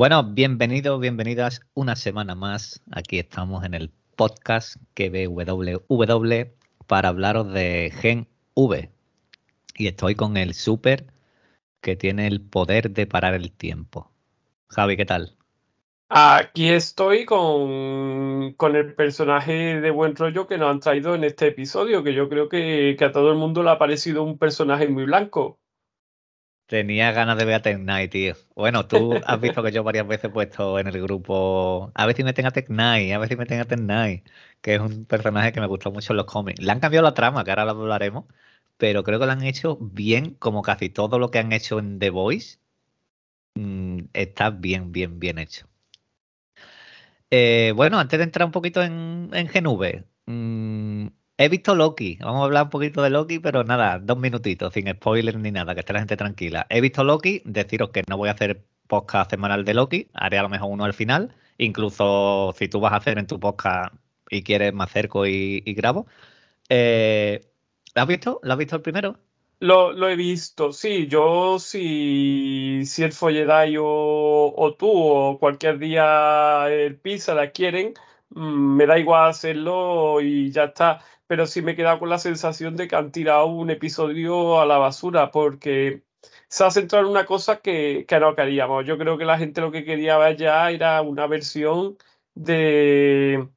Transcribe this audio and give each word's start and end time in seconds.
Bueno, 0.00 0.24
bienvenidos, 0.24 0.98
bienvenidas 0.98 1.60
una 1.74 1.94
semana 1.94 2.34
más. 2.34 2.82
Aquí 2.90 3.18
estamos 3.18 3.66
en 3.66 3.74
el 3.74 3.90
podcast 4.16 4.76
que 4.94 5.10
ve 5.10 5.26
WW 5.26 6.54
para 6.86 7.10
hablaros 7.10 7.52
de 7.52 7.92
Gen 7.94 8.26
V. 8.54 8.88
Y 9.76 9.88
estoy 9.88 10.14
con 10.14 10.38
el 10.38 10.54
Super 10.54 11.04
que 11.82 11.96
tiene 11.96 12.28
el 12.28 12.40
poder 12.40 12.92
de 12.92 13.06
parar 13.06 13.34
el 13.34 13.52
tiempo. 13.52 14.10
Javi, 14.70 14.96
¿qué 14.96 15.04
tal? 15.04 15.36
Aquí 16.08 16.70
estoy 16.70 17.26
con, 17.26 18.54
con 18.54 18.76
el 18.76 18.94
personaje 18.94 19.82
de 19.82 19.90
buen 19.90 20.16
rollo 20.16 20.46
que 20.46 20.56
nos 20.56 20.70
han 20.70 20.80
traído 20.80 21.14
en 21.14 21.24
este 21.24 21.48
episodio, 21.48 22.02
que 22.02 22.14
yo 22.14 22.30
creo 22.30 22.48
que, 22.48 22.96
que 22.98 23.04
a 23.04 23.12
todo 23.12 23.30
el 23.32 23.36
mundo 23.36 23.62
le 23.62 23.68
ha 23.68 23.78
parecido 23.78 24.22
un 24.22 24.38
personaje 24.38 24.88
muy 24.88 25.04
blanco. 25.04 25.58
Tenía 26.70 27.10
ganas 27.10 27.36
de 27.36 27.44
ver 27.44 27.54
a 27.56 27.62
Tech 27.62 27.78
Knight, 27.78 28.12
tío. 28.12 28.34
Bueno, 28.54 28.86
tú 28.86 29.20
has 29.26 29.40
visto 29.40 29.60
que 29.62 29.72
yo 29.72 29.82
varias 29.82 30.06
veces 30.06 30.26
he 30.26 30.28
puesto 30.30 30.78
en 30.78 30.86
el 30.86 31.02
grupo 31.02 31.90
a 31.94 32.06
ver 32.06 32.14
si 32.14 32.22
me 32.22 32.32
tenga 32.32 32.52
Tech 32.52 32.66
Knight, 32.68 33.12
a 33.12 33.18
ver 33.18 33.28
si 33.28 33.34
me 33.36 33.44
tenga 33.46 33.64
Tech 33.64 33.78
Knight, 33.80 34.24
que 34.60 34.76
es 34.76 34.80
un 34.80 35.04
personaje 35.04 35.52
que 35.52 35.60
me 35.60 35.66
gustó 35.66 35.90
mucho 35.90 36.12
en 36.12 36.18
los 36.18 36.26
cómics. 36.26 36.60
Le 36.62 36.70
han 36.70 36.78
cambiado 36.80 37.04
la 37.04 37.14
trama, 37.14 37.42
que 37.44 37.50
ahora 37.50 37.64
lo 37.64 37.72
hablaremos, 37.72 38.26
pero 38.76 39.02
creo 39.02 39.18
que 39.18 39.26
lo 39.26 39.32
han 39.32 39.42
hecho 39.42 39.78
bien, 39.80 40.34
como 40.36 40.62
casi 40.62 40.90
todo 40.90 41.18
lo 41.18 41.30
que 41.32 41.40
han 41.40 41.52
hecho 41.52 41.78
en 41.80 41.98
The 41.98 42.10
Voice. 42.10 42.58
Mm, 43.54 44.06
está 44.12 44.50
bien, 44.50 44.92
bien, 44.92 45.18
bien 45.20 45.38
hecho. 45.38 45.66
Eh, 47.30 47.72
bueno, 47.76 47.98
antes 47.98 48.18
de 48.18 48.24
entrar 48.24 48.46
un 48.46 48.52
poquito 48.52 48.82
en, 48.82 49.30
en 49.32 49.46
GNV, 49.48 50.04
He 51.42 51.48
visto 51.48 51.74
Loki, 51.74 52.18
vamos 52.20 52.42
a 52.42 52.44
hablar 52.44 52.64
un 52.64 52.68
poquito 52.68 53.00
de 53.00 53.08
Loki, 53.08 53.38
pero 53.38 53.64
nada, 53.64 53.98
dos 53.98 54.18
minutitos, 54.18 54.74
sin 54.74 54.92
spoilers 54.92 55.38
ni 55.38 55.50
nada, 55.50 55.72
que 55.72 55.80
esté 55.80 55.94
la 55.94 56.00
gente 56.00 56.18
tranquila. 56.18 56.66
He 56.68 56.82
visto 56.82 57.02
Loki, 57.02 57.40
deciros 57.46 57.88
que 57.92 58.02
no 58.08 58.18
voy 58.18 58.28
a 58.28 58.32
hacer 58.32 58.62
podcast 58.86 59.30
semanal 59.30 59.64
de 59.64 59.72
Loki, 59.72 60.08
haré 60.12 60.36
a 60.36 60.42
lo 60.42 60.50
mejor 60.50 60.68
uno 60.70 60.84
al 60.84 60.92
final, 60.92 61.34
incluso 61.56 62.54
si 62.58 62.68
tú 62.68 62.78
vas 62.78 62.92
a 62.92 62.96
hacer 62.96 63.18
en 63.18 63.26
tu 63.26 63.40
podcast 63.40 63.94
y 64.28 64.42
quieres 64.42 64.74
más 64.74 64.92
cerco 64.92 65.26
y, 65.26 65.62
grabo. 65.68 66.06
Eh, 66.68 67.40
¿Lo 67.94 68.02
has 68.02 68.08
visto? 68.08 68.40
¿Lo 68.42 68.52
has 68.52 68.58
visto 68.58 68.76
el 68.76 68.82
primero? 68.82 69.16
Lo, 69.60 70.08
he 70.10 70.16
visto, 70.16 70.74
sí, 70.74 71.06
yo 71.06 71.58
si, 71.58 72.82
si 72.84 73.02
el 73.02 73.12
Folledai 73.12 73.78
o, 73.78 73.86
o 74.54 74.74
tú 74.74 74.90
o 74.90 75.38
cualquier 75.38 75.78
día 75.78 76.66
el 76.68 76.98
Pizza 76.98 77.32
la 77.32 77.50
quieren, 77.50 77.94
mm, 78.28 78.76
me 78.76 78.84
da 78.84 78.98
igual 78.98 79.30
hacerlo 79.30 80.20
y 80.20 80.50
ya 80.50 80.64
está 80.64 81.00
pero 81.30 81.46
sí 81.46 81.62
me 81.62 81.72
he 81.72 81.76
quedado 81.76 82.00
con 82.00 82.08
la 82.08 82.18
sensación 82.18 82.74
de 82.74 82.88
que 82.88 82.96
han 82.96 83.12
tirado 83.12 83.46
un 83.46 83.70
episodio 83.70 84.60
a 84.60 84.66
la 84.66 84.78
basura 84.78 85.30
porque 85.30 86.02
se 86.48 86.64
ha 86.64 86.72
centrado 86.72 87.04
en 87.04 87.12
una 87.12 87.24
cosa 87.24 87.60
que, 87.60 88.04
no 88.20 88.34
queríamos. 88.34 88.84
Yo 88.84 88.98
creo 88.98 89.16
que 89.16 89.24
la 89.24 89.38
gente 89.38 89.60
lo 89.60 89.70
que 89.70 89.84
quería 89.84 90.32
ya 90.32 90.68
era 90.72 91.00
una 91.02 91.28
versión 91.28 91.96
de, 92.34 93.48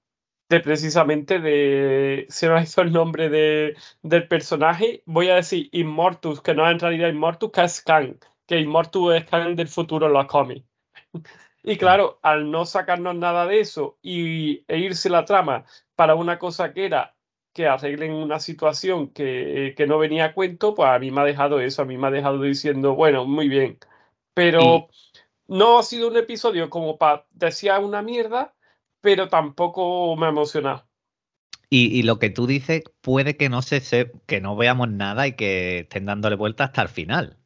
de 0.50 0.60
precisamente 0.60 1.40
de, 1.40 2.28
se 2.30 2.48
me 2.48 2.60
ha 2.60 2.62
hizo 2.62 2.82
el 2.84 2.94
nombre 2.94 3.30
de, 3.30 3.76
del 4.04 4.28
personaje, 4.28 5.02
voy 5.08 5.30
a 5.30 5.36
decir 5.36 5.70
Immortus, 5.72 6.42
que 6.42 6.54
no 6.54 6.68
es 6.68 6.74
en 6.74 6.80
realidad 6.80 7.10
Immortus, 7.10 7.52
que 7.52 7.64
es 7.64 7.82
Khan, 7.82 8.20
que 8.46 8.60
Immortus 8.60 9.16
es 9.16 9.26
Khan 9.26 9.56
del 9.56 9.68
futuro 9.68 10.06
en 10.06 10.14
los 10.14 10.28
cómics. 10.28 10.68
Y 11.66 11.78
claro, 11.78 12.20
al 12.22 12.52
no 12.52 12.66
sacarnos 12.66 13.16
nada 13.16 13.46
de 13.48 13.62
eso 13.62 13.98
y, 14.02 14.66
e 14.68 14.80
irse 14.80 15.10
la 15.10 15.24
trama 15.24 15.64
para 15.96 16.14
una 16.14 16.38
cosa 16.38 16.74
que 16.74 16.86
era 16.86 17.13
que 17.54 17.68
arreglen 17.68 18.14
una 18.14 18.40
situación 18.40 19.10
que, 19.10 19.76
no 19.88 20.00
venía 20.00 20.26
a 20.26 20.34
cuento, 20.34 20.74
pues 20.74 20.90
a 20.90 21.00
mí 21.00 21.12
me 21.12 21.22
ha 21.22 21.26
dejado 21.26 21.60
eso, 21.60 21.84
a 21.84 21.86
mí 21.86 21.98
me 21.98 22.08
ha 22.08 22.12
dejado 22.12 22.42
diciendo, 22.42 22.96
bueno, 22.96 23.26
muy 23.26 23.48
bien. 23.48 23.78
Pero 24.34 24.90
no 25.48 25.78
ha 25.78 25.84
sido 25.84 26.08
un 26.08 26.18
episodio 26.18 26.70
como 26.70 26.98
para 26.98 27.26
decir 27.32 27.72
una 27.80 28.02
mierda, 28.02 28.56
pero 29.02 29.30
tampoco 29.30 30.16
me 30.16 30.26
ha 30.26 30.30
emocionado. 30.30 30.88
Y, 31.70 32.04
lo 32.04 32.20
que 32.20 32.30
tú 32.30 32.46
dices 32.46 32.84
puede 33.02 33.36
que 33.36 33.50
no 33.50 33.64
se, 33.64 34.12
que 34.28 34.42
no 34.42 34.56
veamos 34.56 34.90
nada 34.90 35.26
y 35.26 35.36
que 35.36 35.80
estén 35.80 36.06
dándole 36.06 36.36
vuelta 36.36 36.66
hasta 36.66 36.84
el 36.84 36.88
final. 36.88 37.40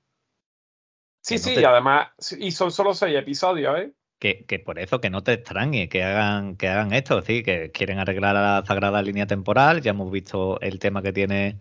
Sí, 1.22 1.38
sí, 1.38 1.64
además, 1.64 2.10
y 2.38 2.52
son 2.52 2.72
solo 2.72 2.94
seis 2.94 3.18
episodios, 3.18 3.80
¿eh? 3.80 3.94
Que, 4.20 4.60
por 4.66 4.80
eso 4.80 5.00
que 5.02 5.10
no 5.10 5.24
te 5.24 5.34
extrañe 5.34 5.90
que 5.90 6.04
hagan, 6.04 6.56
que 6.58 6.68
hagan 6.68 6.94
esto, 6.94 7.22
sí, 7.22 7.44
que 7.44 7.72
quieren 7.72 8.00
arreglar 8.00 8.36
la 8.36 8.64
sagrada 8.66 9.02
línea 9.02 9.28
temporal. 9.28 9.82
Ya 9.82 9.92
hemos 9.92 10.12
visto 10.12 10.60
el 10.62 10.80
tema 10.80 11.02
que 11.02 11.14
tiene 11.14 11.60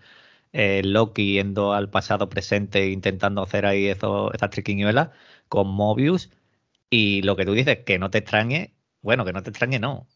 eh, 0.52 0.82
Loki 0.84 1.34
yendo 1.34 1.74
al 1.74 1.90
pasado 1.90 2.28
presente 2.28 2.88
intentando 2.90 3.42
hacer 3.42 3.66
ahí 3.66 3.86
eso, 3.88 4.32
esas 4.32 4.50
triquiñuelas 4.50 5.10
con 5.48 5.68
Mobius. 5.68 6.30
Y 6.90 7.22
lo 7.22 7.36
que 7.36 7.44
tú 7.46 7.52
dices, 7.54 7.78
que 7.84 7.98
no 7.98 8.10
te 8.10 8.18
extrañe, 8.18 8.74
bueno, 9.02 9.24
que 9.24 9.32
no 9.32 9.42
te 9.42 9.50
extrañe, 9.50 9.78
no. 9.78 10.08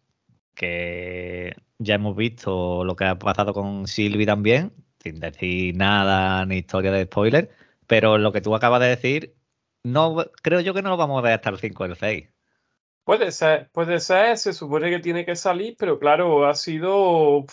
Que 0.55 1.57
ya 1.79 1.95
hemos 1.97 2.17
visto 2.17 2.85
lo 2.85 2.97
que 2.97 3.05
ha 3.07 3.19
pasado 3.19 3.55
con 3.55 3.87
Sylvie 3.87 4.27
también, 4.27 4.73
sin 5.03 5.21
decir 5.21 5.77
nada 5.77 6.45
ni 6.47 6.59
historia 6.59 6.93
de 6.93 7.05
spoiler. 7.05 7.51
Pero 7.87 8.19
lo 8.19 8.33
que 8.33 8.41
tú 8.41 8.55
acabas 8.55 8.81
de 8.81 8.89
decir 8.89 9.35
no, 9.85 10.25
creo 10.43 10.61
yo 10.61 10.75
que 10.75 10.83
no 10.83 10.91
lo 10.91 10.97
vamos 10.97 11.19
a 11.19 11.23
ver 11.23 11.33
hasta 11.35 11.51
el 11.51 11.59
5 11.59 11.83
o 11.83 11.87
el 11.87 11.97
6. 11.97 12.29
Puede 13.05 13.33
ser, 13.33 13.71
puede 13.73 13.99
ser, 13.99 14.37
se 14.37 14.53
supone 14.53 14.91
que 14.91 14.99
tiene 15.01 15.25
que 15.25 15.35
salir, 15.35 15.75
pero 15.79 15.99
claro, 15.99 16.47
ha 16.47 16.55
sido 16.55 17.45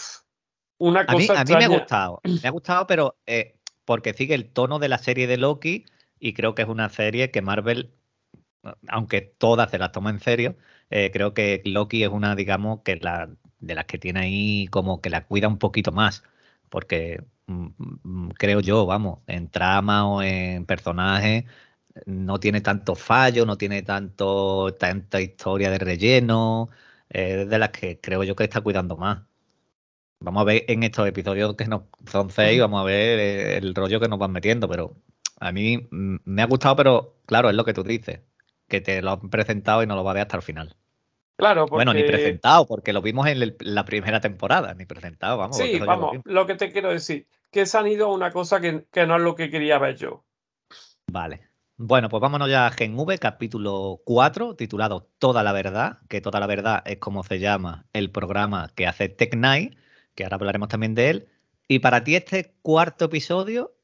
una 0.77 1.05
cosa. 1.05 1.41
A 1.41 1.43
mí, 1.45 1.55
me 1.55 1.65
ha 1.65 1.67
gustado, 1.67 2.21
me 2.23 2.47
ha 2.47 2.51
gustado, 2.51 2.85
pero 2.85 3.17
eh, 3.25 3.55
porque 3.85 4.13
sigue 4.13 4.35
el 4.35 4.49
tono 4.51 4.79
de 4.79 4.89
la 4.89 4.97
serie 4.97 5.25
de 5.25 5.37
Loki 5.37 5.85
y 6.19 6.33
creo 6.33 6.53
que 6.53 6.63
es 6.63 6.67
una 6.67 6.89
serie 6.89 7.31
que 7.31 7.41
Marvel, 7.41 7.93
aunque 8.87 9.21
todas 9.21 9.71
se 9.71 9.77
las 9.79 9.91
toma 9.91 10.09
en 10.09 10.19
serio, 10.19 10.57
eh, 10.89 11.11
creo 11.11 11.33
que 11.33 11.61
Loki 11.65 12.03
es 12.03 12.09
una, 12.09 12.35
digamos, 12.35 12.81
que 12.83 12.97
la, 12.97 13.29
de 13.59 13.75
las 13.75 13.85
que 13.85 13.97
tiene 13.97 14.19
ahí 14.19 14.67
como 14.67 15.01
que 15.01 15.09
la 15.09 15.25
cuida 15.25 15.47
un 15.47 15.57
poquito 15.57 15.91
más, 15.91 16.23
porque 16.69 17.23
mm, 17.47 17.67
mm, 18.03 18.29
creo 18.31 18.59
yo, 18.59 18.85
vamos, 18.85 19.19
en 19.27 19.49
trama 19.49 20.07
o 20.07 20.21
en 20.21 20.65
personaje 20.65 21.45
no 22.05 22.39
tiene 22.39 22.61
tanto 22.61 22.95
fallo, 22.95 23.45
no 23.45 23.57
tiene 23.57 23.81
tanto 23.83 24.73
tanta 24.79 25.21
historia 25.21 25.69
de 25.69 25.79
relleno, 25.79 26.69
es 27.09 27.49
de 27.49 27.59
las 27.59 27.69
que 27.69 27.99
creo 27.99 28.23
yo 28.23 28.35
que 28.35 28.43
está 28.43 28.61
cuidando 28.61 28.97
más. 28.97 29.23
Vamos 30.19 30.41
a 30.41 30.45
ver 30.45 30.65
en 30.67 30.83
estos 30.83 31.07
episodios 31.07 31.55
que 31.55 31.65
no 31.65 31.87
son 32.07 32.31
seis, 32.31 32.59
vamos 32.59 32.81
a 32.81 32.85
ver 32.85 33.19
eh, 33.19 33.57
el 33.57 33.75
rollo 33.75 33.99
que 33.99 34.07
nos 34.07 34.17
van 34.17 34.31
metiendo, 34.31 34.67
pero 34.67 34.95
a 35.39 35.51
mí 35.51 35.87
me 35.91 36.41
ha 36.41 36.47
gustado, 36.47 36.75
pero 36.75 37.15
claro, 37.25 37.49
es 37.49 37.55
lo 37.55 37.65
que 37.65 37.73
tú 37.73 37.83
dices, 37.83 38.21
que 38.67 38.81
te 38.81 39.01
lo 39.01 39.11
han 39.11 39.29
presentado 39.29 39.83
y 39.83 39.87
no 39.87 39.95
lo 39.95 40.03
va 40.03 40.11
a 40.11 40.13
ver 40.15 40.23
hasta 40.23 40.37
el 40.37 40.43
final. 40.43 40.75
Claro, 41.37 41.67
Bueno, 41.67 41.93
ni 41.93 42.01
presentado, 42.01 42.65
porque 42.65 42.93
lo 42.93 43.03
vimos 43.03 43.27
en 43.27 43.55
la 43.59 43.85
primera 43.85 44.19
temporada, 44.19 44.73
ni 44.73 44.85
presentado, 44.85 45.37
vamos. 45.37 45.55
Sí, 45.55 45.79
vamos, 45.79 46.17
lo, 46.23 46.47
que 46.47 46.55
te 46.55 46.71
quiero 46.71 46.89
decir, 46.89 47.27
que 47.51 47.67
se 47.67 47.77
han 47.77 47.87
ido 47.87 48.07
a 48.07 48.13
una 48.13 48.31
cosa 48.31 48.59
que, 48.59 48.85
que 48.91 49.05
no 49.05 49.17
es 49.17 49.21
lo 49.21 49.35
que 49.35 49.51
quería 49.51 49.77
ver 49.77 49.97
yo. 49.97 50.23
Vale. 51.11 51.46
Bueno, 51.79 52.09
pues 52.09 52.21
vámonos 52.21 52.49
ya 52.49 52.65
a 52.65 52.71
Gen 52.71 52.97
V, 52.97 53.19
capítulo 53.19 54.01
4, 54.03 54.55
titulado 54.55 55.11
Toda 55.19 55.43
la 55.43 55.51
Verdad, 55.51 55.99
que 56.09 56.21
Toda 56.21 56.39
la 56.39 56.47
Verdad 56.47 56.81
es 56.87 56.97
como 56.97 57.23
se 57.23 57.37
llama 57.37 57.85
el 57.93 58.09
programa 58.09 58.71
que 58.73 58.87
hace 58.87 59.09
Tech 59.09 59.35
Night, 59.35 59.77
que 60.15 60.23
ahora 60.23 60.37
hablaremos 60.37 60.69
también 60.69 60.95
de 60.95 61.11
él. 61.11 61.27
Y 61.67 61.77
para 61.77 62.03
ti 62.03 62.15
este 62.15 62.55
cuarto 62.63 63.05
episodio 63.05 63.75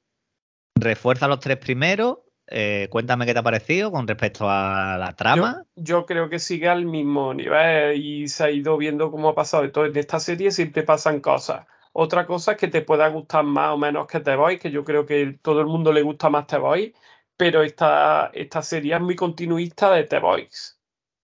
refuerza 0.73 1.27
los 1.27 1.39
tres 1.39 1.57
primeros. 1.57 2.17
Eh, 2.47 2.87
cuéntame 2.89 3.27
qué 3.27 3.33
te 3.33 3.39
ha 3.39 3.43
parecido 3.43 3.91
con 3.91 4.07
respecto 4.07 4.49
a 4.49 4.97
la 4.97 5.13
trama. 5.15 5.63
Yo, 5.75 6.07
creo 6.07 6.29
que 6.29 6.39
sigue 6.39 6.69
al 6.69 6.85
mismo 6.85 7.31
nivel 7.35 8.03
y 8.03 8.27
se 8.27 8.45
ha 8.45 8.49
ido 8.49 8.75
viendo 8.75 9.11
cómo 9.11 9.29
ha 9.29 9.35
pasado. 9.35 9.71
todo 9.71 9.85
en 9.85 9.95
esta 9.95 10.19
serie 10.19 10.49
siempre 10.49 10.81
pasan 10.81 11.19
cosas. 11.19 11.67
Otra 11.91 12.25
cosa 12.25 12.53
es 12.53 12.57
que 12.57 12.69
te 12.69 12.81
pueda 12.81 13.07
gustar 13.09 13.43
más 13.43 13.69
o 13.69 13.77
menos 13.77 14.07
que 14.07 14.19
The 14.19 14.35
Voice, 14.35 14.57
que 14.57 14.71
yo 14.71 14.83
creo 14.83 15.05
que 15.05 15.37
todo 15.43 15.61
el 15.61 15.67
mundo 15.67 15.93
le 15.93 16.01
gusta 16.01 16.27
más 16.31 16.47
The 16.47 16.57
Voice 16.57 16.93
pero 17.37 17.63
esta, 17.63 18.31
esta 18.33 18.61
serie 18.61 18.95
es 18.95 19.01
muy 19.01 19.15
continuista 19.15 19.91
de 19.91 20.03
The 20.03 20.19
Voice. 20.19 20.73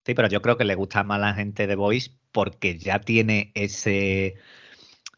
Sí, 0.05 0.13
pero 0.13 0.27
yo 0.27 0.41
creo 0.41 0.57
que 0.57 0.65
le 0.65 0.75
gusta 0.75 1.03
más 1.03 1.17
a 1.17 1.21
la 1.21 1.33
gente 1.33 1.67
de 1.67 1.75
Voice 1.75 2.11
porque 2.31 2.77
ya 2.77 2.99
tiene 2.99 3.51
ese 3.55 4.35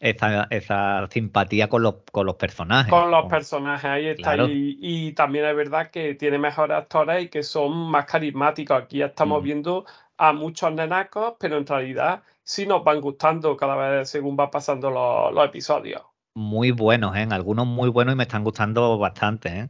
esa, 0.00 1.08
simpatía 1.10 1.68
con 1.68 1.82
los, 1.82 1.96
con 2.12 2.26
los 2.26 2.36
personajes. 2.36 2.90
Con 2.90 3.10
los 3.10 3.26
personajes, 3.26 3.90
ahí 3.90 4.06
está. 4.06 4.36
Y, 4.48 5.12
también 5.12 5.44
es 5.44 5.56
verdad 5.56 5.90
que 5.90 6.14
tiene 6.14 6.38
mejores 6.38 6.76
actores 6.76 7.24
y 7.24 7.28
que 7.28 7.42
son 7.42 7.90
más 7.90 8.06
carismáticos. 8.06 8.82
Aquí 8.82 9.02
estamos 9.02 9.40
mm. 9.40 9.44
viendo 9.44 9.86
a 10.16 10.32
muchos 10.32 10.72
nenacos, 10.72 11.34
pero 11.38 11.58
en 11.58 11.66
realidad 11.66 12.22
sí 12.42 12.66
nos 12.66 12.84
van 12.84 13.00
gustando 13.00 13.56
cada 13.56 13.76
vez 13.76 14.08
según 14.08 14.36
va 14.38 14.50
pasando 14.50 14.90
los, 14.90 15.34
los 15.34 15.44
episodios. 15.44 16.02
Muy 16.34 16.70
buenos, 16.70 17.16
¿eh? 17.16 17.26
Algunos 17.30 17.66
muy 17.66 17.88
buenos 17.88 18.14
y 18.14 18.16
me 18.16 18.22
están 18.22 18.44
gustando 18.44 18.96
bastante, 18.98 19.48
¿eh? 19.48 19.68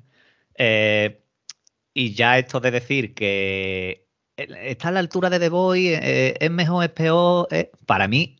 Eh, 0.58 1.22
y 1.94 2.14
ya 2.14 2.38
esto 2.38 2.60
de 2.60 2.72
decir 2.72 3.14
que 3.14 4.06
está 4.36 4.88
a 4.88 4.92
la 4.92 5.00
altura 5.00 5.30
de 5.30 5.38
The 5.38 5.48
Voice, 5.48 6.00
eh, 6.02 6.34
es 6.38 6.50
mejor, 6.50 6.84
es 6.84 6.90
peor, 6.90 7.48
eh, 7.50 7.70
para 7.86 8.08
mí 8.08 8.36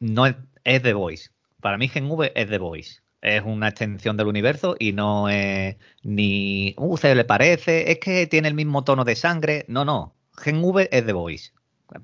no 0.00 0.26
es, 0.26 0.34
The 0.64 0.92
Voice. 0.92 1.30
Para 1.60 1.78
mí 1.78 1.88
Gen 1.88 2.10
V 2.10 2.32
es 2.34 2.48
The 2.48 2.58
Voice. 2.58 3.00
Es 3.22 3.42
una 3.44 3.68
extensión 3.68 4.16
del 4.16 4.28
universo 4.28 4.76
y 4.78 4.92
no 4.92 5.28
es 5.28 5.76
ni, 6.02 6.74
uh, 6.78 6.96
se 6.96 7.14
le 7.14 7.24
parece, 7.24 7.92
es 7.92 7.98
que 7.98 8.26
tiene 8.26 8.48
el 8.48 8.54
mismo 8.54 8.82
tono 8.82 9.04
de 9.04 9.14
sangre. 9.14 9.64
No, 9.68 9.84
no. 9.84 10.14
Gen 10.38 10.62
V 10.64 10.88
es 10.90 11.06
The 11.06 11.12
Voice, 11.12 11.52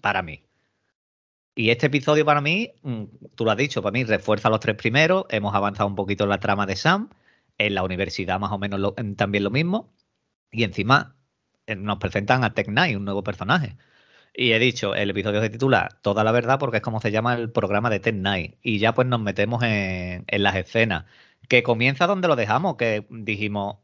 para 0.02 0.22
mí. 0.22 0.42
Y 1.54 1.70
este 1.70 1.86
episodio 1.86 2.24
para 2.26 2.42
mí, 2.42 2.70
mm, 2.82 3.04
tú 3.34 3.44
lo 3.46 3.50
has 3.50 3.56
dicho, 3.56 3.82
para 3.82 3.92
mí 3.92 4.04
refuerza 4.04 4.50
los 4.50 4.60
tres 4.60 4.76
primeros, 4.76 5.24
hemos 5.30 5.54
avanzado 5.54 5.88
un 5.88 5.96
poquito 5.96 6.24
en 6.24 6.30
la 6.30 6.38
trama 6.38 6.66
de 6.66 6.76
Sam, 6.76 7.08
en 7.58 7.74
la 7.74 7.82
universidad 7.84 8.40
más 8.40 8.52
o 8.52 8.58
menos 8.58 8.94
también 9.16 9.44
lo 9.44 9.50
mismo, 9.50 9.94
y 10.50 10.64
encima 10.64 11.16
eh, 11.66 11.76
nos 11.76 11.98
presentan 11.98 12.44
a 12.44 12.54
Tech 12.54 12.66
Knight, 12.66 12.96
un 12.96 13.04
nuevo 13.04 13.22
personaje. 13.24 13.76
Y 14.34 14.52
he 14.52 14.58
dicho, 14.58 14.94
el 14.94 15.10
episodio 15.10 15.40
se 15.42 15.50
titula 15.50 15.88
Toda 16.02 16.24
la 16.24 16.32
verdad 16.32 16.58
porque 16.58 16.78
es 16.78 16.82
como 16.82 17.00
se 17.00 17.10
llama 17.10 17.34
el 17.34 17.50
programa 17.50 17.90
de 17.90 18.00
Tech 18.00 18.14
Night. 18.14 18.56
Y 18.62 18.78
ya 18.78 18.94
pues 18.94 19.08
nos 19.08 19.20
metemos 19.20 19.62
en, 19.62 20.24
en 20.26 20.42
las 20.42 20.56
escenas. 20.56 21.06
Que 21.48 21.62
comienza 21.62 22.06
donde 22.06 22.28
lo 22.28 22.36
dejamos, 22.36 22.76
que 22.76 23.06
dijimos, 23.10 23.78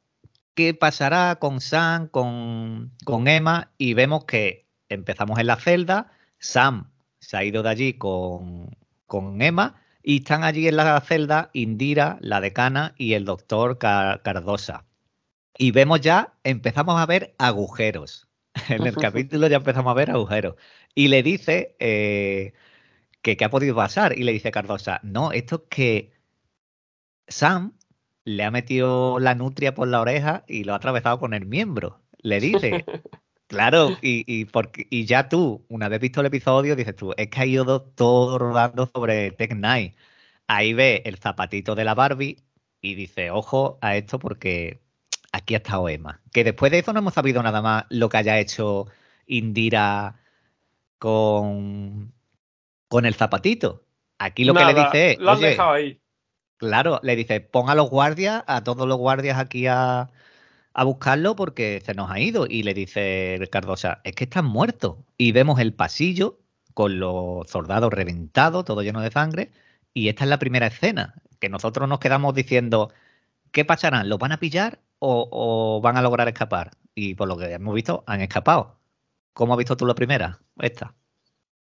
¿qué 0.54 0.74
pasará 0.74 1.36
con 1.36 1.60
Sam, 1.60 2.08
con, 2.08 2.92
con 3.04 3.28
Emma? 3.28 3.72
Y 3.78 3.94
vemos 3.94 4.24
que 4.26 4.66
empezamos 4.88 5.38
en 5.38 5.46
la 5.46 5.56
celda, 5.56 6.12
Sam 6.38 6.92
se 7.19 7.36
ha 7.36 7.44
ido 7.44 7.62
de 7.62 7.70
allí 7.70 7.94
con, 7.94 8.76
con 9.06 9.40
Emma 9.42 9.81
y 10.02 10.19
están 10.19 10.44
allí 10.44 10.69
en 10.69 10.76
la 10.76 11.00
celda 11.00 11.50
Indira, 11.52 12.19
la 12.20 12.40
decana 12.40 12.94
y 12.99 13.14
el 13.14 13.25
doctor 13.25 13.78
Cardosa. 13.78 14.84
Y 15.56 15.70
vemos 15.70 16.00
ya, 16.00 16.34
empezamos 16.44 17.00
a 17.00 17.06
ver 17.06 17.34
agujeros. 17.38 18.28
En 18.69 18.87
el 18.87 18.96
capítulo 18.96 19.46
ya 19.46 19.56
empezamos 19.56 19.90
a 19.90 19.94
ver 19.94 20.10
agujeros. 20.10 20.56
Y 20.94 21.08
le 21.08 21.22
dice 21.22 21.76
eh, 21.78 22.52
que 23.22 23.37
qué 23.37 23.44
ha 23.44 23.50
podido 23.50 23.75
pasar. 23.76 24.19
Y 24.19 24.25
le 24.25 24.32
dice 24.32 24.50
Cardosa, 24.50 25.00
no, 25.02 25.32
esto 25.32 25.56
es 25.56 25.62
que 25.70 26.12
Sam 27.28 27.76
le 28.25 28.44
ha 28.44 28.50
metido 28.50 29.19
la 29.19 29.34
nutria 29.34 29.75
por 29.75 29.88
la 29.88 30.00
oreja 30.00 30.44
y 30.48 30.64
lo 30.64 30.75
ha 30.75 30.76
atravesado 30.76 31.19
con 31.19 31.34
el 31.34 31.46
miembro. 31.46 32.02
Le 32.19 32.40
dice. 32.40 32.84
Claro, 33.52 33.99
y, 34.00 34.25
y, 34.26 34.46
porque, 34.46 34.87
y 34.88 35.04
ya 35.04 35.28
tú, 35.28 35.62
una 35.69 35.90
vez 35.90 36.00
visto 36.00 36.20
el 36.20 36.26
episodio, 36.26 36.75
dices 36.75 36.96
tú, 36.96 37.12
es 37.19 37.28
que 37.28 37.40
ha 37.43 37.44
ido 37.44 37.82
todo 37.82 38.38
rodando 38.38 38.87
sobre 38.87 39.31
Tech 39.32 39.54
Night. 39.54 39.94
Ahí 40.46 40.72
ve 40.72 41.02
el 41.04 41.19
zapatito 41.19 41.75
de 41.75 41.84
la 41.84 41.94
Barbie 41.94 42.38
y 42.81 42.94
dice, 42.94 43.31
ojo 43.31 43.78
a 43.82 43.94
esto 43.94 44.19
porque 44.19 44.81
aquí 45.32 45.52
ha 45.52 45.58
estado 45.58 45.90
Emma. 45.90 46.22
Que 46.32 46.44
después 46.44 46.72
de 46.72 46.78
eso 46.78 46.94
no 46.94 47.00
hemos 47.00 47.12
sabido 47.12 47.43
nada 47.43 47.60
más 47.60 47.84
lo 47.90 48.08
que 48.08 48.16
haya 48.16 48.38
hecho 48.38 48.87
Indira 49.26 50.16
con, 50.98 52.10
con 52.88 53.05
el 53.05 53.14
zapatito. 53.14 53.84
Aquí 54.19 54.44
lo 54.44 54.55
que 54.55 54.64
le 54.64 54.72
dice 54.72 55.10
es. 55.10 55.19
Lo 55.19 55.32
has 55.32 55.40
dejado 55.40 55.72
ahí. 55.72 56.00
Claro, 56.56 57.00
le 57.02 57.16
dice, 57.16 57.43
pon 57.43 57.69
a 57.69 57.75
los 57.75 57.90
guardias, 57.90 58.44
a 58.46 58.64
todos 58.64 58.88
los 58.88 58.96
guardias 58.96 59.38
aquí 59.38 59.66
a, 59.66 60.08
a 60.74 60.84
buscarlo 60.84 61.36
porque 61.36 61.82
se 61.84 61.94
nos 61.94 62.10
ha 62.10 62.20
ido. 62.20 62.46
Y 62.48 62.62
le 62.62 62.74
dice 62.74 63.40
Cardosa, 63.50 64.00
es 64.04 64.14
que 64.14 64.24
están 64.24 64.46
muertos. 64.46 64.98
Y 65.19 65.32
vemos 65.32 65.60
el 65.60 65.74
pasillo 65.74 66.38
con 66.74 66.98
los 67.00 67.48
soldados 67.50 67.92
reventados, 67.92 68.64
todo 68.64 68.82
lleno 68.82 69.00
de 69.00 69.10
sangre. 69.10 69.52
Y 69.94 70.08
esta 70.08 70.24
es 70.24 70.30
la 70.30 70.38
primera 70.38 70.66
escena, 70.69 71.14
que 71.38 71.48
nosotros 71.48 71.88
nos 71.88 72.00
quedamos 72.00 72.34
diciendo, 72.34 72.92
¿qué 73.52 73.64
pasarán? 73.64 74.08
¿Los 74.08 74.19
van 74.19 74.32
a 74.32 74.38
pillar 74.40 74.80
o, 75.02 75.80
van 75.82 75.96
a 75.96 76.02
lograr 76.02 76.28
escapar. 76.28 76.72
Y 76.94 77.14
por 77.14 77.28
lo 77.28 77.36
que 77.36 77.52
hemos 77.52 77.74
visto, 77.74 78.04
han 78.06 78.20
escapado. 78.20 78.78
¿Cómo 79.32 79.54
has 79.54 79.58
visto 79.58 79.76
tú 79.76 79.86
la 79.86 79.94
primera? 79.94 80.40
Esta. 80.58 80.94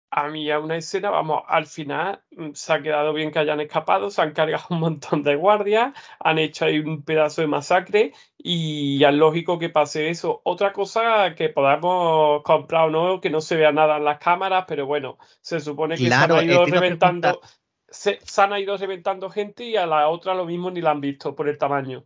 A 0.09 0.30
mí 0.30 0.50
a 0.50 0.59
una 0.59 0.77
escena, 0.77 1.09
vamos, 1.09 1.44
al 1.48 1.65
final 1.65 2.21
mm, 2.31 2.51
se 2.54 2.74
ha 2.74 2.81
quedado 2.81 3.13
bien 3.13 3.31
que 3.31 3.39
hayan 3.39 3.59
escapado, 3.59 4.09
se 4.09 4.21
han 4.21 4.31
cargado 4.31 4.65
un 4.69 4.80
montón 4.80 5.24
de 5.24 5.36
guardias, 5.36 5.94
han 6.19 6.39
hecho 6.39 6.65
ahí 6.65 6.80
un 6.80 7.04
pedazo 7.04 7.42
de 7.42 7.48
masacre 7.48 8.13
y 8.38 9.04
es 9.04 9.13
lógico 9.13 9.59
que 9.59 9.69
pase 9.69 10.09
eso. 10.09 10.42
Otra 10.44 10.74
cosa 10.74 11.36
que 11.36 11.50
podamos 11.50 12.42
comprar 12.44 12.88
o 12.88 12.89
no, 12.89 13.21
que 13.21 13.30
no 13.30 13.42
se 13.42 13.57
vea 13.57 13.71
nada 13.71 13.98
en 13.98 14.06
las 14.06 14.19
cámaras, 14.19 14.65
pero 14.68 14.86
bueno, 14.86 15.18
se 15.42 15.59
supone 15.59 15.95
que 15.95 16.07
se 16.07 16.13
han 16.13 16.45
ido 16.45 16.65
reventando, 16.65 17.42
se, 17.88 18.19
se 18.24 18.42
han 18.42 18.57
ido 18.57 18.77
reventando 18.77 19.30
gente 19.30 19.65
y 19.65 19.75
a 19.75 19.86
la 19.86 20.07
otra 20.07 20.33
lo 20.33 20.45
mismo 20.45 20.71
ni 20.71 20.81
la 20.81 20.92
han 20.92 21.01
visto 21.01 21.36
por 21.36 21.50
el 21.50 21.57
tamaño 21.57 22.06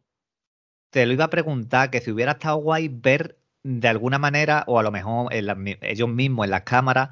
te 0.92 1.06
lo 1.06 1.14
iba 1.14 1.26
a 1.26 1.30
preguntar, 1.30 1.90
que 1.90 2.02
si 2.02 2.12
hubiera 2.12 2.34
estado 2.34 2.58
guay 2.58 2.90
ver 2.90 3.40
de 3.64 3.88
alguna 3.88 4.20
manera, 4.20 4.64
o 4.68 4.78
a 4.78 4.84
lo 4.84 4.92
mejor 4.92 5.34
ellos 5.34 6.10
mismos 6.10 6.46
en 6.46 6.52
las 6.52 6.64
cámaras, 6.64 7.10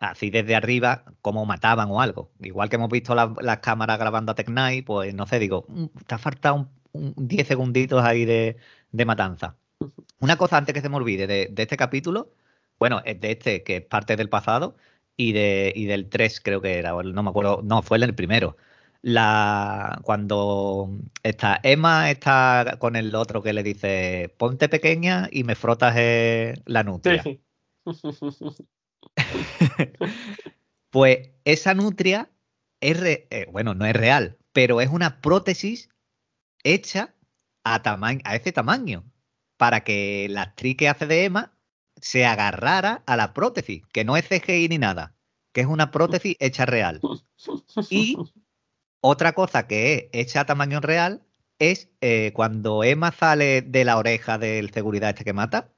así 0.00 0.30
desde 0.30 0.54
arriba, 0.56 1.04
cómo 1.22 1.44
mataban 1.46 1.90
o 1.90 2.00
algo. 2.00 2.30
Igual 2.40 2.68
que 2.68 2.76
hemos 2.76 2.90
visto 2.90 3.14
las 3.14 3.58
cámaras 3.58 3.98
grabando 3.98 4.32
a 4.32 4.34
Tech 4.34 4.48
Night, 4.48 4.84
pues 4.86 5.14
no 5.14 5.26
sé, 5.26 5.38
digo, 5.38 5.64
mm, 5.68 5.86
te 6.06 6.14
ha 6.14 6.18
faltado 6.18 6.68
un, 6.92 7.14
10 7.16 7.46
segunditos 7.46 8.02
ahí 8.04 8.24
de, 8.24 8.56
matanza. 9.06 9.56
Una 10.20 10.36
cosa 10.36 10.56
antes 10.58 10.74
que 10.74 10.80
se 10.80 10.88
me 10.88 10.96
olvide 10.96 11.26
de, 11.26 11.52
este 11.56 11.76
capítulo, 11.76 12.32
bueno, 12.78 13.02
es 13.04 13.20
de 13.20 13.32
este 13.32 13.62
que 13.62 13.76
es 13.78 13.82
parte 13.82 14.16
del 14.16 14.28
pasado 14.28 14.76
y, 15.16 15.32
de, 15.32 15.72
y 15.74 15.86
del 15.86 16.08
3 16.08 16.40
creo 16.40 16.60
que 16.62 16.78
era, 16.78 16.92
no 17.02 17.22
me 17.22 17.30
acuerdo, 17.30 17.60
no, 17.62 17.82
fue 17.82 17.98
el 17.98 18.14
primero 18.14 18.56
la 19.02 20.00
cuando 20.02 20.90
está 21.22 21.60
Emma 21.62 22.10
está 22.10 22.76
con 22.80 22.96
el 22.96 23.14
otro 23.14 23.42
que 23.42 23.52
le 23.52 23.62
dice 23.62 24.34
ponte 24.36 24.68
pequeña 24.68 25.28
y 25.30 25.44
me 25.44 25.54
frotas 25.54 25.94
eh, 25.96 26.54
la 26.66 26.82
nutria. 26.82 27.22
pues 30.90 31.30
esa 31.44 31.74
nutria 31.74 32.30
es 32.80 33.02
eh, 33.02 33.46
bueno, 33.52 33.74
no 33.74 33.84
es 33.86 33.94
real, 33.94 34.38
pero 34.52 34.80
es 34.80 34.88
una 34.90 35.20
prótesis 35.20 35.88
hecha 36.64 37.14
a, 37.64 37.82
a 38.24 38.36
ese 38.36 38.52
tamaño 38.52 39.04
para 39.56 39.84
que 39.84 40.28
la 40.30 40.42
actriz 40.42 40.76
que 40.76 40.88
hace 40.88 41.06
de 41.06 41.24
Emma 41.24 41.52
se 42.00 42.24
agarrara 42.24 43.02
a 43.06 43.16
la 43.16 43.34
prótesis, 43.34 43.82
que 43.92 44.04
no 44.04 44.16
es 44.16 44.26
CGI 44.28 44.68
ni 44.68 44.78
nada, 44.78 45.16
que 45.52 45.62
es 45.62 45.66
una 45.66 45.90
prótesis 45.90 46.36
hecha 46.38 46.64
real. 46.64 47.00
Y 47.90 48.16
otra 49.00 49.32
cosa 49.32 49.66
que 49.66 49.94
es 49.94 50.04
hecha 50.12 50.40
a 50.40 50.46
tamaño 50.46 50.80
real 50.80 51.22
es 51.58 51.90
eh, 52.00 52.32
cuando 52.34 52.84
Emma 52.84 53.12
sale 53.12 53.62
de 53.62 53.84
la 53.84 53.96
oreja 53.98 54.38
del 54.38 54.70
seguridad 54.72 55.10
este 55.10 55.24
que 55.24 55.32
mata, 55.32 55.72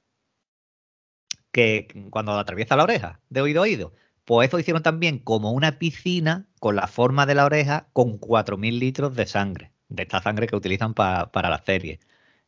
que 1.52 1.88
cuando 2.10 2.32
atraviesa 2.38 2.76
la 2.76 2.84
oreja, 2.84 3.20
de 3.30 3.40
oído 3.40 3.60
a 3.60 3.64
oído, 3.64 3.92
pues 4.24 4.48
eso 4.48 4.58
hicieron 4.58 4.82
también 4.82 5.18
como 5.18 5.52
una 5.52 5.78
piscina 5.78 6.46
con 6.60 6.76
la 6.76 6.86
forma 6.86 7.26
de 7.26 7.34
la 7.34 7.44
oreja 7.46 7.88
con 7.92 8.18
4.000 8.20 8.78
litros 8.78 9.16
de 9.16 9.26
sangre, 9.26 9.72
de 9.88 10.04
esta 10.04 10.22
sangre 10.22 10.46
que 10.46 10.56
utilizan 10.56 10.94
para 10.94 11.50
la 11.50 11.62
serie. 11.64 12.00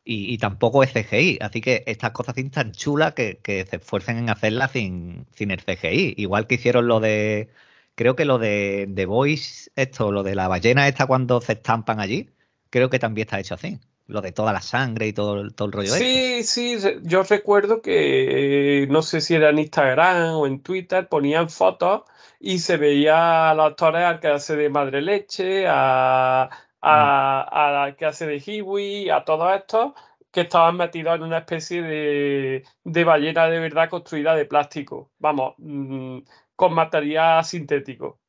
Y, 0.05 0.37
tampoco 0.37 0.83
es 0.83 0.91
CGI, 0.91 1.39
así 1.41 1.61
que 1.61 1.83
estas 1.87 2.11
cosas 2.11 2.35
tan 2.51 2.73
chulas 2.73 3.13
que, 3.13 3.39
que 3.41 3.65
se 3.65 3.77
esfuercen 3.77 4.17
en 4.17 4.29
hacerlas 4.29 4.71
sin, 4.71 5.25
sin 5.33 5.51
el 5.51 5.63
CGI, 5.63 6.15
igual 6.17 6.45
que 6.47 6.55
hicieron 6.55 6.87
lo 6.87 6.99
de 6.99 7.49
Creo 7.95 8.15
que 8.15 8.25
lo 8.25 8.39
de 8.39 8.91
The 8.95 9.05
Voice, 9.05 9.71
esto, 9.75 10.11
lo 10.11 10.23
de 10.23 10.35
la 10.35 10.47
ballena 10.47 10.87
esta 10.87 11.05
cuando 11.05 11.41
se 11.41 11.53
estampan 11.53 11.99
allí, 11.99 12.29
creo 12.69 12.89
que 12.89 12.99
también 12.99 13.27
está 13.27 13.39
hecho 13.39 13.55
así. 13.55 13.79
Lo 14.13 14.21
de 14.21 14.31
toda 14.31 14.53
la 14.53 14.61
sangre 14.61 15.07
y 15.07 15.13
todo, 15.13 15.49
todo 15.49 15.65
el 15.65 15.71
rollo. 15.71 15.89
Sí, 15.89 16.43
sí, 16.43 16.77
yo 17.01 17.23
recuerdo 17.23 17.81
que 17.81 18.85
no 18.91 19.01
sé 19.01 19.21
si 19.21 19.33
era 19.33 19.49
en 19.49 19.57
Instagram 19.57 20.35
o 20.35 20.45
en 20.45 20.61
Twitter, 20.61 21.07
ponían 21.09 21.49
fotos 21.49 22.03
y 22.39 22.59
se 22.59 22.77
veía 22.77 23.49
a 23.49 23.55
los 23.55 23.71
actores 23.71 24.03
al 24.03 24.19
que 24.19 24.27
hace 24.27 24.55
de 24.55 24.69
Madre 24.69 25.01
Leche, 25.01 25.65
a, 25.67 26.47
a, 26.79 27.47
mm. 27.49 27.73
la 27.73 27.95
que 27.97 28.05
hace 28.05 28.27
de 28.27 28.37
Hiwi, 28.37 29.09
a 29.09 29.23
todos 29.23 29.51
estos 29.55 29.93
que 30.29 30.41
estaban 30.41 30.77
metidos 30.77 31.15
en 31.15 31.23
una 31.23 31.39
especie 31.39 31.81
de, 31.81 32.63
de, 32.83 33.03
ballena 33.03 33.47
de 33.47 33.59
verdad 33.59 33.89
construida 33.89 34.35
de 34.35 34.45
plástico. 34.45 35.11
Vamos, 35.17 35.55
mm, 35.57 36.19
con 36.55 36.75
material 36.75 37.43
sintético. 37.43 38.19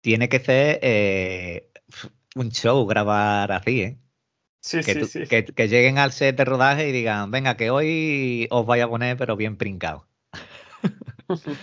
Tiene 0.00 0.28
que 0.28 0.40
ser 0.40 0.80
eh, 0.82 1.70
un 2.34 2.50
show 2.50 2.84
grabar 2.86 3.52
así, 3.52 3.82
¿eh? 3.82 3.98
Sí, 4.60 4.80
que, 4.82 5.04
sí, 5.04 5.26
sí. 5.26 5.26
Que, 5.26 5.68
lleguen 5.68 5.98
al 5.98 6.12
set 6.12 6.36
de 6.36 6.44
rodaje 6.44 6.88
y 6.88 6.92
digan, 6.92 7.30
venga, 7.30 7.56
que 7.56 7.70
hoy 7.70 8.48
os 8.50 8.66
vaya 8.66 8.84
a 8.84 8.88
poner, 8.88 9.16
pero 9.16 9.36
bien 9.36 9.56
princado. 9.56 10.06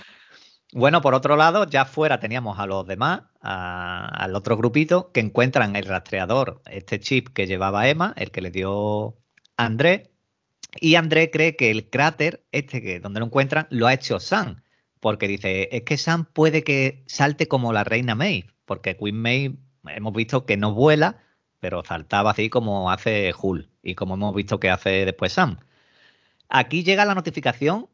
bueno, 0.73 1.01
por 1.01 1.13
otro 1.13 1.35
lado, 1.35 1.69
ya 1.69 1.85
fuera 1.85 2.19
teníamos 2.19 2.59
a 2.59 2.65
los 2.65 2.87
demás, 2.87 3.23
al 3.41 4.35
otro 4.35 4.57
grupito, 4.57 5.11
que 5.11 5.19
encuentran 5.19 5.75
el 5.75 5.85
rastreador, 5.85 6.61
este 6.65 6.99
chip 6.99 7.29
que 7.29 7.47
llevaba 7.47 7.87
Emma, 7.87 8.13
el 8.17 8.31
que 8.31 8.41
le 8.41 8.51
dio 8.51 9.17
André, 9.57 10.11
y 10.79 10.95
André 10.95 11.31
cree 11.31 11.55
que 11.55 11.71
el 11.71 11.89
cráter, 11.89 12.45
este 12.51 12.81
que 12.81 12.99
donde 12.99 13.19
lo 13.19 13.27
encuentran, 13.27 13.67
lo 13.69 13.87
ha 13.87 13.93
hecho 13.93 14.19
Sam 14.19 14.61
porque 15.05 15.27
dice, 15.27 15.69
es 15.71 15.83
que 15.83 15.97
Sam 15.99 16.25
puede 16.25 16.63
que 16.63 17.03
salte 17.05 17.47
como 17.47 17.71
la 17.71 17.83
reina 17.83 18.15
May, 18.15 18.47
porque 18.65 18.97
Queen 18.97 19.15
May 19.15 19.55
hemos 19.85 20.13
visto 20.13 20.47
que 20.47 20.57
no 20.57 20.73
vuela, 20.73 21.21
pero 21.65 21.83
saltaba 21.83 22.29
así 22.29 22.47
como 22.47 22.91
hace 22.91 23.33
Hull 23.41 23.71
y 23.81 23.95
como 23.95 24.13
hemos 24.13 24.35
visto 24.35 24.59
que 24.59 24.69
hace 24.69 25.03
después 25.03 25.33
Sam. 25.33 25.57
Aquí 26.47 26.83
llega 26.83 27.05
la 27.05 27.15
notificación 27.15 27.89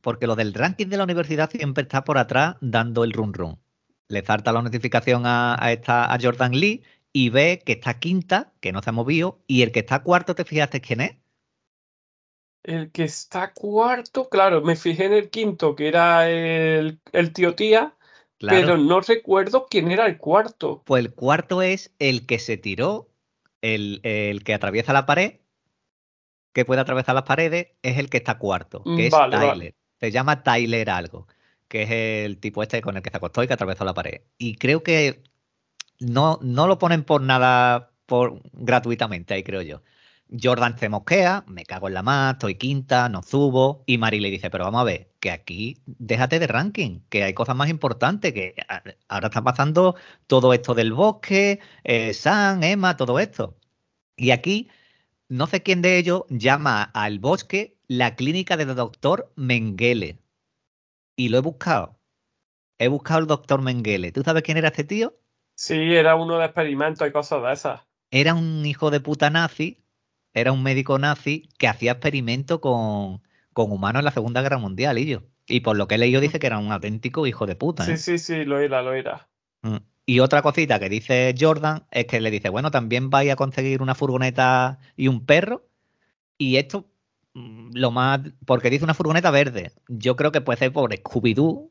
porque 0.00 0.28
lo 0.28 0.36
del 0.36 0.54
ranking 0.54 0.86
de 0.86 0.96
la 0.96 1.02
universidad 1.02 1.50
siempre 1.50 1.82
está 1.82 2.04
por 2.04 2.18
atrás 2.18 2.54
dando 2.60 3.02
el 3.02 3.12
run 3.12 3.34
run. 3.34 3.58
Le 4.06 4.24
salta 4.24 4.52
la 4.52 4.62
notificación 4.62 5.24
a, 5.26 5.58
esta, 5.72 6.14
a 6.14 6.16
Jordan 6.22 6.52
Lee 6.52 6.84
y 7.12 7.30
ve 7.30 7.60
que 7.66 7.72
está 7.72 7.98
quinta, 7.98 8.52
que 8.60 8.70
no 8.70 8.80
se 8.80 8.90
ha 8.90 8.92
movido, 8.92 9.40
y 9.48 9.62
el 9.62 9.72
que 9.72 9.80
está 9.80 10.04
cuarto, 10.04 10.36
¿te 10.36 10.44
fijaste 10.44 10.80
quién 10.80 11.00
es? 11.00 11.16
El 12.62 12.92
que 12.92 13.02
está 13.02 13.52
cuarto, 13.52 14.28
claro, 14.28 14.62
me 14.62 14.76
fijé 14.76 15.06
en 15.06 15.14
el 15.14 15.30
quinto, 15.30 15.74
que 15.74 15.88
era 15.88 16.30
el, 16.30 17.00
el 17.10 17.32
tío 17.32 17.56
tía, 17.56 17.96
pero 18.38 18.76
no 18.76 19.00
recuerdo 19.00 19.66
quién 19.68 19.90
era 19.90 20.06
el 20.06 20.18
cuarto. 20.18 20.82
Pues 20.84 21.04
el 21.04 21.12
cuarto 21.12 21.62
es 21.62 21.92
el 21.98 22.26
que 22.26 22.38
se 22.38 22.56
tiró, 22.56 23.08
el, 23.62 24.00
el 24.02 24.44
que 24.44 24.54
atraviesa 24.54 24.92
la 24.92 25.06
pared, 25.06 25.40
que 26.52 26.64
puede 26.64 26.80
atravesar 26.80 27.14
las 27.14 27.24
paredes, 27.24 27.68
es 27.82 27.98
el 27.98 28.08
que 28.08 28.16
está 28.16 28.38
cuarto, 28.38 28.82
que 28.82 29.06
es 29.06 29.14
Tyler. 29.30 29.74
Se 30.00 30.10
llama 30.10 30.42
Tyler 30.42 30.90
algo, 30.90 31.26
que 31.68 31.82
es 31.82 31.90
el 31.90 32.38
tipo 32.38 32.62
este 32.62 32.80
con 32.80 32.96
el 32.96 33.02
que 33.02 33.10
se 33.10 33.16
acostó 33.16 33.42
y 33.42 33.46
que 33.46 33.54
atravesó 33.54 33.84
la 33.84 33.94
pared. 33.94 34.22
Y 34.38 34.56
creo 34.56 34.82
que 34.82 35.22
no, 36.00 36.38
no 36.42 36.66
lo 36.66 36.78
ponen 36.78 37.02
por 37.04 37.20
nada 37.22 37.92
por, 38.06 38.40
gratuitamente, 38.52 39.34
ahí 39.34 39.42
creo 39.42 39.62
yo. 39.62 39.82
Jordan 40.30 40.76
se 40.78 40.88
mosquea, 40.88 41.44
me 41.46 41.64
cago 41.64 41.88
en 41.88 41.94
la 41.94 42.02
más, 42.02 42.34
estoy 42.34 42.56
quinta, 42.56 43.08
no 43.08 43.22
subo. 43.22 43.84
Y 43.86 43.98
Mari 43.98 44.20
le 44.20 44.30
dice, 44.30 44.50
pero 44.50 44.64
vamos 44.64 44.80
a 44.80 44.84
ver, 44.84 45.10
que 45.20 45.30
aquí 45.30 45.78
déjate 45.86 46.38
de 46.38 46.46
ranking, 46.46 47.00
que 47.08 47.22
hay 47.22 47.34
cosas 47.34 47.56
más 47.56 47.68
importantes, 47.68 48.32
que 48.32 48.54
ahora 49.08 49.28
está 49.28 49.42
pasando 49.42 49.96
todo 50.26 50.52
esto 50.52 50.74
del 50.74 50.92
bosque, 50.92 51.60
eh, 51.84 52.12
San, 52.12 52.64
Emma, 52.64 52.96
todo 52.96 53.20
esto. 53.20 53.56
Y 54.16 54.30
aquí, 54.32 54.68
no 55.28 55.46
sé 55.46 55.62
quién 55.62 55.82
de 55.82 55.98
ellos 55.98 56.22
llama 56.28 56.82
al 56.82 57.18
bosque 57.18 57.76
la 57.86 58.16
clínica 58.16 58.56
del 58.56 58.74
doctor 58.74 59.32
Mengele. 59.36 60.18
Y 61.16 61.28
lo 61.28 61.38
he 61.38 61.40
buscado. 61.40 61.98
He 62.78 62.88
buscado 62.88 63.20
al 63.20 63.26
doctor 63.26 63.62
Mengele. 63.62 64.12
¿Tú 64.12 64.22
sabes 64.22 64.42
quién 64.42 64.58
era 64.58 64.68
este 64.68 64.84
tío? 64.84 65.16
Sí, 65.54 65.94
era 65.94 66.16
uno 66.16 66.38
de 66.38 66.44
experimentos 66.46 67.06
y 67.08 67.12
cosas 67.12 67.42
de 67.42 67.52
esas. 67.52 67.80
Era 68.10 68.34
un 68.34 68.66
hijo 68.66 68.90
de 68.90 69.00
puta 69.00 69.30
nazi 69.30 69.85
era 70.36 70.52
un 70.52 70.62
médico 70.62 70.98
nazi 70.98 71.48
que 71.56 71.66
hacía 71.66 71.92
experimentos 71.92 72.60
con, 72.60 73.22
humanos 73.54 74.00
en 74.00 74.04
la 74.04 74.10
Segunda 74.10 74.42
Guerra 74.42 74.58
Mundial, 74.58 74.98
y 74.98 75.06
yo. 75.06 75.22
Y 75.46 75.60
por 75.60 75.78
lo 75.78 75.88
que 75.88 75.94
he 75.94 75.98
leído 75.98 76.20
dice 76.20 76.38
que 76.38 76.46
era 76.46 76.58
un 76.58 76.70
auténtico 76.72 77.26
hijo 77.26 77.46
de 77.46 77.56
puta. 77.56 77.84
Sí, 77.86 77.92
¿eh? 77.92 77.96
sí, 77.96 78.18
sí, 78.18 78.44
lo 78.44 78.60
era, 78.60 78.82
lo 78.82 78.92
era. 78.92 79.28
Mm. 79.62 79.78
Y 80.04 80.20
otra 80.20 80.42
cosita 80.42 80.78
que 80.78 80.90
dice 80.90 81.34
Jordan 81.38 81.86
es 81.90 82.04
que 82.04 82.20
le 82.20 82.30
dice, 82.30 82.50
bueno, 82.50 82.70
también 82.70 83.08
vais 83.08 83.32
a 83.32 83.36
conseguir 83.36 83.80
una 83.80 83.94
furgoneta 83.94 84.78
y 84.94 85.08
un 85.08 85.24
perro. 85.24 85.66
Y 86.36 86.56
esto, 86.56 86.86
mm, 87.32 87.70
lo 87.72 87.90
más, 87.90 88.20
porque 88.44 88.68
dice 88.68 88.84
una 88.84 88.92
furgoneta 88.92 89.30
verde. 89.30 89.72
Yo 89.88 90.16
creo 90.16 90.32
que 90.32 90.42
puede 90.42 90.58
ser 90.58 90.70
por 90.70 90.92
Scooby-Doo 90.92 91.70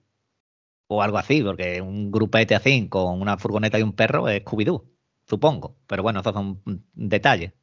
o 0.87 1.03
algo 1.03 1.19
así, 1.19 1.43
porque 1.43 1.81
un 1.81 2.11
grupete 2.11 2.55
así 2.55 2.89
con 2.89 3.21
una 3.21 3.37
furgoneta 3.37 3.77
y 3.77 3.83
un 3.83 3.93
perro 3.93 4.27
es 4.27 4.43
Scooby-Doo, 4.43 4.85
supongo. 5.27 5.77
Pero 5.85 6.01
bueno, 6.01 6.21
esos 6.21 6.33
son 6.33 6.63
detalles. 6.95 7.53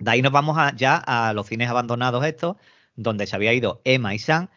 De 0.00 0.10
ahí 0.10 0.22
nos 0.22 0.32
vamos 0.32 0.56
ya 0.76 0.96
a 0.96 1.32
los 1.32 1.46
cines 1.46 1.68
abandonados 1.68 2.24
estos, 2.24 2.56
donde 2.94 3.26
se 3.26 3.36
había 3.36 3.52
ido 3.52 3.80
Emma 3.84 4.14
y 4.14 4.18
Sam. 4.18 4.48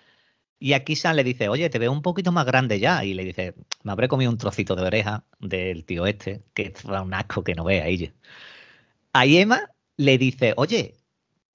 Y 0.59 0.73
aquí 0.73 0.95
Sam 0.95 1.15
le 1.15 1.23
dice, 1.23 1.49
oye, 1.49 1.69
te 1.69 1.79
veo 1.79 1.91
un 1.91 2.01
poquito 2.01 2.31
más 2.31 2.45
grande 2.45 2.79
ya. 2.79 3.03
Y 3.05 3.13
le 3.13 3.23
dice, 3.25 3.55
me 3.83 3.91
habré 3.93 4.07
comido 4.09 4.31
un 4.31 4.37
trocito 4.37 4.75
de 4.75 4.83
oreja 4.83 5.25
del 5.39 5.85
tío 5.85 6.05
este, 6.05 6.43
que 6.53 6.73
es 6.75 6.85
un 6.85 7.13
asco 7.13 7.43
que 7.43 7.55
no 7.55 7.63
vea 7.63 7.87
ella. 7.87 8.13
Ahí 9.13 9.37
Emma 9.37 9.71
le 9.97 10.17
dice, 10.17 10.53
oye, 10.57 10.95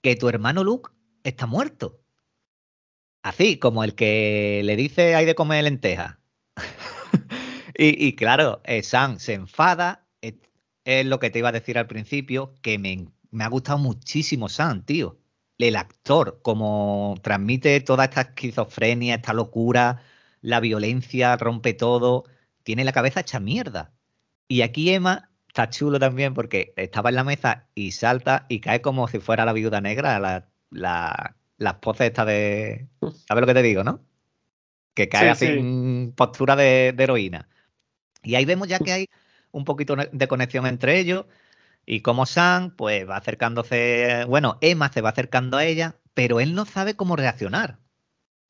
que 0.03 0.17
tu 0.17 0.29
hermano 0.29 0.65
Luke 0.65 0.91
está 1.25 1.47
muerto. 1.47 2.01
Así, 3.23 3.59
como 3.59 3.85
el 3.85 3.95
que 3.95 4.63
le 4.65 4.77
dice 4.77 5.15
hay 5.15 5.27
de 5.27 5.35
comer 5.35 5.65
lentejas. 5.65 6.19
y, 7.79 8.15
claro, 8.17 8.61
eh, 8.65 8.83
Sam 8.83 9.19
se 9.19 9.35
enfada. 9.35 10.07
Es, 10.21 10.35
es, 10.85 11.07
lo 11.07 11.19
que 11.19 11.31
te 11.31 11.39
iba 11.41 11.49
a 11.51 11.53
decir 11.53 11.79
al 11.79 11.87
principio, 11.87 12.55
que 12.63 12.79
me 12.79 12.93
me 13.35 13.45
ha 13.45 13.49
gustado 13.49 13.79
muchísimo 13.79 14.49
Sam, 14.49 14.85
tío. 14.85 15.19
El 15.59 15.77
actor, 15.77 16.41
como 16.43 17.17
transmite 17.23 17.81
toda 17.81 18.05
esta 18.05 18.23
esquizofrenia, 18.23 19.17
esta 19.17 19.33
locura, 19.33 20.03
la 20.41 20.61
violencia, 20.61 21.37
rompe 21.37 21.75
todo, 21.75 22.25
tiene 22.63 22.85
la 22.85 22.93
cabeza 22.93 23.21
hecha 23.21 23.41
mierda. 23.41 23.93
Y 24.49 24.63
aquí 24.63 24.91
Emma 24.91 25.31
está 25.49 25.69
chulo 25.69 25.99
también 25.99 26.35
porque 26.35 26.73
estaba 26.77 27.09
en 27.09 27.17
la 27.17 27.25
mesa 27.25 27.69
y 27.75 27.91
salta 27.93 28.47
y 28.49 28.61
cae 28.61 28.81
como 28.81 29.09
si 29.09 29.19
fuera 29.19 29.45
la 29.45 29.53
viuda 29.53 29.81
negra, 29.81 30.19
la, 30.21 30.49
la, 30.71 31.37
las 31.57 31.75
poses 31.75 32.07
estas 32.07 32.27
de... 32.27 32.89
¿Sabes 33.01 33.41
lo 33.41 33.47
que 33.47 33.55
te 33.55 33.63
digo, 33.63 33.83
no? 33.83 34.01
Que 34.95 35.09
cae 35.09 35.31
así 35.31 35.47
en 35.47 36.13
postura 36.17 36.55
de 36.57 36.95
heroína. 36.97 37.49
Y 38.23 38.37
ahí 38.37 38.45
vemos 38.45 38.69
ya 38.69 38.79
que 38.79 38.93
hay 38.93 39.09
un 39.51 39.65
poquito 39.65 39.97
de 39.97 40.29
conexión 40.29 40.67
entre 40.67 40.99
ellos 40.99 41.27
y 41.87 42.01
como 42.01 42.27
Sam, 42.27 42.71
pues 42.77 43.09
va 43.09 43.17
acercándose, 43.17 44.25
bueno, 44.27 44.59
Emma 44.61 44.91
se 44.91 45.01
va 45.01 45.11
acercando 45.11 45.57
a 45.57 45.65
ella, 45.65 45.97
pero 46.15 46.41
él 46.41 46.55
no 46.55 46.65
sabe 46.65 46.95
cómo 46.97 47.17
reaccionar. 47.17 47.79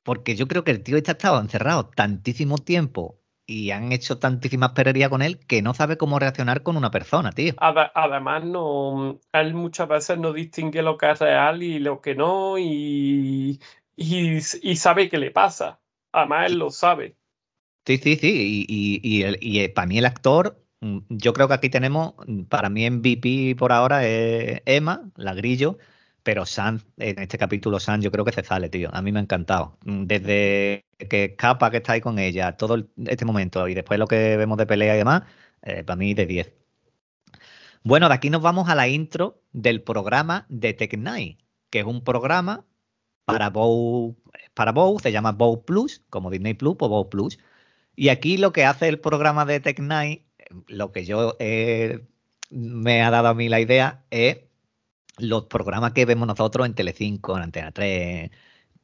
Porque 0.02 0.36
yo 0.36 0.46
creo 0.46 0.64
que 0.64 0.70
el 0.70 0.82
tío 0.82 0.96
está 0.96 1.12
estado 1.12 1.40
encerrado 1.40 1.86
tantísimo 1.86 2.58
tiempo 2.58 3.20
y 3.46 3.70
han 3.70 3.92
hecho 3.92 4.18
tantísimas 4.18 4.72
perrerías 4.72 5.10
con 5.10 5.22
él 5.22 5.38
que 5.46 5.62
no 5.62 5.74
sabe 5.74 5.96
cómo 5.96 6.18
reaccionar 6.18 6.62
con 6.62 6.76
una 6.76 6.90
persona, 6.90 7.32
tío. 7.32 7.54
Además, 7.58 8.44
no, 8.44 9.18
él 9.32 9.54
muchas 9.54 9.88
veces 9.88 10.18
no 10.18 10.32
distingue 10.32 10.82
lo 10.82 10.96
que 10.96 11.10
es 11.10 11.18
real 11.18 11.62
y 11.62 11.78
lo 11.78 12.00
que 12.00 12.14
no, 12.14 12.58
y, 12.58 13.60
y, 13.96 14.40
sabe 14.76 15.08
qué 15.08 15.18
le 15.18 15.30
pasa. 15.30 15.80
Además, 16.12 16.50
él 16.50 16.58
lo 16.58 16.70
sabe. 16.70 17.16
Sí, 17.86 17.98
sí, 17.98 18.16
sí. 18.16 18.66
Y, 18.68 19.00
y, 19.02 19.24
y, 19.24 19.62
y 19.62 19.68
para 19.68 19.86
mí 19.86 19.98
el 19.98 20.06
actor 20.06 20.63
yo 21.08 21.32
creo 21.32 21.48
que 21.48 21.54
aquí 21.54 21.70
tenemos, 21.70 22.14
mm, 22.26 22.44
para 22.44 22.68
mí 22.70 22.84
MVP 22.84 23.56
por 23.56 23.72
ahora 23.72 24.06
es 24.06 24.62
Emma, 24.66 25.10
la 25.16 25.34
grillo, 25.34 25.78
pero 26.22 26.46
Sam, 26.46 26.80
en 26.98 27.18
este 27.20 27.38
capítulo 27.38 27.80
Sam 27.80 28.00
yo 28.00 28.10
creo 28.10 28.24
que 28.24 28.32
se 28.32 28.44
sale, 28.44 28.68
tío. 28.70 28.90
A 28.92 29.02
mí 29.02 29.12
me 29.12 29.20
ha 29.20 29.22
encantado. 29.22 29.78
Mm, 29.84 30.04
desde 30.06 30.84
que 31.08 31.24
escapa, 31.24 31.70
que 31.70 31.78
está 31.78 31.92
ahí 31.92 32.00
con 32.00 32.18
ella, 32.18 32.56
todo 32.56 32.88
este 33.06 33.24
momento 33.24 33.68
y 33.68 33.74
después 33.74 33.98
lo 33.98 34.06
que 34.06 34.36
vemos 34.36 34.58
de 34.58 34.66
pelea 34.66 34.94
y 34.94 34.98
demás, 34.98 35.22
eh, 35.62 35.84
para 35.84 35.96
mí 35.96 36.14
de 36.14 36.26
10. 36.26 36.52
Bueno, 37.82 38.08
de 38.08 38.14
aquí 38.14 38.30
nos 38.30 38.42
vamos 38.42 38.68
a 38.68 38.74
la 38.74 38.88
intro 38.88 39.42
del 39.52 39.82
programa 39.82 40.46
de 40.48 40.72
Tech 40.74 40.96
Night, 40.96 41.38
que 41.70 41.80
es 41.80 41.84
un 41.84 42.02
programa 42.02 42.64
para 43.26 43.50
Bow, 43.50 44.16
para 44.54 44.72
Bow, 44.72 44.98
se 45.00 45.12
llama 45.12 45.32
Bow 45.32 45.64
Plus, 45.64 46.02
como 46.10 46.30
Disney 46.30 46.54
Plus 46.54 46.76
o 46.78 46.88
Bow 46.88 47.08
Plus. 47.10 47.38
Y 47.96 48.08
aquí 48.08 48.38
lo 48.38 48.52
que 48.52 48.64
hace 48.64 48.88
el 48.88 49.00
programa 49.00 49.44
de 49.44 49.60
Tech 49.60 49.78
Night 49.80 50.22
lo 50.68 50.92
que 50.92 51.04
yo 51.04 51.36
me 52.50 53.02
ha 53.02 53.10
dado 53.10 53.28
a 53.28 53.34
mí 53.34 53.48
la 53.48 53.60
idea 53.60 54.04
es 54.10 54.38
los 55.18 55.44
programas 55.46 55.92
que 55.92 56.04
vemos 56.06 56.26
nosotros 56.26 56.66
en 56.66 56.74
Telecinco, 56.74 57.36
en 57.36 57.44
Antena 57.44 57.72
3, 57.72 58.30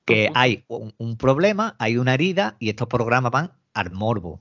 que 0.05 0.31
hay 0.35 0.64
un, 0.69 1.17
problema, 1.17 1.76
hay 1.79 1.97
una 1.97 2.14
herida 2.14 2.57
y 2.59 2.69
estos 2.71 2.88
programas 2.88 3.33
van 3.33 3.52
al 3.75 3.90
morbo, 3.93 4.40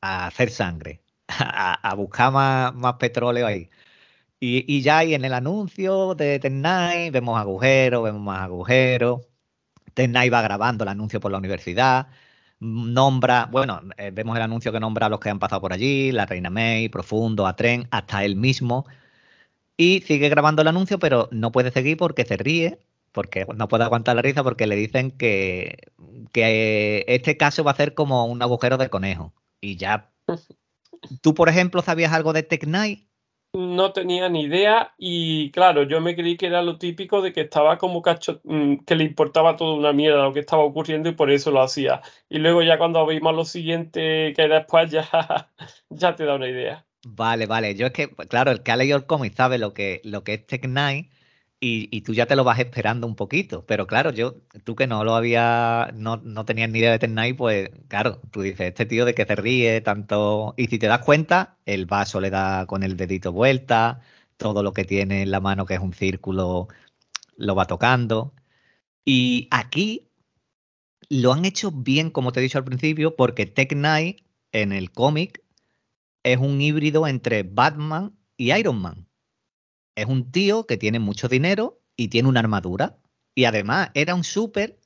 a 0.00 0.26
hacer 0.26 0.50
sangre, 0.50 1.02
a, 1.28 1.94
buscar 1.96 2.32
más, 2.32 2.94
petróleo 2.94 3.46
ahí. 3.46 3.70
Y, 4.40 4.82
ya 4.82 4.98
ahí 4.98 5.14
en 5.14 5.24
el 5.24 5.34
anuncio 5.34 6.14
de 6.14 6.38
Tennai 6.38 7.10
vemos 7.10 7.38
agujeros, 7.38 8.04
vemos 8.04 8.22
más 8.22 8.42
agujeros. 8.42 9.22
Tennai 9.94 10.30
va 10.30 10.42
grabando 10.42 10.84
el 10.84 10.88
anuncio 10.90 11.20
por 11.20 11.32
la 11.32 11.38
universidad 11.38 12.08
nombra, 12.60 13.48
bueno, 13.50 13.80
eh, 13.96 14.10
vemos 14.12 14.36
el 14.36 14.42
anuncio 14.42 14.72
que 14.72 14.80
nombra 14.80 15.06
a 15.06 15.08
los 15.08 15.20
que 15.20 15.30
han 15.30 15.38
pasado 15.38 15.60
por 15.60 15.72
allí, 15.72 16.12
la 16.12 16.26
Reina 16.26 16.50
May, 16.50 16.88
Profundo, 16.88 17.46
a 17.46 17.56
Tren, 17.56 17.88
hasta 17.90 18.24
él 18.24 18.36
mismo. 18.36 18.86
Y 19.76 20.02
sigue 20.02 20.28
grabando 20.28 20.62
el 20.62 20.68
anuncio, 20.68 20.98
pero 20.98 21.28
no 21.32 21.52
puede 21.52 21.70
seguir 21.70 21.96
porque 21.96 22.24
se 22.24 22.36
ríe, 22.36 22.80
porque 23.12 23.46
no 23.56 23.68
puede 23.68 23.84
aguantar 23.84 24.16
la 24.16 24.22
risa 24.22 24.42
porque 24.42 24.66
le 24.66 24.76
dicen 24.76 25.12
que, 25.12 25.78
que 26.32 27.04
este 27.08 27.36
caso 27.36 27.64
va 27.64 27.72
a 27.72 27.76
ser 27.76 27.94
como 27.94 28.26
un 28.26 28.42
agujero 28.42 28.76
de 28.78 28.90
conejo. 28.90 29.32
Y 29.60 29.76
ya. 29.76 30.10
¿Tú, 31.22 31.34
por 31.34 31.48
ejemplo, 31.48 31.82
sabías 31.82 32.12
algo 32.12 32.32
de 32.32 32.42
Tech 32.42 32.66
Night? 32.66 33.07
No 33.52 33.92
tenía 33.92 34.28
ni 34.28 34.42
idea 34.42 34.94
y 34.98 35.50
claro, 35.50 35.82
yo 35.84 36.00
me 36.00 36.14
creí 36.14 36.36
que 36.36 36.46
era 36.46 36.62
lo 36.62 36.78
típico 36.78 37.22
de 37.22 37.32
que 37.32 37.42
estaba 37.42 37.78
como 37.78 38.02
cacho, 38.02 38.40
mm, 38.44 38.78
que 38.86 38.94
le 38.94 39.04
importaba 39.04 39.56
toda 39.56 39.74
una 39.74 39.92
mierda 39.92 40.24
lo 40.24 40.32
que 40.32 40.40
estaba 40.40 40.62
ocurriendo 40.62 41.08
y 41.08 41.12
por 41.14 41.30
eso 41.30 41.50
lo 41.50 41.62
hacía. 41.62 42.02
Y 42.28 42.38
luego 42.38 42.62
ya 42.62 42.78
cuando 42.78 43.06
vimos 43.06 43.34
lo 43.34 43.44
siguiente 43.44 44.32
que 44.36 44.48
después 44.48 44.90
ya, 44.90 45.08
ya 45.90 46.14
te 46.14 46.24
da 46.24 46.34
una 46.34 46.48
idea. 46.48 46.84
Vale, 47.06 47.46
vale. 47.46 47.74
Yo 47.74 47.86
es 47.86 47.92
que, 47.92 48.08
claro, 48.28 48.50
el 48.50 48.62
que 48.62 48.72
ha 48.72 48.76
leído 48.76 48.96
el 48.96 49.06
cómic 49.06 49.34
sabe 49.34 49.58
lo 49.58 49.72
que, 49.72 50.00
lo 50.04 50.24
que 50.24 50.34
es 50.34 50.46
Tech 50.46 50.66
Night 50.66 51.10
y, 51.60 52.02
tú 52.02 52.14
ya 52.14 52.26
te 52.26 52.36
lo 52.36 52.44
vas 52.44 52.58
esperando 52.60 53.06
un 53.06 53.16
poquito. 53.16 53.64
Pero 53.66 53.86
claro, 53.86 54.10
yo, 54.12 54.36
tú 54.64 54.76
que 54.76 54.86
no 54.86 55.04
lo 55.04 55.16
había, 55.16 55.90
no, 55.94 56.16
no 56.18 56.44
tenías 56.44 56.70
ni 56.70 56.78
idea 56.78 56.92
de 56.92 56.98
Tech 56.98 57.36
pues 57.36 57.70
claro, 57.88 58.20
tú 58.30 58.42
dices, 58.42 58.68
este 58.68 58.86
tío 58.86 59.04
de 59.04 59.14
que 59.14 59.24
se 59.26 59.36
ríe 59.36 59.80
tanto. 59.80 60.54
Y 60.56 60.68
si 60.68 60.78
te 60.78 60.86
das 60.86 61.04
cuenta, 61.04 61.58
el 61.66 61.86
vaso 61.86 62.20
le 62.20 62.30
da 62.30 62.66
con 62.66 62.82
el 62.82 62.96
dedito 62.96 63.32
vuelta, 63.32 64.00
todo 64.36 64.62
lo 64.62 64.72
que 64.72 64.84
tiene 64.84 65.22
en 65.22 65.30
la 65.30 65.40
mano, 65.40 65.66
que 65.66 65.74
es 65.74 65.80
un 65.80 65.94
círculo, 65.94 66.68
lo 67.36 67.54
va 67.54 67.66
tocando. 67.66 68.34
Y 69.04 69.48
aquí 69.50 70.10
lo 71.10 71.32
han 71.32 71.44
hecho 71.44 71.70
bien, 71.72 72.10
como 72.10 72.32
te 72.32 72.40
he 72.40 72.42
dicho 72.42 72.58
al 72.58 72.64
principio, 72.64 73.16
porque 73.16 73.46
Tech 73.46 73.70
Knight 73.72 74.20
en 74.52 74.72
el 74.72 74.92
cómic 74.92 75.42
es 76.22 76.38
un 76.38 76.60
híbrido 76.60 77.06
entre 77.06 77.42
Batman 77.44 78.16
y 78.36 78.52
Iron 78.52 78.80
Man 78.80 79.07
es 80.00 80.06
un 80.06 80.30
tío 80.30 80.66
que 80.66 80.76
tiene 80.76 80.98
mucho 80.98 81.28
dinero 81.28 81.80
y 81.96 82.08
tiene 82.08 82.28
una 82.28 82.40
armadura. 82.40 82.98
Y 83.34 83.44
además 83.44 83.90
era 83.94 84.14
un 84.14 84.24
súper 84.24 84.78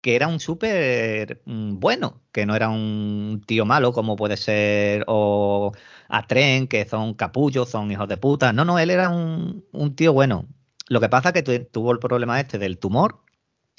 que 0.00 0.16
era 0.16 0.28
un 0.28 0.38
súper 0.38 1.40
mm, 1.46 1.78
bueno, 1.80 2.22
que 2.30 2.44
no 2.44 2.54
era 2.54 2.68
un 2.68 3.42
tío 3.46 3.64
malo 3.64 3.92
como 3.92 4.16
puede 4.16 4.36
ser 4.36 5.04
o 5.06 5.72
a 6.08 6.26
Tren, 6.26 6.68
que 6.68 6.84
son 6.86 7.14
capullos, 7.14 7.70
son 7.70 7.90
hijos 7.90 8.08
de 8.08 8.18
puta. 8.18 8.52
No, 8.52 8.66
no, 8.66 8.78
él 8.78 8.90
era 8.90 9.08
un, 9.08 9.64
un 9.72 9.96
tío 9.96 10.12
bueno. 10.12 10.46
Lo 10.88 11.00
que 11.00 11.08
pasa 11.08 11.30
es 11.30 11.42
que 11.42 11.58
tuvo 11.60 11.92
el 11.92 11.98
problema 11.98 12.38
este 12.38 12.58
del 12.58 12.78
tumor 12.78 13.24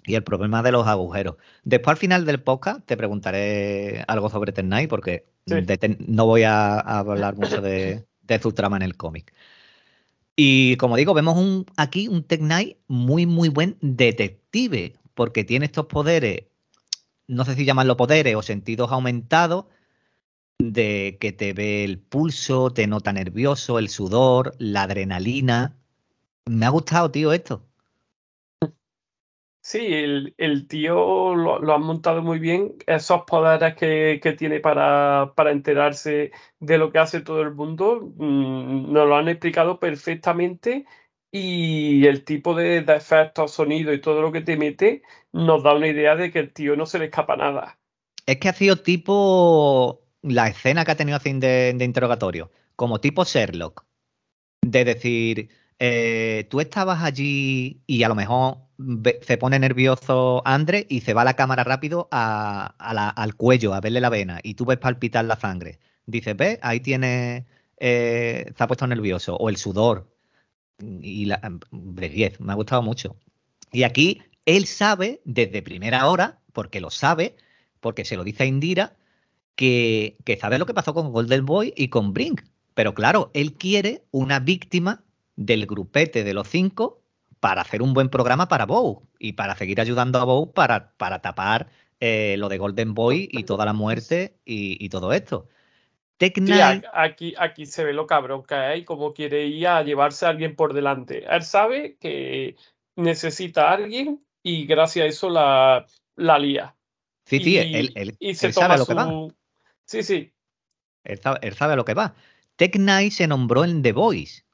y 0.05 0.15
el 0.15 0.23
problema 0.23 0.63
de 0.63 0.71
los 0.71 0.87
agujeros. 0.87 1.35
Después 1.63 1.93
al 1.93 1.97
final 1.97 2.25
del 2.25 2.41
podcast 2.41 2.85
te 2.85 2.97
preguntaré 2.97 4.03
algo 4.07 4.29
sobre 4.29 4.51
Ten 4.51 4.71
porque 4.87 5.27
no 6.07 6.25
voy 6.25 6.43
a, 6.43 6.79
hablar 6.79 7.35
mucho 7.35 7.61
de, 7.61 8.05
su 8.41 8.51
trama 8.53 8.77
en 8.77 8.83
el 8.83 8.97
cómic. 8.97 9.33
Y 10.35 10.75
como 10.77 10.97
digo, 10.97 11.13
vemos 11.13 11.37
un, 11.37 11.65
aquí 11.77 12.07
un 12.07 12.23
Tech 12.23 12.41
muy, 12.87 13.25
muy 13.25 13.49
buen 13.49 13.77
detective, 13.81 14.93
porque 15.13 15.43
tiene 15.43 15.65
estos 15.65 15.85
poderes, 15.85 16.45
no 17.27 17.45
sé 17.45 17.55
si 17.55 17.65
llamarlo 17.65 17.95
poderes 17.97 18.35
o 18.35 18.41
sentidos 18.41 18.91
aumentados, 18.91 19.65
de 20.59 21.17
que 21.19 21.31
te 21.31 21.53
ve 21.53 21.83
el 21.83 21.99
pulso, 21.99 22.71
te 22.71 22.87
nota 22.87 23.13
nervioso, 23.13 23.79
el 23.79 23.89
sudor, 23.89 24.55
la 24.57 24.83
adrenalina. 24.83 25.77
Me 26.45 26.65
ha 26.65 26.69
gustado, 26.69 27.11
tío, 27.11 27.33
esto. 27.33 27.65
Sí, 29.65 29.79
el, 29.81 30.67
tío 30.67 31.33
lo, 31.33 31.57
lo, 31.57 31.73
ha 31.73 31.79
montado 31.79 32.21
muy 32.21 32.37
bien. 32.37 32.75
Esos 32.85 33.23
poderes 33.23 33.73
que, 33.75 34.35
tiene 34.37 34.59
para, 34.59 35.33
enterarse 35.37 36.31
de 36.59 36.77
lo 36.77 36.91
que 36.91 36.99
hace 36.99 37.21
todo 37.21 37.41
el 37.41 37.55
mundo, 37.55 38.13
mm, 38.15 38.93
nos 38.93 39.07
lo 39.07 39.15
han 39.15 39.27
explicado 39.27 39.79
perfectamente. 39.79 40.85
Y 41.31 42.05
el 42.05 42.23
tipo 42.25 42.53
de, 42.53 42.77
efectos, 42.77 43.53
sonido 43.53 43.91
y 43.91 43.99
todo 44.01 44.21
lo 44.21 44.31
que 44.31 44.41
te 44.41 44.55
mete 44.55 45.01
nos 45.33 45.63
da 45.63 45.73
una 45.73 45.87
idea 45.87 46.15
de 46.15 46.31
que 46.31 46.39
el 46.39 46.53
tío 46.53 46.75
no 46.75 46.85
se 46.85 46.99
le 46.99 47.05
escapa 47.05 47.35
nada. 47.35 47.79
Es 48.27 48.37
que 48.37 48.49
ha 48.49 48.53
sido 48.53 48.75
tipo 48.75 50.03
la 50.21 50.47
escena 50.47 50.85
que 50.85 50.91
ha 50.91 50.95
tenido 50.95 51.17
de, 51.17 51.73
de 51.75 51.85
interrogatorio, 51.85 52.51
como 52.75 53.01
tipo 53.01 53.23
Sherlock. 53.23 53.83
De 54.61 54.85
decir, 54.85 55.49
eh, 55.79 56.45
tú 56.51 56.59
estabas 56.61 57.03
allí 57.03 57.81
y 57.87 58.03
a 58.03 58.09
lo 58.09 58.15
mejor 58.15 58.64
se 59.21 59.37
pone 59.37 59.59
nervioso 59.59 60.41
André 60.45 60.85
y 60.89 61.01
se 61.01 61.13
va 61.13 61.23
la 61.23 61.35
cámara 61.35 61.63
rápido 61.63 62.07
al 62.11 63.35
cuello 63.35 63.73
a 63.73 63.81
verle 63.81 64.01
la 64.01 64.09
vena 64.09 64.39
y 64.43 64.55
tú 64.55 64.65
ves 64.65 64.77
palpitar 64.77 65.25
la 65.25 65.35
sangre. 65.37 65.79
Dices, 66.05 66.35
ve, 66.37 66.59
ahí 66.61 66.79
tiene, 66.79 67.45
eh, 67.77 68.51
se 68.55 68.63
ha 68.63 68.67
puesto 68.67 68.85
nervioso 68.87 69.35
o 69.35 69.49
el 69.49 69.57
sudor. 69.57 70.11
Y 70.79 71.25
la, 71.25 71.39
me 71.71 72.51
ha 72.51 72.55
gustado 72.55 72.81
mucho. 72.81 73.15
Y 73.71 73.83
aquí 73.83 74.21
él 74.45 74.65
sabe 74.65 75.21
desde 75.25 75.61
primera 75.61 76.07
hora, 76.07 76.39
porque 76.53 76.81
lo 76.81 76.91
sabe, 76.91 77.35
porque 77.79 78.05
se 78.05 78.17
lo 78.17 78.23
dice 78.23 78.43
a 78.43 78.45
Indira, 78.45 78.97
que, 79.55 80.17
que 80.25 80.37
sabe 80.37 80.59
lo 80.59 80.65
que 80.65 80.73
pasó 80.73 80.93
con 80.93 81.11
Golden 81.11 81.45
Boy 81.45 81.73
y 81.75 81.87
con 81.87 82.13
Brink. 82.13 82.41
Pero 82.73 82.93
claro, 82.93 83.31
él 83.33 83.53
quiere 83.53 84.03
una 84.11 84.39
víctima 84.39 85.03
del 85.37 85.65
grupete 85.65 86.23
de 86.23 86.33
los 86.33 86.47
cinco 86.49 87.01
para 87.45 87.61
hacer 87.61 87.83
un 87.83 87.93
buen 87.93 88.09
programa 88.09 88.47
para 88.47 88.65
Bow 88.65 89.07
y 89.19 89.33
para 89.33 89.55
seguir 89.55 89.79
ayudando 89.79 90.17
a 90.17 90.23
Bow 90.23 90.51
para, 90.51 90.93
para 90.97 91.21
tapar 91.21 91.67
eh, 91.99 92.37
lo 92.39 92.49
de 92.49 92.57
Golden 92.57 92.95
Boy 92.95 93.29
y 93.31 93.43
toda 93.43 93.65
la 93.65 93.73
muerte 93.73 94.39
y, 94.45 94.89
todo 94.89 95.13
esto. 95.13 95.47
aquí, 96.91 97.35
aquí 97.37 97.67
se 97.67 97.83
ve 97.83 97.93
lo 97.93 98.07
cabrón 98.07 98.41
que 98.41 98.55
hay, 98.55 98.83
como 98.83 99.13
quiere 99.13 99.45
ir 99.45 99.67
a 99.67 99.83
llevarse 99.83 100.25
a 100.25 100.29
alguien 100.29 100.55
por 100.55 100.73
delante. 100.73 101.23
Él 101.29 101.43
sabe 101.43 101.97
que 101.99 102.55
necesita 102.95 103.69
a 103.69 103.73
alguien 103.73 104.25
y 104.41 104.65
gracias 104.65 105.03
a 105.03 105.07
eso 105.07 105.29
la, 105.29 105.85
la 106.15 106.39
lía. 106.39 106.75
Sí, 107.25 107.41
sí, 107.41 107.57
él, 107.59 108.53
sabe 108.53 108.79
lo 108.79 108.87
que 108.87 108.93
va. 108.95 109.27
Sí, 109.85 110.01
sí. 110.01 110.33
Él 111.03 111.19
sabe, 111.21 111.37
él 111.43 111.53
sabe, 111.53 111.75
lo 111.75 111.85
que 111.85 111.93
va. 111.93 112.15
Tech 112.55 112.75
Knight 112.75 113.11
se 113.13 113.27
nombró 113.27 113.65
en 113.65 113.83
The 113.83 113.91
Voice 113.91 114.45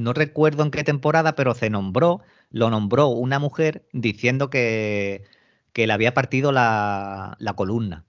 no 0.00 0.12
recuerdo 0.12 0.62
en 0.62 0.70
qué 0.70 0.84
temporada, 0.84 1.34
pero 1.34 1.54
se 1.54 1.70
nombró, 1.70 2.20
lo 2.50 2.70
nombró 2.70 3.08
una 3.08 3.38
mujer 3.38 3.86
diciendo 3.92 4.50
que, 4.50 5.24
que 5.72 5.86
le 5.86 5.92
había 5.92 6.14
partido 6.14 6.52
la, 6.52 7.36
columna. 7.56 8.06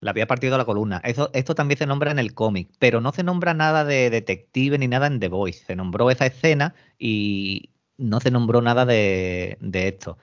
Le 0.00 0.10
había 0.10 0.26
partido 0.26 0.56
la 0.58 0.64
columna. 0.64 1.02
Esto 1.04 1.54
también 1.54 1.78
se 1.78 1.86
nombra 1.86 2.10
en 2.10 2.18
el 2.18 2.34
cómic, 2.34 2.70
pero 2.78 3.00
no 3.00 3.12
se 3.12 3.22
nombra 3.22 3.54
nada 3.54 3.84
de 3.84 4.10
detective 4.10 4.78
ni 4.78 4.88
nada 4.88 5.06
en 5.06 5.20
The 5.20 5.28
Voice. 5.28 5.64
Se 5.66 5.76
nombró 5.76 6.10
esa 6.10 6.26
escena 6.26 6.74
y 6.98 7.70
no 7.98 8.20
se 8.20 8.30
nombró 8.30 8.62
nada 8.62 8.86
de, 8.86 9.58
esto. 9.60 10.18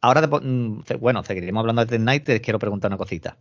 Ahora, 0.00 0.26
mm, 0.26 0.84
bueno, 1.00 1.24
seguiremos 1.24 1.60
hablando 1.60 1.84
de 1.84 1.98
The 1.98 1.98
Night. 1.98 2.24
Te 2.24 2.40
quiero 2.40 2.58
preguntar 2.58 2.90
una 2.90 2.98
cosita. 2.98 3.38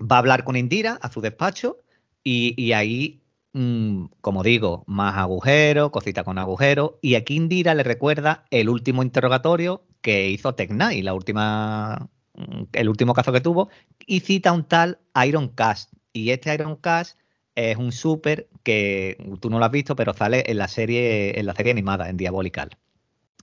Va 0.00 0.16
a 0.16 0.18
hablar 0.20 0.44
con 0.44 0.56
Indira 0.56 0.98
a 1.02 1.10
su 1.10 1.20
despacho 1.20 1.78
y, 2.22 2.54
y 2.62 2.72
ahí 2.72 3.25
Mm, 3.58 4.08
como 4.20 4.42
digo, 4.42 4.84
más 4.86 5.16
agujeros, 5.16 5.90
cosita 5.90 6.24
con 6.24 6.36
agujeros. 6.36 6.96
Y 7.00 7.14
aquí 7.14 7.36
Indira 7.36 7.74
le 7.74 7.84
recuerda 7.84 8.44
el 8.50 8.68
último 8.68 9.02
interrogatorio 9.02 9.82
que 10.02 10.28
hizo 10.28 10.54
Tecnai, 10.54 11.00
la 11.00 11.14
última, 11.14 12.10
mm, 12.34 12.64
el 12.74 12.88
último 12.90 13.14
caso 13.14 13.32
que 13.32 13.40
tuvo, 13.40 13.70
y 14.06 14.20
cita 14.20 14.52
un 14.52 14.64
tal 14.64 14.98
Iron 15.26 15.48
Cast. 15.48 15.90
Y 16.12 16.30
este 16.32 16.52
Iron 16.52 16.76
Cast 16.76 17.18
es 17.54 17.78
un 17.78 17.92
súper 17.92 18.50
que 18.62 19.16
tú 19.40 19.48
no 19.48 19.58
lo 19.58 19.64
has 19.64 19.70
visto, 19.72 19.96
pero 19.96 20.12
sale 20.12 20.44
en 20.46 20.58
la 20.58 20.68
serie, 20.68 21.38
en 21.40 21.46
la 21.46 21.54
serie 21.54 21.72
animada, 21.72 22.10
en 22.10 22.18
Diabolical. 22.18 22.76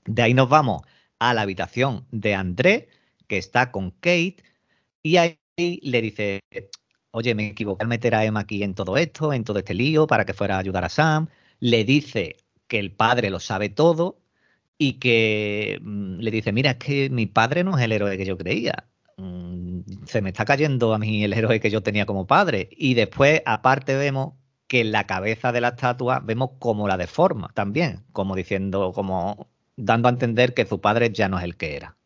De 0.06 0.22
ahí 0.22 0.36
nos 0.36 0.50
vamos 0.50 0.84
a 1.20 1.34
la 1.34 1.42
habitación 1.42 2.06
de 2.12 2.36
André, 2.36 2.88
que 3.28 3.38
está 3.40 3.72
con 3.72 3.92
Kate, 3.92 4.38
y 5.02 5.18
ahí 5.18 5.40
le 5.58 6.02
dice, 6.02 6.42
oye, 7.14 7.36
me 7.36 7.48
equivoqué 7.48 7.84
al 7.84 7.88
meter 7.90 8.16
a 8.16 8.26
Emma 8.26 8.42
aquí 8.42 8.64
en 8.64 8.74
todo 8.76 8.98
esto, 8.98 9.34
en 9.34 9.44
todo 9.44 9.60
este 9.60 9.74
lío, 9.74 10.08
para 10.08 10.26
que 10.26 10.34
fuera 10.34 10.56
a 10.58 10.60
ayudar 10.60 10.84
a 10.86 10.90
Sam. 10.90 11.28
Le 11.60 11.86
dice 11.86 12.38
que 12.68 12.80
el 12.80 12.92
padre 12.92 13.30
lo 13.30 13.40
sabe 13.40 13.70
todo 13.70 14.20
y 14.78 14.94
que 15.00 15.80
mm, 15.82 16.20
le 16.20 16.32
dice, 16.32 16.52
mira, 16.52 16.72
es 16.72 16.78
que 16.78 17.10
mi 17.10 17.28
padre 17.28 17.64
no 17.64 17.78
es 17.78 17.84
el 17.84 17.92
héroe 17.94 18.18
que 18.18 18.26
yo 18.26 18.38
creía. 18.38 18.88
Mm, 19.18 19.82
se 20.06 20.22
me 20.22 20.30
está 20.30 20.46
cayendo 20.46 20.94
a 20.94 21.00
mí 21.00 21.24
el 21.24 21.34
héroe 21.34 21.60
que 21.60 21.70
yo 21.72 21.84
tenía 21.84 22.06
como 22.06 22.28
padre. 22.28 22.70
Y 22.72 22.96
después, 22.96 23.42
aparte, 23.46 23.96
vemos 23.96 24.34
que 24.68 24.84
la 24.84 25.06
cabeza 25.08 25.52
de 25.52 25.62
la 25.62 25.70
estatua 25.70 26.20
vemos 26.20 26.52
cómo 26.60 26.88
la 26.88 26.98
deforma 26.98 27.52
también, 27.54 28.04
como 28.12 28.36
diciendo, 28.36 28.92
como 28.94 29.50
dando 29.78 30.08
a 30.10 30.12
entender 30.12 30.54
que 30.54 30.66
su 30.66 30.82
padre 30.82 31.12
ya 31.12 31.30
no 31.30 31.38
es 31.38 31.44
el 31.46 31.58
que 31.58 31.76
era. 31.76 31.98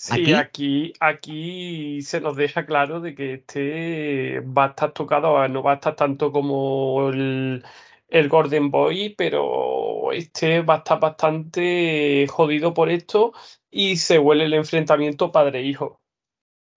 Sí, 0.00 0.32
aquí, 0.32 0.92
aquí 1.00 2.02
se 2.02 2.20
nos 2.20 2.36
deja 2.36 2.64
claro 2.66 3.00
de 3.00 3.16
que 3.16 3.34
este 3.34 4.38
va 4.40 4.66
a 4.66 4.68
estar 4.68 4.92
tocado, 4.92 5.46
no 5.48 5.62
va 5.64 5.72
a 5.72 5.74
estar 5.74 5.96
tanto 5.96 6.30
como 6.30 7.08
el, 7.08 7.64
el 8.06 8.28
Golden 8.28 8.70
Boy, 8.70 9.16
pero 9.18 10.12
este 10.12 10.62
va 10.62 10.74
a 10.74 10.78
estar 10.78 11.00
bastante 11.00 12.26
jodido 12.28 12.74
por 12.74 12.90
esto 12.90 13.32
y 13.72 13.96
se 13.96 14.20
huele 14.20 14.44
el 14.44 14.54
enfrentamiento 14.54 15.32
padre-hijo. 15.32 16.00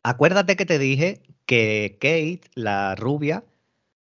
Acuérdate 0.03 0.55
que 0.55 0.65
te 0.65 0.79
dije 0.79 1.21
que 1.45 1.99
Kate, 2.01 2.49
la 2.55 2.95
rubia, 2.95 3.43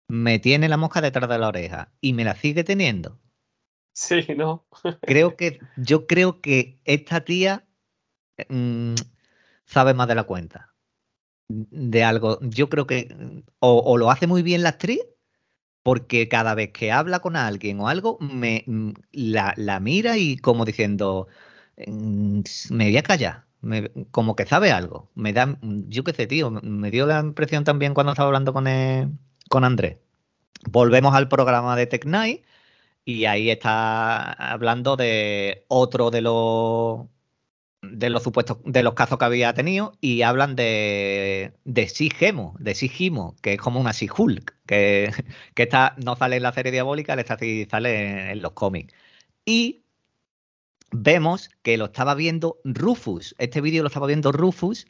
me 0.06 0.38
tiene 0.38 0.68
la 0.68 0.76
mosca 0.76 1.00
detrás 1.00 1.30
de 1.30 1.38
la 1.38 1.48
oreja 1.48 1.92
y 2.02 2.12
me 2.12 2.24
la 2.24 2.34
sigue 2.34 2.62
teniendo. 2.62 3.18
Sí, 3.94 4.26
¿no? 4.36 4.66
creo 5.00 5.34
que, 5.36 5.60
yo 5.78 6.06
creo 6.06 6.42
que 6.42 6.78
esta 6.84 7.24
tía 7.24 7.64
Mm, 8.48 8.94
sabe 9.66 9.94
más 9.94 10.08
de 10.08 10.14
la 10.14 10.24
cuenta. 10.24 10.74
De 11.48 12.04
algo. 12.04 12.40
Yo 12.42 12.68
creo 12.68 12.86
que 12.86 13.44
o, 13.60 13.98
lo 13.98 14.10
hace 14.10 14.26
muy 14.26 14.42
bien 14.42 14.62
la 14.62 14.70
actriz, 14.70 15.00
porque 15.82 16.28
cada 16.28 16.54
vez 16.54 16.72
que 16.72 16.92
habla 16.92 17.20
con 17.20 17.36
alguien 17.36 17.80
o 17.80 17.88
algo, 17.88 18.18
me 18.20 18.64
mm, 18.66 18.92
la, 19.12 19.80
mira 19.80 20.18
y 20.18 20.36
como 20.38 20.64
diciendo, 20.64 21.28
mm, 21.86 22.42
me 22.70 22.84
voy 22.86 22.96
a 22.98 23.02
callar. 23.02 23.46
como 24.10 24.36
que 24.36 24.46
sabe 24.46 24.72
algo. 24.72 25.10
Me 25.14 25.32
da, 25.32 25.58
yo 25.62 26.04
qué 26.04 26.12
sé, 26.14 26.26
tío, 26.26 26.50
me 26.50 26.90
dio 26.90 27.06
la 27.06 27.20
impresión 27.20 27.64
también 27.64 27.94
cuando 27.94 28.12
estaba 28.12 28.28
hablando 28.28 28.52
con, 28.52 28.66
con 29.48 29.64
Andrés. 29.64 29.98
Volvemos 30.70 31.14
al 31.14 31.28
programa 31.28 31.76
de 31.76 31.86
Tech 31.86 32.04
Night 32.06 32.44
y 33.04 33.24
ahí 33.26 33.50
está 33.50 34.32
hablando 34.32 34.96
de 34.96 35.64
otro 35.68 36.10
de 36.10 36.22
los 36.22 37.06
de 37.82 38.10
los 38.10 38.22
supuestos, 38.22 38.58
de 38.64 38.82
los 38.82 38.94
casos 38.94 39.18
que 39.18 39.24
había 39.24 39.54
tenido 39.54 39.92
y 40.00 40.22
hablan 40.22 40.56
de, 40.56 41.52
de 41.64 41.88
Sigemo, 41.88 42.56
de 42.58 42.74
Sigimo, 42.74 43.36
que 43.40 43.54
es 43.54 43.60
como 43.60 43.80
una 43.80 43.92
Sig-Hulk, 43.92 44.54
que, 44.66 45.12
que 45.54 45.62
esta 45.62 45.94
no 46.04 46.16
sale 46.16 46.36
en 46.36 46.42
la 46.42 46.52
serie 46.52 46.72
diabólica, 46.72 47.14
esta 47.14 47.38
sí 47.38 47.66
sale 47.70 48.32
en, 48.32 48.42
los 48.42 48.52
cómics. 48.52 48.94
Y 49.44 49.84
vemos 50.90 51.50
que 51.62 51.76
lo 51.76 51.86
estaba 51.86 52.14
viendo 52.14 52.58
Rufus, 52.64 53.34
este 53.38 53.60
vídeo 53.60 53.82
lo 53.82 53.88
estaba 53.88 54.06
viendo 54.06 54.32
Rufus 54.32 54.86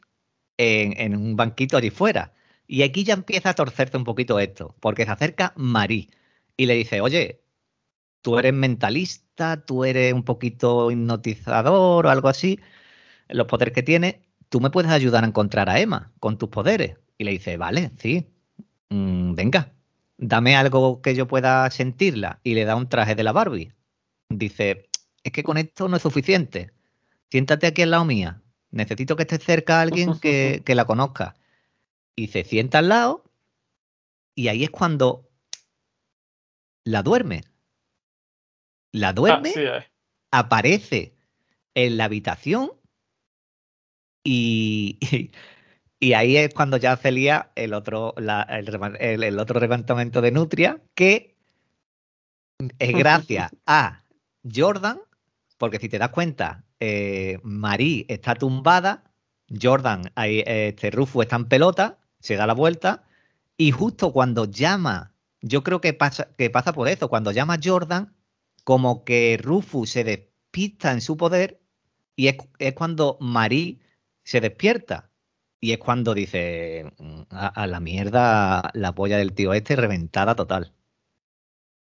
en, 0.57 0.99
en, 0.99 1.15
un 1.15 1.35
banquito 1.35 1.77
allí 1.77 1.89
fuera. 1.91 2.33
Y 2.67 2.83
aquí 2.83 3.03
ya 3.03 3.13
empieza 3.13 3.51
a 3.51 3.55
torcerse 3.55 3.97
un 3.97 4.03
poquito 4.03 4.39
esto, 4.39 4.75
porque 4.79 5.05
se 5.05 5.11
acerca 5.11 5.53
Marie 5.55 6.09
y 6.57 6.65
le 6.65 6.75
dice, 6.75 7.01
oye, 7.01 7.41
tú 8.21 8.37
eres 8.39 8.53
mentalista, 8.53 9.63
tú 9.65 9.85
eres 9.85 10.13
un 10.13 10.23
poquito 10.23 10.91
hipnotizador 10.91 12.05
o 12.05 12.09
algo 12.09 12.27
así, 12.29 12.59
los 13.29 13.47
poderes 13.47 13.73
que 13.73 13.83
tienes, 13.83 14.15
tú 14.49 14.59
me 14.59 14.69
puedes 14.69 14.91
ayudar 14.91 15.23
a 15.23 15.27
encontrar 15.27 15.69
a 15.69 15.79
Emma 15.79 16.11
con 16.19 16.37
tus 16.37 16.49
poderes. 16.49 16.97
Y 17.17 17.23
le 17.23 17.31
dice, 17.31 17.57
vale, 17.57 17.91
sí, 17.97 18.27
mm, 18.89 19.33
venga, 19.35 19.73
dame 20.17 20.55
algo 20.55 21.01
que 21.01 21.15
yo 21.15 21.27
pueda 21.27 21.69
sentirla. 21.69 22.39
Y 22.43 22.55
le 22.55 22.65
da 22.65 22.75
un 22.75 22.89
traje 22.89 23.15
de 23.15 23.23
la 23.23 23.31
Barbie. 23.31 23.73
Dice, 24.29 24.89
es 25.23 25.31
que 25.31 25.43
con 25.43 25.57
esto 25.57 25.87
no 25.87 25.97
es 25.97 26.03
suficiente. 26.03 26.71
Siéntate 27.29 27.67
aquí 27.67 27.81
al 27.81 27.91
lado 27.91 28.05
mía. 28.05 28.41
Necesito 28.71 29.15
que 29.15 29.23
esté 29.23 29.37
cerca 29.37 29.81
alguien 29.81 30.19
que, 30.19 30.61
que 30.65 30.75
la 30.75 30.85
conozca. 30.85 31.35
Y 32.15 32.27
se 32.27 32.43
sienta 32.43 32.79
al 32.79 32.89
lado 32.89 33.23
y 34.35 34.47
ahí 34.47 34.63
es 34.63 34.69
cuando 34.69 35.29
la 36.85 37.03
duerme. 37.03 37.43
La 38.91 39.13
duerme, 39.13 39.53
aparece 40.31 41.13
en 41.75 41.97
la 41.97 42.05
habitación 42.05 42.71
y, 44.31 45.31
y, 45.99 46.13
ahí 46.13 46.37
es 46.37 46.53
cuando 46.53 46.77
ya 46.77 46.95
celía 46.97 47.51
el 47.55 47.73
otro, 47.73 48.13
el, 48.17 49.23
el, 49.23 49.39
otro 49.39 49.59
levantamiento 49.59 50.21
de 50.21 50.31
Nutria, 50.31 50.79
que 50.93 51.35
es 52.77 52.93
gracias 52.93 53.51
a 53.65 54.03
Jordan, 54.43 54.99
porque 55.57 55.79
si 55.79 55.89
te 55.89 55.97
das 55.97 56.09
cuenta, 56.09 56.63
eh, 56.79 57.39
Marie 57.41 58.05
está 58.07 58.35
tumbada, 58.35 59.03
Jordan, 59.59 60.11
ahí, 60.13 60.43
este 60.45 60.91
Rufus 60.91 61.23
está 61.23 61.37
en 61.37 61.45
pelota, 61.45 61.97
se 62.19 62.35
da 62.35 62.45
la 62.45 62.53
vuelta 62.53 63.05
y 63.57 63.71
justo 63.71 64.13
cuando 64.13 64.45
llama, 64.45 65.15
yo 65.41 65.63
creo 65.63 65.81
que 65.81 65.93
pasa, 65.93 66.29
que 66.37 66.51
pasa 66.51 66.71
por 66.71 66.87
eso, 66.87 67.09
cuando 67.09 67.31
llama 67.31 67.57
Jordan, 67.61 68.13
como 68.63 69.03
que 69.03 69.39
Rufus 69.41 69.89
se 69.89 70.03
despista 70.03 70.91
en 70.91 71.01
su 71.01 71.17
poder 71.17 71.59
y 72.15 72.27
es, 72.27 72.35
cuando 72.75 73.17
Marie 73.19 73.79
se 74.29 74.41
despierta. 74.41 75.09
Y 75.59 75.71
es 75.71 75.79
cuando 75.79 76.13
dice, 76.13 76.85
mm, 76.99 77.21
a, 77.31 77.65
la 77.65 77.79
mierda 77.79 78.69
la 78.73 78.93
polla 78.93 79.17
del 79.17 79.33
tío 79.33 79.53
este 79.55 79.75
reventada 79.75 80.35
total. 80.35 80.71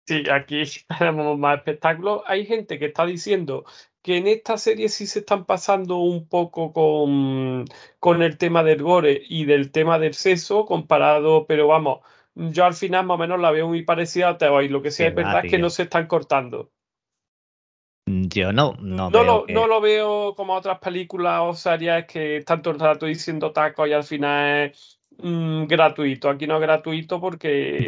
Sí, 0.05 0.23
aquí 0.31 0.61
tenemos 0.99 1.39
más 1.39 1.57
espectáculos. 1.57 2.21
Hay 2.27 2.45
gente 2.45 2.77
que 2.77 2.85
está 2.85 3.07
diciendo 3.07 3.65
que 4.03 4.17
en 4.17 4.27
esta 4.27 4.57
serie 4.57 4.89
sí 4.89 5.07
se 5.07 5.19
están 5.19 5.45
pasando 5.45 5.97
un 5.97 6.27
poco 6.27 6.71
con, 6.71 7.65
con 7.99 8.21
el 8.21 8.37
tema 8.37 8.63
del 8.63 8.83
gore 8.83 9.23
y 9.27 9.45
del 9.45 9.71
tema 9.71 9.97
del 9.97 10.13
sexo 10.13 10.65
comparado, 10.65 11.47
pero 11.47 11.67
vamos, 11.67 12.01
yo 12.35 12.63
al 12.63 12.75
final 12.75 13.07
más 13.07 13.15
o 13.15 13.17
menos 13.17 13.39
la 13.39 13.49
veo 13.49 13.67
muy 13.67 13.81
parecida 13.81 14.29
a 14.29 14.37
Teo 14.37 14.61
y 14.61 14.69
lo 14.69 14.83
que 14.83 14.91
sí 14.91 15.03
es 15.03 15.15
verdad 15.15 15.43
es 15.43 15.51
que 15.51 15.57
no 15.57 15.71
se 15.71 15.83
están 15.83 16.05
cortando. 16.05 16.71
Yo 18.11 18.51
no, 18.51 18.75
no, 18.79 19.11
no, 19.11 19.23
lo, 19.23 19.45
no 19.47 19.67
lo 19.67 19.81
veo 19.81 20.33
como 20.35 20.55
otras 20.55 20.79
películas 20.79 21.41
o 21.43 21.53
series 21.53 22.05
que 22.05 22.37
están 22.37 22.63
todo 22.63 22.73
el 22.73 22.79
rato 22.79 23.05
diciendo 23.05 23.51
tacos 23.51 23.87
y 23.87 23.93
al 23.93 24.03
final 24.03 24.71
es 24.71 24.99
mm, 25.19 25.65
gratuito. 25.65 26.27
Aquí 26.27 26.47
no 26.47 26.55
es 26.55 26.61
gratuito 26.61 27.21
porque 27.21 27.85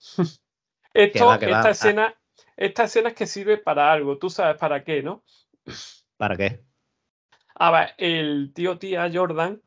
Esto, 0.92 1.32
esta 1.34 1.70
escena, 1.70 2.14
esta 2.56 2.84
escena 2.84 3.10
es 3.10 3.14
que 3.14 3.26
sirve 3.26 3.58
para 3.58 3.92
algo. 3.92 4.18
Tú 4.18 4.28
sabes 4.28 4.56
para 4.56 4.82
qué, 4.82 5.02
¿no? 5.04 5.22
¿Para 6.16 6.36
qué? 6.36 6.60
A 7.54 7.70
ver, 7.70 7.94
el 7.98 8.52
tío 8.54 8.78
tía 8.78 9.08
Jordan 9.12 9.62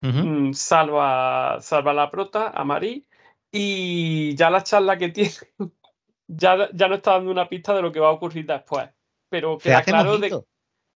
mm, 0.00 0.52
salva, 0.52 1.58
salva 1.60 1.90
a 1.90 1.94
la 1.94 2.10
prota, 2.10 2.48
a 2.48 2.64
Marie, 2.64 3.04
y 3.52 4.34
ya 4.36 4.48
la 4.48 4.62
charla 4.62 4.96
que 4.96 5.10
tiene 5.10 5.32
ya, 6.26 6.70
ya 6.72 6.88
no 6.88 6.94
está 6.94 7.12
dando 7.12 7.30
una 7.30 7.48
pista 7.48 7.74
de 7.74 7.82
lo 7.82 7.92
que 7.92 8.00
va 8.00 8.08
a 8.08 8.12
ocurrir 8.12 8.46
después. 8.46 8.88
Pero 9.28 9.58
queda 9.58 9.82
claro 9.82 10.18
de. 10.18 10.40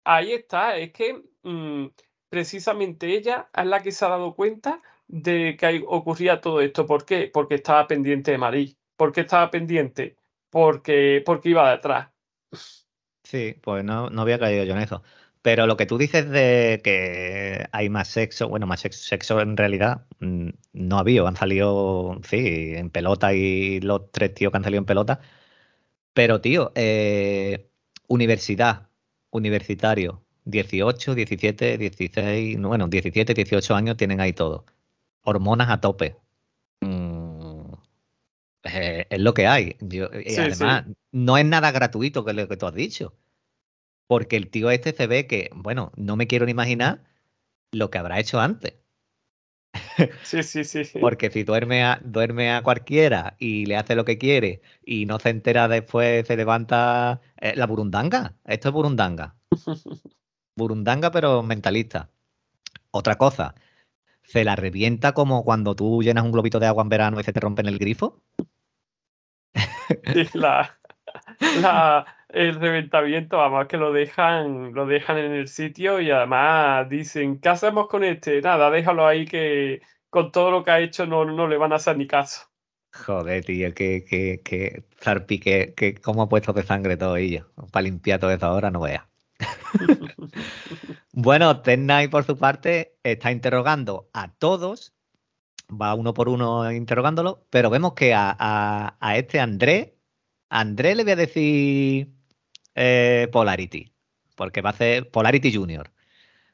Ahí 0.04 0.32
está, 0.32 0.76
es 0.76 0.92
que 0.92 1.22
mm, 1.42 1.86
precisamente 2.28 3.14
ella 3.14 3.48
es 3.56 3.66
la 3.66 3.82
que 3.82 3.92
se 3.92 4.04
ha 4.04 4.08
dado 4.08 4.34
cuenta 4.34 4.82
de 5.06 5.56
que 5.58 5.84
ocurría 5.86 6.40
todo 6.40 6.60
esto. 6.60 6.86
¿Por 6.86 7.04
qué? 7.04 7.30
Porque 7.32 7.56
estaba 7.56 7.86
pendiente 7.86 8.32
de 8.32 8.38
Marie. 8.38 8.76
¿Por 8.96 9.12
qué 9.12 9.22
estaba 9.22 9.50
pendiente? 9.50 10.16
Porque, 10.50 11.22
porque 11.24 11.50
iba 11.50 11.70
detrás. 11.70 12.10
Sí, 13.22 13.54
pues 13.62 13.84
no, 13.84 14.10
no 14.10 14.22
había 14.22 14.38
caído 14.38 14.64
yo 14.64 14.74
en 14.74 14.80
eso. 14.80 15.02
Pero 15.42 15.66
lo 15.66 15.76
que 15.76 15.86
tú 15.86 15.98
dices 15.98 16.28
de 16.30 16.80
que 16.84 17.66
hay 17.72 17.88
más 17.90 18.08
sexo, 18.08 18.48
bueno, 18.48 18.66
más 18.66 18.80
sexo, 18.80 19.40
en 19.40 19.56
realidad 19.56 20.06
mm, 20.20 20.50
no 20.72 20.96
ha 20.96 21.00
habido, 21.00 21.26
han 21.26 21.36
salido, 21.36 22.20
sí, 22.22 22.74
en 22.76 22.90
pelota 22.90 23.34
y 23.34 23.80
los 23.80 24.10
tres 24.12 24.34
tíos 24.34 24.52
que 24.52 24.58
han 24.58 24.64
salido 24.64 24.80
en 24.80 24.86
pelota. 24.86 25.20
Pero, 26.14 26.40
tío, 26.40 26.72
eh, 26.74 27.70
universidad, 28.12 28.88
universitario, 29.30 30.22
18, 30.44 31.14
17, 31.14 31.78
16, 31.78 32.60
bueno, 32.60 32.88
17, 32.88 33.34
18 33.34 33.74
años 33.74 33.96
tienen 33.96 34.20
ahí 34.20 34.32
todo. 34.32 34.66
Hormonas 35.22 35.70
a 35.70 35.80
tope. 35.80 36.16
Mm, 36.80 37.72
eh, 38.64 39.06
es 39.08 39.20
lo 39.20 39.34
que 39.34 39.46
hay. 39.46 39.76
y 39.80 40.00
además, 40.36 40.84
no 41.12 41.38
es 41.38 41.44
nada 41.46 41.70
gratuito 41.70 42.24
que 42.24 42.32
lo 42.32 42.48
que 42.48 42.56
tú 42.56 42.66
has 42.66 42.74
dicho 42.74 43.14
porque 44.12 44.36
el 44.36 44.50
tío 44.50 44.70
este 44.70 44.92
se 44.92 45.06
ve 45.06 45.26
que, 45.26 45.48
bueno, 45.54 45.90
no 45.96 46.16
me 46.16 46.26
quiero 46.26 46.44
ni 46.44 46.50
imaginar 46.50 47.02
lo 47.70 47.90
que 47.90 47.96
habrá 47.96 48.20
hecho 48.20 48.40
antes. 48.40 48.74
Sí, 50.22 50.42
sí, 50.42 50.64
sí. 50.64 50.98
Porque 51.00 51.30
si 51.30 51.44
duerme 51.44 51.84
a, 51.84 52.00
duerme 52.02 52.52
a 52.52 52.62
cualquiera 52.62 53.36
y 53.38 53.66
le 53.66 53.76
hace 53.76 53.94
lo 53.94 54.04
que 54.04 54.18
quiere 54.18 54.60
y 54.84 55.06
no 55.06 55.18
se 55.18 55.30
entera 55.30 55.68
después, 55.68 56.26
se 56.26 56.36
levanta 56.36 57.20
eh, 57.40 57.54
la 57.56 57.66
burundanga. 57.66 58.34
Esto 58.44 58.68
es 58.68 58.74
burundanga. 58.74 59.34
burundanga, 60.56 61.10
pero 61.10 61.42
mentalista. 61.42 62.10
Otra 62.90 63.16
cosa, 63.16 63.54
se 64.22 64.44
la 64.44 64.56
revienta 64.56 65.12
como 65.12 65.44
cuando 65.44 65.74
tú 65.74 66.02
llenas 66.02 66.24
un 66.24 66.32
globito 66.32 66.60
de 66.60 66.66
agua 66.66 66.82
en 66.82 66.88
verano 66.88 67.20
y 67.20 67.24
se 67.24 67.32
te 67.32 67.40
rompe 67.40 67.62
en 67.62 67.68
el 67.68 67.78
grifo. 67.78 68.22
la, 70.34 70.78
la, 71.60 72.06
el 72.32 72.54
reventamiento, 72.60 73.40
además 73.40 73.68
que 73.68 73.76
lo 73.76 73.92
dejan, 73.92 74.72
lo 74.72 74.86
dejan 74.86 75.18
en 75.18 75.32
el 75.32 75.48
sitio 75.48 76.00
y 76.00 76.10
además 76.10 76.88
dicen, 76.88 77.38
¿qué 77.40 77.50
hacemos 77.50 77.88
con 77.88 78.04
este? 78.04 78.40
Nada, 78.40 78.70
déjalo 78.70 79.06
ahí 79.06 79.26
que 79.26 79.82
con 80.10 80.32
todo 80.32 80.50
lo 80.50 80.64
que 80.64 80.70
ha 80.70 80.80
hecho 80.80 81.06
no, 81.06 81.24
no 81.24 81.46
le 81.46 81.56
van 81.56 81.72
a 81.72 81.76
hacer 81.76 81.96
ni 81.96 82.06
caso. 82.06 82.46
Joder, 82.92 83.44
tío, 83.44 83.72
que, 83.74 84.04
que, 84.04 84.42
que 84.44 84.84
Zarpi, 85.00 85.38
que, 85.38 85.74
que 85.74 85.94
cómo 85.94 86.22
ha 86.22 86.28
puesto 86.28 86.52
de 86.52 86.62
sangre 86.62 86.96
todo 86.96 87.16
ello. 87.16 87.50
Para 87.70 87.84
limpiar 87.84 88.20
todo 88.20 88.30
eso 88.30 88.46
ahora 88.46 88.70
no 88.70 88.80
vea. 88.80 89.08
bueno, 91.12 91.62
Tennai 91.62 92.08
por 92.08 92.24
su 92.24 92.36
parte 92.36 92.96
está 93.02 93.32
interrogando 93.32 94.10
a 94.12 94.32
todos, 94.32 94.94
va 95.70 95.94
uno 95.94 96.12
por 96.14 96.28
uno 96.28 96.70
interrogándolo, 96.70 97.46
pero 97.50 97.70
vemos 97.70 97.94
que 97.94 98.14
a, 98.14 98.36
a, 98.38 98.96
a 99.00 99.16
este 99.16 99.40
André, 99.40 99.96
André 100.50 100.94
le 100.94 101.04
voy 101.04 101.12
a 101.12 101.16
decir 101.16 102.12
eh, 102.74 103.28
Polarity, 103.32 103.92
porque 104.36 104.60
va 104.62 104.70
a 104.70 104.72
hacer 104.72 105.10
Polarity 105.10 105.52
Junior. 105.52 105.90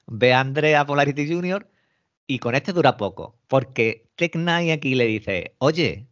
Ve 0.07 0.33
a 0.33 0.41
Andrea 0.41 0.87
Polarity 0.87 1.29
Junior 1.33 1.69
y 2.27 2.39
con 2.39 2.55
este 2.55 2.73
dura 2.73 2.97
poco, 2.97 3.39
porque 3.49 4.11
Tech 4.17 4.37
aquí 4.37 4.95
le 4.95 5.07
dice, 5.07 5.55
oye, 5.59 6.09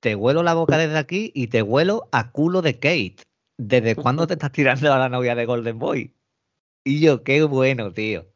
te 0.00 0.14
huelo 0.14 0.42
la 0.42 0.54
boca 0.54 0.78
desde 0.78 0.98
aquí 0.98 1.32
y 1.34 1.48
te 1.48 1.62
huelo 1.62 2.08
a 2.12 2.30
culo 2.30 2.62
de 2.62 2.74
Kate. 2.74 3.16
¿Desde 3.58 3.96
cuándo 3.96 4.26
te 4.26 4.34
estás 4.34 4.52
tirando 4.52 4.92
a 4.92 4.98
la 4.98 5.08
novia 5.08 5.34
de 5.34 5.46
Golden 5.46 5.78
Boy? 5.78 6.14
Y 6.84 7.00
yo, 7.00 7.24
qué 7.24 7.42
bueno, 7.42 7.92
tío. 7.92 8.26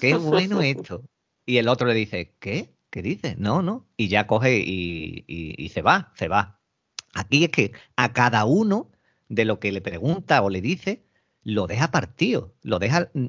Qué 0.00 0.16
bueno 0.16 0.60
esto. 0.60 1.02
Y 1.46 1.56
el 1.56 1.68
otro 1.68 1.86
le 1.86 1.94
dice, 1.94 2.34
¿qué? 2.40 2.74
¿Qué 2.90 3.02
dice? 3.02 3.36
No, 3.38 3.62
no. 3.62 3.88
Y 3.96 4.08
ya 4.08 4.26
coge 4.26 4.58
y, 4.58 5.24
y 5.26 5.68
se 5.70 5.80
va, 5.80 6.12
se 6.14 6.28
va. 6.28 6.60
Aquí 7.14 7.44
es 7.44 7.50
que 7.50 7.72
a 7.96 8.12
cada 8.12 8.44
uno 8.44 8.91
de 9.32 9.46
lo 9.46 9.58
que 9.58 9.72
le 9.72 9.80
pregunta 9.80 10.42
o 10.42 10.50
le 10.50 10.60
dice, 10.60 11.02
lo 11.42 11.66
deja 11.66 11.90
partido, 11.90 12.54
lo 12.62 12.78
deja, 12.78 13.10
mm, 13.14 13.26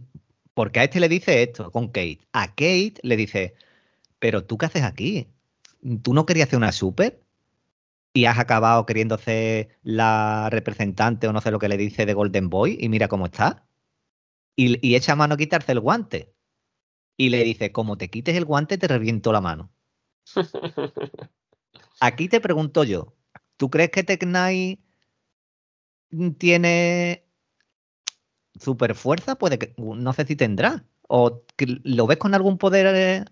porque 0.54 0.82
a 0.82 0.84
este 0.84 1.00
le 1.00 1.08
dice 1.08 1.44
esto 1.44 1.72
con 1.72 1.88
Kate, 1.88 2.20
a 2.34 2.48
Kate 2.50 2.96
le 3.04 3.16
dice, 3.16 3.56
pero 4.20 4.44
tú 4.46 4.58
qué 4.58 4.66
haces 4.66 4.84
aquí, 4.84 5.30
tú 6.04 6.14
no 6.14 6.26
querías 6.26 6.48
hacer 6.48 6.58
una 6.58 6.74
super 6.74 7.24
y 8.14 8.26
has 8.26 8.38
acabado 8.38 8.86
queriendo 8.86 9.18
la 9.84 10.50
representante 10.52 11.28
o 11.28 11.34
no 11.34 11.42
sé 11.42 11.52
lo 11.52 11.60
que 11.60 11.70
le 11.70 11.78
dice 11.78 12.06
de 12.06 12.14
Golden 12.14 12.50
Boy 12.50 12.78
y 12.80 12.90
mira 12.90 13.08
cómo 13.08 13.26
está. 13.26 13.66
Y, 14.56 14.86
y 14.88 14.96
echa 14.96 15.16
mano 15.16 15.36
a 15.36 15.38
quitarse 15.38 15.72
el 15.72 15.80
guante. 15.80 16.34
Y 17.18 17.30
le 17.30 17.44
dice, 17.44 17.72
como 17.72 17.98
te 17.98 18.10
quites 18.10 18.36
el 18.36 18.46
guante, 18.46 18.78
te 18.78 18.88
reviento 18.88 19.32
la 19.32 19.42
mano. 19.42 19.72
Aquí 22.00 22.28
te 22.28 22.42
pregunto 22.42 22.84
yo, 22.84 23.16
¿tú 23.58 23.70
crees 23.70 23.90
que 23.90 24.04
Tecnai 24.04 24.80
tiene 26.38 27.26
super 28.60 28.96
fuerza, 28.96 29.36
puede 29.36 29.60
que, 29.60 29.74
no 29.78 30.14
sé 30.14 30.26
si 30.26 30.36
tendrá. 30.36 30.86
¿O 31.08 31.44
lo 31.58 32.08
ves 32.08 32.18
con 32.18 32.34
algún 32.34 32.58
poder 32.58 33.28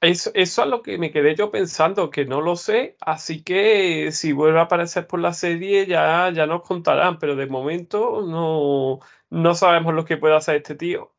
Eso, 0.00 0.30
eso 0.34 0.62
es 0.62 0.68
lo 0.68 0.82
que 0.82 0.96
me 0.96 1.10
quedé 1.10 1.34
yo 1.34 1.50
pensando, 1.50 2.10
que 2.10 2.24
no 2.24 2.40
lo 2.40 2.56
sé, 2.56 2.96
así 3.00 3.42
que 3.42 4.12
si 4.12 4.32
vuelve 4.32 4.60
a 4.60 4.62
aparecer 4.62 5.06
por 5.06 5.20
la 5.20 5.32
serie 5.34 5.86
ya, 5.86 6.30
ya 6.30 6.46
nos 6.46 6.62
contarán, 6.62 7.18
pero 7.18 7.36
de 7.36 7.46
momento 7.46 8.22
no, 8.26 9.00
no 9.28 9.54
sabemos 9.54 9.94
lo 9.94 10.04
que 10.04 10.16
puede 10.16 10.36
hacer 10.36 10.56
este 10.56 10.76
tío. 10.76 11.12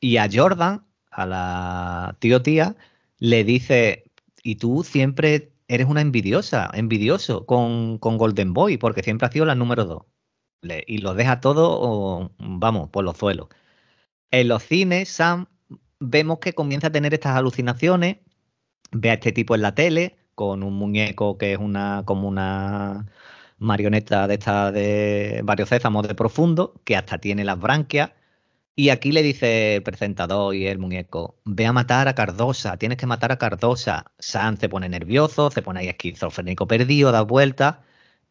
Y 0.00 0.16
a 0.16 0.28
Jordan, 0.32 0.86
a 1.10 1.26
la 1.26 2.16
tío 2.18 2.42
tía, 2.42 2.76
le 3.18 3.44
dice, 3.44 4.10
y 4.42 4.56
tú 4.56 4.82
siempre 4.82 5.52
eres 5.68 5.86
una 5.86 6.00
envidiosa, 6.00 6.70
envidioso 6.72 7.46
con, 7.46 7.98
con 7.98 8.16
Golden 8.16 8.54
Boy, 8.54 8.78
porque 8.78 9.02
siempre 9.02 9.26
ha 9.26 9.32
sido 9.32 9.44
la 9.44 9.54
número 9.54 9.84
dos. 9.84 10.02
Y 10.62 10.98
lo 10.98 11.14
deja 11.14 11.40
todo, 11.40 12.32
vamos, 12.38 12.90
por 12.90 13.04
los 13.04 13.16
suelos. 13.16 13.48
En 14.30 14.48
los 14.48 14.62
cines, 14.64 15.08
Sam, 15.08 15.46
vemos 16.00 16.38
que 16.40 16.54
comienza 16.54 16.88
a 16.88 16.92
tener 16.92 17.14
estas 17.14 17.36
alucinaciones, 17.36 18.18
ve 18.92 19.10
a 19.10 19.14
este 19.14 19.32
tipo 19.32 19.54
en 19.54 19.62
la 19.62 19.74
tele, 19.74 20.18
con 20.34 20.62
un 20.62 20.74
muñeco 20.74 21.38
que 21.38 21.52
es 21.54 21.58
una, 21.58 22.02
como 22.06 22.28
una 22.28 23.06
marioneta 23.58 24.26
de 24.28 24.34
esta 24.34 24.72
de 24.72 25.42
varios 25.44 25.68
sésamos 25.70 26.08
de 26.08 26.14
profundo, 26.14 26.74
que 26.84 26.96
hasta 26.96 27.18
tiene 27.18 27.44
las 27.44 27.58
branquias. 27.60 28.12
Y 28.76 28.90
aquí 28.90 29.12
le 29.12 29.22
dice 29.22 29.76
el 29.76 29.82
presentador 29.82 30.54
y 30.54 30.66
el 30.66 30.78
muñeco, 30.78 31.38
ve 31.44 31.66
a 31.66 31.72
matar 31.72 32.08
a 32.08 32.14
Cardosa, 32.14 32.78
tienes 32.78 32.98
que 32.98 33.06
matar 33.06 33.32
a 33.32 33.38
Cardosa. 33.38 34.12
Sam 34.18 34.56
se 34.58 34.68
pone 34.68 34.88
nervioso, 34.88 35.50
se 35.50 35.62
pone 35.62 35.80
ahí 35.80 35.88
esquizofrénico 35.88 36.66
perdido, 36.66 37.12
da 37.12 37.22
vueltas. 37.22 37.78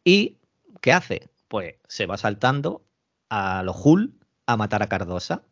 ¿Y 0.04 0.38
qué 0.80 0.92
hace? 0.92 1.30
Pues 1.50 1.74
se 1.88 2.06
va 2.06 2.16
saltando 2.16 2.86
a 3.28 3.62
los 3.62 3.76
Hull 3.84 4.18
a 4.46 4.56
matar 4.56 4.82
a 4.82 4.88
Cardosa. 4.88 5.42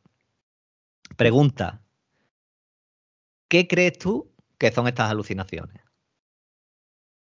Pregunta, 1.16 1.82
¿qué 3.48 3.66
crees 3.68 3.98
tú 3.98 4.32
que 4.58 4.70
son 4.72 4.86
estas 4.88 5.10
alucinaciones? 5.10 5.82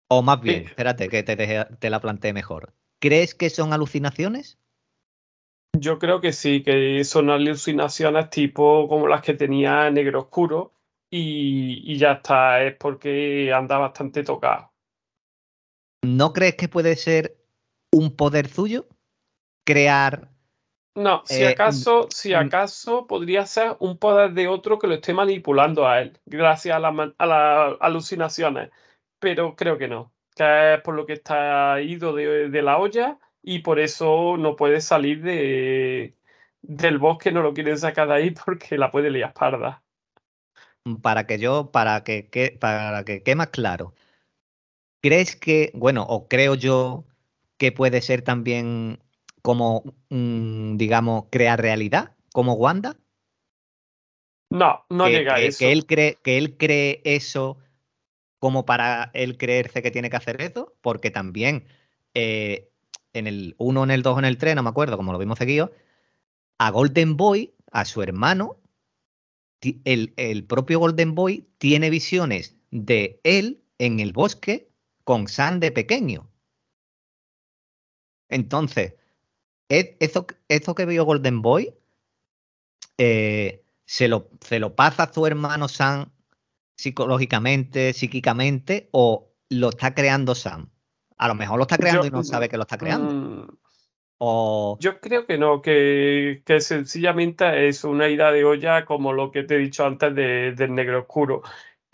O 0.08 0.22
más 0.22 0.40
bien, 0.40 0.66
espérate 0.66 1.08
que 1.08 1.22
te, 1.22 1.36
deje- 1.36 1.66
te 1.78 1.90
la 1.90 2.00
planteé 2.00 2.32
mejor. 2.32 2.74
¿Crees 3.00 3.34
que 3.34 3.50
son 3.50 3.72
alucinaciones? 3.72 4.58
Yo 5.78 5.98
creo 5.98 6.20
que 6.20 6.32
sí, 6.32 6.62
que 6.62 7.04
son 7.04 7.30
alucinaciones 7.30 8.30
tipo 8.30 8.88
como 8.88 9.08
las 9.08 9.22
que 9.22 9.34
tenía 9.34 9.90
Negro 9.90 10.20
Oscuro 10.22 10.74
y, 11.10 11.82
y 11.92 11.98
ya 11.98 12.12
está, 12.12 12.62
es 12.62 12.76
porque 12.76 13.52
anda 13.52 13.78
bastante 13.78 14.22
tocado. 14.24 14.72
¿No 16.02 16.32
crees 16.32 16.54
que 16.54 16.68
puede 16.68 16.96
ser 16.96 17.36
un 17.96 18.16
poder 18.16 18.48
suyo? 18.48 18.86
Crear. 19.64 20.30
No, 20.94 21.22
si 21.26 21.44
Eh, 21.44 21.52
acaso, 21.52 22.08
si 22.10 22.32
acaso 22.34 23.06
podría 23.06 23.44
ser 23.46 23.76
un 23.80 23.98
poder 23.98 24.32
de 24.32 24.48
otro 24.48 24.78
que 24.78 24.86
lo 24.86 24.94
esté 24.94 25.12
manipulando 25.12 25.86
a 25.86 26.00
él, 26.00 26.18
gracias 26.24 26.74
a, 26.74 26.78
la 26.80 26.90
man- 26.90 27.14
a 27.18 27.26
las 27.26 27.76
alucinaciones, 27.80 28.70
pero 29.18 29.54
creo 29.56 29.76
que 29.76 29.88
no, 29.88 30.14
que 30.34 30.74
es 30.74 30.80
por 30.80 30.94
lo 30.94 31.04
que 31.04 31.12
está 31.14 31.80
ido 31.82 32.14
de, 32.14 32.48
de 32.48 32.62
la 32.62 32.78
olla 32.78 33.18
y 33.42 33.58
por 33.58 33.78
eso 33.78 34.36
no 34.38 34.56
puede 34.56 34.80
salir 34.80 35.22
de, 35.22 36.16
del 36.62 36.98
bosque, 36.98 37.30
no 37.30 37.42
lo 37.42 37.52
quieren 37.52 37.76
sacar 37.78 38.08
de 38.08 38.14
ahí 38.14 38.30
porque 38.46 38.78
la 38.78 38.90
puede 38.90 39.10
liar 39.10 39.34
parda. 39.34 39.82
Para 41.02 41.26
que 41.26 41.38
yo, 41.38 41.70
para 41.72 42.02
que, 42.04 42.28
que- 42.30 42.56
para 42.60 43.04
que 43.04 43.22
quede 43.22 43.34
más 43.36 43.48
claro. 43.48 43.94
¿Crees 45.02 45.36
que, 45.36 45.70
bueno, 45.74 46.02
o 46.08 46.28
creo 46.28 46.54
yo 46.54 47.04
que 47.58 47.72
puede 47.72 48.00
ser 48.02 48.22
también 48.22 48.98
como, 49.42 49.82
mm, 50.10 50.76
digamos, 50.76 51.24
crear 51.30 51.60
realidad, 51.60 52.16
como 52.32 52.54
Wanda? 52.54 52.96
No, 54.50 54.84
no 54.90 55.04
que, 55.06 55.10
llega 55.10 55.34
a 55.34 55.38
que- 55.40 55.46
eso. 55.48 55.58
que 55.58 55.72
él 55.72 55.86
cree, 55.86 56.18
que 56.22 56.38
él 56.38 56.56
cree 56.56 57.00
eso 57.04 57.58
como 58.38 58.64
para 58.66 59.10
él 59.14 59.38
creerse 59.38 59.82
que 59.82 59.90
tiene 59.90 60.10
que 60.10 60.16
hacer 60.16 60.40
eso, 60.40 60.76
porque 60.82 61.10
también 61.10 61.66
eh, 62.14 62.70
en 63.12 63.26
el 63.26 63.54
1, 63.58 63.84
en 63.84 63.90
el 63.90 64.02
2, 64.02 64.18
en 64.18 64.24
el 64.24 64.38
3, 64.38 64.54
no 64.54 64.62
me 64.62 64.68
acuerdo, 64.70 64.96
como 64.96 65.12
lo 65.12 65.18
vimos 65.18 65.38
seguido, 65.38 65.72
a 66.58 66.70
Golden 66.70 67.16
Boy, 67.16 67.54
a 67.72 67.84
su 67.84 68.02
hermano, 68.02 68.58
el, 69.84 70.12
el 70.16 70.44
propio 70.44 70.78
Golden 70.78 71.14
Boy 71.14 71.48
tiene 71.58 71.90
visiones 71.90 72.56
de 72.70 73.20
él 73.24 73.62
en 73.78 74.00
el 74.00 74.12
bosque 74.12 74.70
con 75.04 75.28
Sam 75.28 75.60
de 75.60 75.72
pequeño. 75.72 76.30
Entonces, 78.28 78.94
e- 79.68 79.96
eso, 80.00 80.26
eso 80.48 80.74
que 80.74 80.86
vio 80.86 81.04
Golden 81.04 81.42
Boy 81.42 81.74
eh, 82.98 83.62
se, 83.84 84.08
lo, 84.08 84.28
se 84.40 84.58
lo 84.58 84.74
pasa 84.74 85.04
a 85.04 85.12
su 85.12 85.26
hermano 85.26 85.68
Sam 85.68 86.10
psicológicamente, 86.76 87.92
psíquicamente, 87.92 88.88
o 88.92 89.30
lo 89.50 89.70
está 89.70 89.94
creando 89.94 90.34
Sam. 90.34 90.68
A 91.16 91.28
lo 91.28 91.34
mejor 91.34 91.56
lo 91.58 91.62
está 91.62 91.78
creando 91.78 92.02
Yo- 92.02 92.08
y 92.08 92.10
no 92.10 92.22
sabe 92.24 92.48
que 92.48 92.56
lo 92.56 92.62
está 92.64 92.76
creando. 92.78 93.14
Mm, 93.14 93.48
O 94.18 94.78
Yo 94.80 94.98
creo 95.00 95.26
que 95.26 95.36
no, 95.36 95.60
que, 95.60 96.42
que 96.46 96.60
sencillamente 96.62 97.68
es 97.68 97.84
una 97.84 98.08
ida 98.08 98.32
de 98.32 98.44
olla 98.46 98.86
como 98.86 99.12
lo 99.12 99.30
que 99.30 99.42
te 99.42 99.56
he 99.56 99.58
dicho 99.58 99.84
antes 99.84 100.14
de- 100.14 100.52
del 100.52 100.74
negro 100.74 101.00
oscuro, 101.00 101.42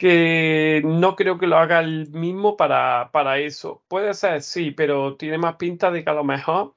que 0.03 0.83
no 0.85 1.15
creo 1.15 1.39
que 1.39 1.47
lo 1.47 1.57
haga 1.59 1.79
el 1.79 2.11
mismo 2.11 2.57
para, 2.57 3.13
para 3.13 3.39
eso. 3.39 3.85
Puede 3.87 4.15
ser, 4.15 4.43
sí, 4.43 4.73
pero 4.73 5.17
tiene 5.17 5.39
más 5.39 5.55
pinta 5.55 5.93
de 5.93 6.03
que 6.03 6.11
a 6.11 6.15
lo 6.15 6.25
mejor 6.25 6.75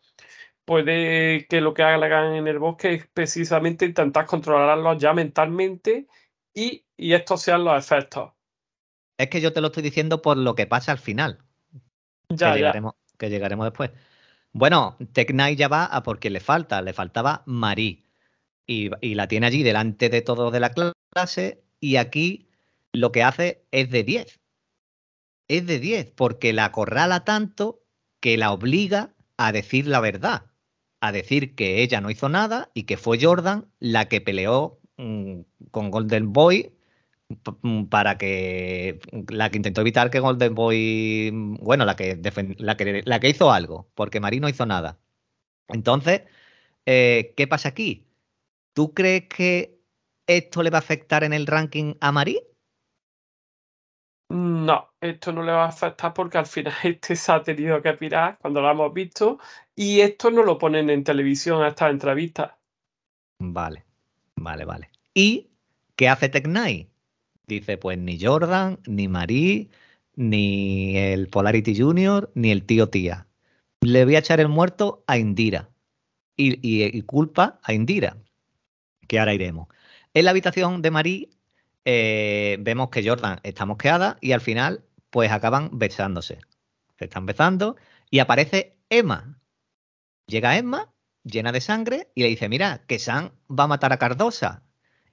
puede 0.64 1.48
que 1.48 1.60
lo 1.60 1.74
que 1.74 1.82
hagan 1.82 2.36
en 2.36 2.48
el 2.48 2.60
bosque 2.60 2.94
es 2.94 3.08
precisamente 3.08 3.84
intentar 3.88 4.28
controlarlos 4.28 5.00
ya 5.00 5.12
mentalmente 5.16 6.06
y, 6.54 6.86
y 6.96 7.14
estos 7.14 7.42
sean 7.42 7.64
los 7.64 7.84
efectos. 7.84 8.32
es 9.18 9.28
que 9.28 9.42
yo 9.42 9.52
te 9.54 9.60
lo 9.60 9.68
estoy 9.70 9.82
diciendo 9.82 10.22
por 10.22 10.38
lo 10.38 10.54
que 10.54 10.68
pasa 10.68 10.92
al 10.92 11.00
final. 11.00 11.40
Ya, 12.30 12.36
que, 12.36 12.38
ya. 12.38 12.56
llegaremos, 12.58 12.94
que 13.18 13.32
llegaremos 13.32 13.66
después. 13.66 13.90
Bueno, 14.52 14.98
Tech 15.14 15.32
Knight 15.32 15.58
ya 15.58 15.68
va 15.68 15.86
a 15.86 16.04
por 16.04 16.20
quien 16.20 16.34
le 16.34 16.42
falta, 16.42 16.80
le 16.84 16.94
faltaba 16.94 17.42
Marie. 17.48 18.04
Y, 18.68 18.92
y 19.02 19.16
la 19.16 19.28
tiene 19.28 19.48
allí 19.48 19.64
delante 19.64 20.10
de 20.10 20.22
todos 20.22 20.54
de 20.54 20.60
la 20.60 20.72
clase. 20.72 21.64
Y 21.80 21.96
aquí 21.96 22.50
lo 22.96 23.12
que 23.12 23.24
hace 23.24 23.66
es 23.72 23.90
de 23.90 24.04
10. 24.04 24.40
Es 25.48 25.66
de 25.68 25.80
10, 25.80 26.12
porque 26.12 26.54
la 26.54 26.66
acorrala 26.66 27.24
tanto 27.24 27.84
que 28.20 28.38
la 28.38 28.52
obliga 28.52 29.14
a 29.38 29.52
decir 29.52 29.88
la 29.88 30.00
verdad. 30.00 30.46
A 31.02 31.12
decir 31.12 31.56
que 31.56 31.84
ella 31.84 32.02
no 32.02 32.10
hizo 32.10 32.30
nada 32.30 32.72
y 32.74 32.84
que 32.84 32.98
fue 32.98 33.20
Jordan 33.22 33.68
la 33.80 34.08
que 34.10 34.22
peleó 34.22 34.80
mm, 34.98 35.42
con 35.72 35.92
Golden 35.92 36.34
Boy 36.34 36.74
mm, 37.62 37.86
para 37.86 38.18
que 38.18 39.00
la 39.30 39.50
que 39.52 39.58
intentó 39.58 39.82
evitar 39.82 40.10
que 40.10 40.20
Golden 40.20 40.56
Boy, 40.56 41.30
mm, 41.32 41.56
bueno, 41.64 41.86
la 41.86 41.96
que, 41.96 42.20
la 42.58 42.78
que, 42.78 43.04
la 43.06 43.20
que 43.20 43.30
hizo 43.30 43.52
algo, 43.52 43.90
porque 43.96 44.20
Marie 44.20 44.40
no 44.40 44.50
hizo 44.50 44.66
nada. 44.66 45.00
Entonces, 45.68 46.24
eh, 46.86 47.34
¿qué 47.38 47.48
pasa 47.48 47.70
aquí? 47.70 48.08
¿Tú 48.74 48.94
crees 48.94 49.28
que 49.30 49.80
esto 50.28 50.64
le 50.64 50.70
va 50.70 50.80
a 50.80 50.82
afectar 50.82 51.24
en 51.24 51.34
el 51.34 51.48
ranking 51.48 51.96
a 52.02 52.12
Marie? 52.12 52.44
No, 54.30 54.90
esto 55.00 55.32
no 55.32 55.44
le 55.44 55.52
va 55.52 55.66
a 55.66 55.70
afectar 55.70 56.14
porque 56.14 56.38
al 56.38 56.46
final 56.46 56.74
este 56.84 57.16
se 57.16 57.32
ha 57.32 57.42
tenido 57.44 57.82
que 57.82 57.94
pirar 57.94 58.38
cuando 58.40 58.62
lo 58.62 58.72
hemos 58.72 58.94
visto 58.94 59.40
y 59.76 60.00
esto 60.02 60.32
no 60.32 60.44
lo 60.44 60.58
ponen 60.58 60.90
en 60.90 61.04
televisión 61.04 61.62
a 61.62 61.70
estas 61.70 61.92
entrevistas. 61.92 62.54
Vale, 63.40 63.86
vale, 64.36 64.66
vale. 64.66 64.90
¿Y 65.14 65.50
qué 65.96 66.10
hace 66.10 66.32
Knight? 66.32 66.90
Dice, 67.48 67.78
pues 67.78 67.98
ni 68.00 68.20
Jordan, 68.20 68.80
ni 68.88 69.08
Marie, 69.08 69.70
ni 70.16 70.98
el 70.98 71.28
Polarity 71.28 71.78
Junior, 71.80 72.32
ni 72.34 72.52
el 72.52 72.66
tío 72.66 72.90
tía. 72.90 73.28
Le 73.82 74.04
voy 74.06 74.16
a 74.16 74.20
echar 74.20 74.40
el 74.40 74.48
muerto 74.48 75.04
a 75.06 75.18
Indira. 75.18 75.70
Y, 76.38 76.56
y- 76.68 76.98
y 76.98 77.02
culpa 77.04 77.60
a 77.64 77.74
Indira, 77.74 78.18
que 79.08 79.20
ahora 79.20 79.34
iremos. 79.34 79.68
En 80.14 80.26
la 80.26 80.32
habitación 80.32 80.82
de 80.82 80.92
Marie 80.92 81.30
eh, 81.86 82.58
vemos 82.60 82.90
que 82.90 83.08
Jordan 83.08 83.40
está 83.44 83.66
mosqueada 83.66 84.18
y 84.22 84.32
al 84.34 84.42
final 84.42 84.84
pues 85.10 85.32
acaban 85.32 85.70
besándose. 85.74 86.40
Se 86.98 87.06
están 87.06 87.26
besando 87.26 87.78
y 88.10 88.20
aparece 88.20 88.76
Emma. 88.90 89.40
Llega 90.28 90.58
Emma, 90.58 90.92
llena 91.24 91.52
de 91.52 91.62
sangre, 91.62 92.10
y 92.16 92.24
le 92.24 92.30
dice, 92.30 92.50
mira, 92.50 92.82
que 92.88 93.00
Sam 93.00 93.32
va 93.50 93.66
a 93.66 93.68
matar 93.68 93.94
a 93.94 93.98
Cardosa. 93.98 94.64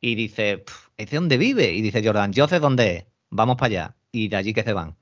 Y 0.00 0.14
dice, 0.14 0.58
"Pf, 0.58 0.88
¿es 0.96 1.10
de 1.10 1.16
dónde 1.16 1.36
vive? 1.38 1.72
Y 1.72 1.82
dice 1.82 2.02
Jordan, 2.04 2.32
yo 2.32 2.48
sé 2.48 2.58
dónde 2.58 2.96
es, 2.96 3.06
vamos 3.30 3.56
para 3.56 3.66
allá. 3.66 3.96
Y 4.10 4.28
de 4.28 4.36
allí 4.36 4.52
que 4.52 4.62
se 4.64 4.72
van. 4.72 4.96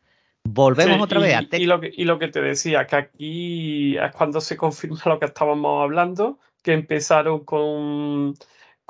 Volvemos 0.45 0.97
Sí, 0.97 1.03
otra 1.03 1.21
y, 1.21 1.23
vez 1.23 1.37
a 1.37 1.43
y 1.43 1.47
Tech- 1.49 1.67
lo 1.67 1.81
que, 1.81 1.91
y 1.97 2.05
lo 2.05 2.19
que 2.19 2.29
te 2.29 2.41
decía, 2.41 2.87
que 2.87 2.97
aquí 2.97 3.97
es 3.97 4.13
cuando 4.15 4.41
se 4.41 4.57
confirma 4.57 5.01
lo 5.07 5.19
que 5.19 5.27
estábamos 5.27 5.83
hablando, 5.83 6.39
que 6.63 6.73
empezaron 6.73 7.45
con, 7.45 8.35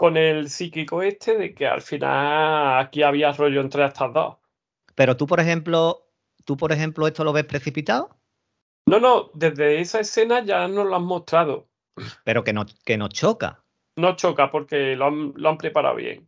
con 0.01 0.17
el 0.17 0.49
psíquico 0.49 1.03
este, 1.03 1.37
de 1.37 1.55
que 1.55 1.67
al 1.67 1.83
final 1.83 2.79
aquí 2.79 3.03
había 3.03 3.33
rollo 3.33 3.61
entre 3.61 3.85
estas 3.85 4.11
dos. 4.15 4.39
Pero 4.95 5.15
tú, 5.15 5.27
por 5.27 5.41
ejemplo, 5.41 6.07
tú, 6.47 6.57
por 6.57 6.73
ejemplo, 6.73 7.07
esto 7.07 7.23
lo 7.23 7.35
ves 7.35 7.45
precipitado, 7.45 8.09
No, 8.89 8.99
no, 8.99 9.31
desde 9.35 9.79
esa 9.79 10.01
escena 10.01 10.43
ya 10.43 10.67
nos 10.69 10.87
lo 10.87 10.97
han 10.97 11.05
mostrado. 11.05 11.69
pero 12.25 12.43
que 12.43 12.55
nos, 12.55 12.75
que 12.83 12.97
nos 12.97 13.11
choca. 13.11 13.63
No 13.99 14.17
choca 14.17 14.51
porque 14.51 14.97
lo 14.97 15.05
han, 15.09 15.35
lo 15.37 15.51
han 15.51 15.59
preparado 15.59 15.97
bien. 15.97 16.27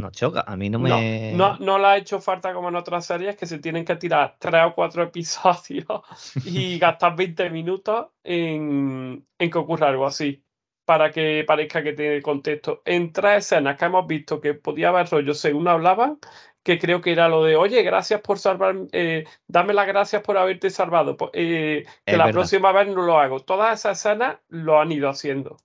no 0.00 0.10
choca. 0.10 0.42
A 0.44 0.56
mí 0.56 0.68
no 0.68 0.80
No, 0.80 0.98
me. 0.98 1.34
no, 1.36 1.56
no 1.58 1.78
le 1.78 1.86
ha 1.86 1.96
hecho 1.96 2.20
falta 2.20 2.52
como 2.52 2.68
en 2.68 2.74
otras 2.74 3.06
series 3.06 3.36
que 3.36 3.46
se 3.46 3.60
tienen 3.60 3.84
que 3.84 3.94
tirar 3.94 4.34
tres 4.40 4.62
o 4.66 4.74
cuatro 4.74 5.04
episodios 5.04 6.02
y 6.44 6.80
gastar 6.80 7.14
20 7.14 7.48
minutos 7.50 8.08
en, 8.24 9.24
en 9.38 9.50
que 9.52 9.58
ocurra 9.58 9.86
algo 9.90 10.04
así. 10.04 10.40
Para 10.84 11.10
que 11.10 11.44
parezca 11.46 11.82
que 11.82 11.92
tiene 11.94 12.20
contexto. 12.22 12.82
En 12.84 13.12
tres 13.12 13.46
escenas 13.46 13.78
que 13.78 13.84
hemos 13.86 14.06
visto 14.06 14.40
que 14.40 14.54
podía 14.54 14.88
haber 14.90 15.08
rollo 15.08 15.32
según 15.34 15.66
hablaban, 15.68 16.18
que 16.62 16.78
creo 16.78 17.00
que 17.00 17.12
era 17.12 17.28
lo 17.28 17.42
de, 17.44 17.56
oye, 17.56 17.82
gracias 17.82 18.20
por 18.20 18.38
salvar, 18.38 18.74
eh, 18.92 19.24
dame 19.46 19.72
las 19.74 19.86
gracias 19.86 20.22
por 20.22 20.36
haberte 20.38 20.70
salvado, 20.70 21.16
po- 21.16 21.30
eh, 21.32 21.84
que 22.04 22.12
Es 22.12 22.18
la 22.18 22.26
verdad. 22.26 22.40
próxima 22.40 22.72
vez 22.72 22.88
no 22.88 23.02
lo 23.02 23.18
hago. 23.18 23.40
Todas 23.40 23.78
esas 23.80 23.98
escenas 23.98 24.36
lo 24.48 24.80
han 24.80 24.92
ido 24.92 25.08
haciendo. 25.08 25.56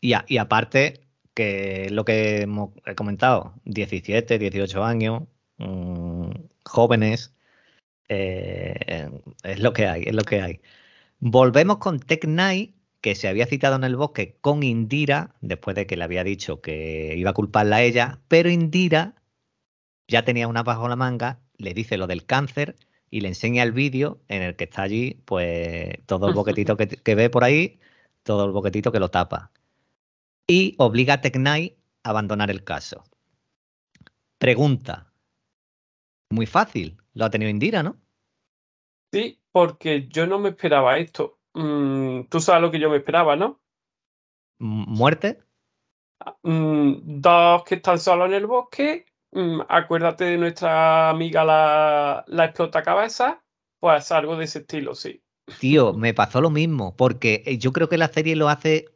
Y, 0.00 0.12
a- 0.12 0.24
y 0.28 0.38
aparte, 0.38 1.00
que 1.34 1.88
lo 1.90 2.04
que 2.04 2.42
hemos 2.42 2.70
he 2.86 2.94
comentado, 2.94 3.54
17, 3.64 4.38
18 4.38 4.84
años, 4.84 5.22
mm, 5.58 6.30
jóvenes, 6.64 7.34
eh, 8.08 9.10
es 9.42 9.58
lo 9.60 9.72
que 9.72 9.86
hay, 9.88 10.02
es 10.06 10.14
lo 10.14 10.22
que 10.22 10.40
hay. 10.40 10.60
Volvemos 11.20 11.78
con 11.78 11.98
Tech 12.00 12.20
Knight, 12.24 12.74
que 13.04 13.14
se 13.14 13.28
había 13.28 13.44
citado 13.44 13.76
en 13.76 13.84
el 13.84 13.96
bosque 13.96 14.38
con 14.40 14.62
Indira, 14.62 15.34
después 15.42 15.76
de 15.76 15.86
que 15.86 15.94
le 15.94 16.04
había 16.04 16.24
dicho 16.24 16.62
que 16.62 17.14
iba 17.18 17.32
a 17.32 17.34
culparla 17.34 17.76
a 17.76 17.82
ella, 17.82 18.22
pero 18.28 18.48
Indira 18.48 19.14
ya 20.08 20.24
tenía 20.24 20.48
una 20.48 20.62
bajo 20.62 20.88
la 20.88 20.96
manga, 20.96 21.42
le 21.58 21.74
dice 21.74 21.98
lo 21.98 22.06
del 22.06 22.24
cáncer 22.24 22.76
y 23.10 23.20
le 23.20 23.28
enseña 23.28 23.62
el 23.62 23.72
vídeo 23.72 24.22
en 24.28 24.40
el 24.40 24.56
que 24.56 24.64
está 24.64 24.80
allí, 24.80 25.20
pues 25.26 25.98
todo 26.06 26.28
el 26.28 26.34
boquetito 26.34 26.78
que, 26.78 26.88
que 26.88 27.14
ve 27.14 27.28
por 27.28 27.44
ahí, 27.44 27.78
todo 28.22 28.46
el 28.46 28.52
boquetito 28.52 28.90
que 28.90 29.00
lo 29.00 29.10
tapa. 29.10 29.52
Y 30.46 30.74
obliga 30.78 31.20
a 31.22 31.30
Knight 31.30 31.74
a 32.04 32.08
abandonar 32.08 32.50
el 32.50 32.64
caso. 32.64 33.04
Pregunta. 34.38 35.12
Muy 36.30 36.46
fácil, 36.46 36.96
lo 37.12 37.26
ha 37.26 37.30
tenido 37.30 37.50
Indira, 37.50 37.82
¿no? 37.82 37.98
Sí, 39.12 39.42
porque 39.52 40.08
yo 40.08 40.26
no 40.26 40.38
me 40.38 40.48
esperaba 40.48 40.96
esto. 40.96 41.38
Mm, 41.54 42.24
tú 42.28 42.40
sabes 42.40 42.62
lo 42.62 42.70
que 42.70 42.78
yo 42.80 42.90
me 42.90 42.98
esperaba, 42.98 43.36
¿no? 43.36 43.60
¿Muerte? 44.58 45.38
Mm, 46.42 47.20
dos 47.20 47.64
que 47.64 47.76
están 47.76 47.98
solos 47.98 48.28
en 48.28 48.34
el 48.34 48.46
bosque. 48.46 49.06
mm, 49.32 49.62
acuérdate 49.68 50.24
de 50.24 50.38
nuestra 50.38 51.10
amiga 51.10 51.44
la, 51.44 52.24
la 52.28 52.44
explota 52.46 52.82
cabeza. 52.82 53.42
Pues 53.80 54.10
algo 54.12 54.36
de 54.36 54.44
ese 54.44 54.60
estilo, 54.60 54.94
sí. 54.94 55.22
Tío, 55.58 55.92
me 55.94 56.14
pasó 56.14 56.40
lo 56.40 56.50
mismo, 56.50 56.96
porque 56.96 57.42
eh, 57.46 57.58
yo 57.58 57.72
creo 57.72 57.88
que 57.88 57.98
la 57.98 58.08
serie 58.08 58.36
lo 58.36 58.48
hace, 58.48 58.86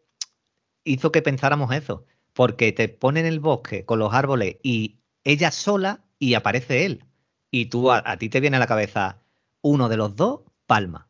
hizo 0.85 1.13
que 1.13 1.23
pensáramos 1.23 1.73
eso, 1.75 2.07
porque 2.35 2.73
te 2.73 2.89
pone 2.89 3.21
en 3.21 3.27
el 3.27 3.41
bosque 3.41 3.85
con 3.87 3.99
los 3.99 4.15
árboles 4.15 4.57
y 4.63 5.01
ella 5.25 5.51
sola 5.51 6.05
y 6.19 6.35
aparece 6.35 6.87
él. 6.87 7.05
Y 7.51 7.67
tú, 7.67 7.91
a, 7.93 8.03
a 8.07 8.19
ti 8.19 8.29
te 8.31 8.41
viene 8.41 8.57
a 8.59 8.61
la 8.61 8.67
cabeza 8.67 9.23
uno 9.63 9.89
de 9.89 9.97
los 9.99 10.17
dos, 10.17 10.43
palma. 10.67 11.08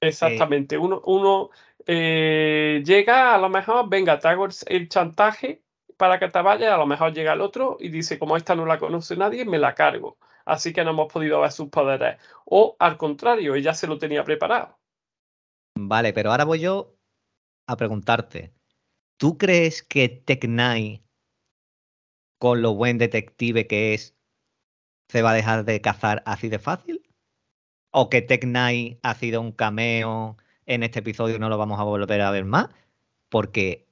Exactamente. 0.00 0.78
Uno, 0.78 1.02
uno 1.06 1.50
eh, 1.86 2.82
llega, 2.84 3.34
a 3.34 3.38
lo 3.38 3.48
mejor, 3.48 3.88
venga, 3.88 4.18
te 4.18 4.28
hago 4.28 4.46
el, 4.46 4.52
el 4.66 4.88
chantaje 4.88 5.62
para 5.96 6.18
que 6.18 6.28
te 6.28 6.40
vayas, 6.40 6.72
a 6.72 6.76
lo 6.76 6.86
mejor 6.86 7.12
llega 7.12 7.32
el 7.32 7.40
otro 7.40 7.76
y 7.80 7.88
dice, 7.88 8.18
como 8.18 8.36
esta 8.36 8.54
no 8.54 8.64
la 8.64 8.78
conoce 8.78 9.16
nadie, 9.16 9.44
me 9.44 9.58
la 9.58 9.74
cargo. 9.74 10.16
Así 10.44 10.72
que 10.72 10.82
no 10.82 10.90
hemos 10.90 11.12
podido 11.12 11.40
ver 11.40 11.52
sus 11.52 11.68
poderes. 11.68 12.18
O 12.46 12.76
al 12.78 12.96
contrario, 12.96 13.54
ella 13.54 13.74
se 13.74 13.86
lo 13.86 13.98
tenía 13.98 14.24
preparado. 14.24 14.78
Vale, 15.76 16.12
pero 16.12 16.30
ahora 16.30 16.44
voy 16.44 16.60
yo 16.60 16.96
a 17.66 17.76
preguntarte, 17.76 18.54
¿tú 19.18 19.36
crees 19.36 19.82
que 19.82 20.08
Tech 20.08 20.44
Knight, 20.46 21.02
con 22.38 22.62
lo 22.62 22.74
buen 22.74 22.96
detective 22.96 23.66
que 23.66 23.94
es, 23.94 24.16
se 25.10 25.22
va 25.22 25.32
a 25.32 25.34
dejar 25.34 25.64
de 25.64 25.80
cazar 25.80 26.22
así 26.24 26.48
de 26.48 26.58
fácil? 26.58 27.07
¿O 27.90 28.08
que 28.10 28.22
Tech 28.22 28.42
Knight 28.44 28.98
ha 29.02 29.14
sido 29.14 29.40
un 29.40 29.52
cameo 29.52 30.36
en 30.66 30.82
este 30.82 31.00
episodio 31.00 31.36
y 31.36 31.38
no 31.38 31.48
lo 31.48 31.58
vamos 31.58 31.80
a 31.80 31.84
volver 31.84 32.20
a 32.22 32.30
ver 32.30 32.44
más? 32.44 32.68
Porque 33.28 33.86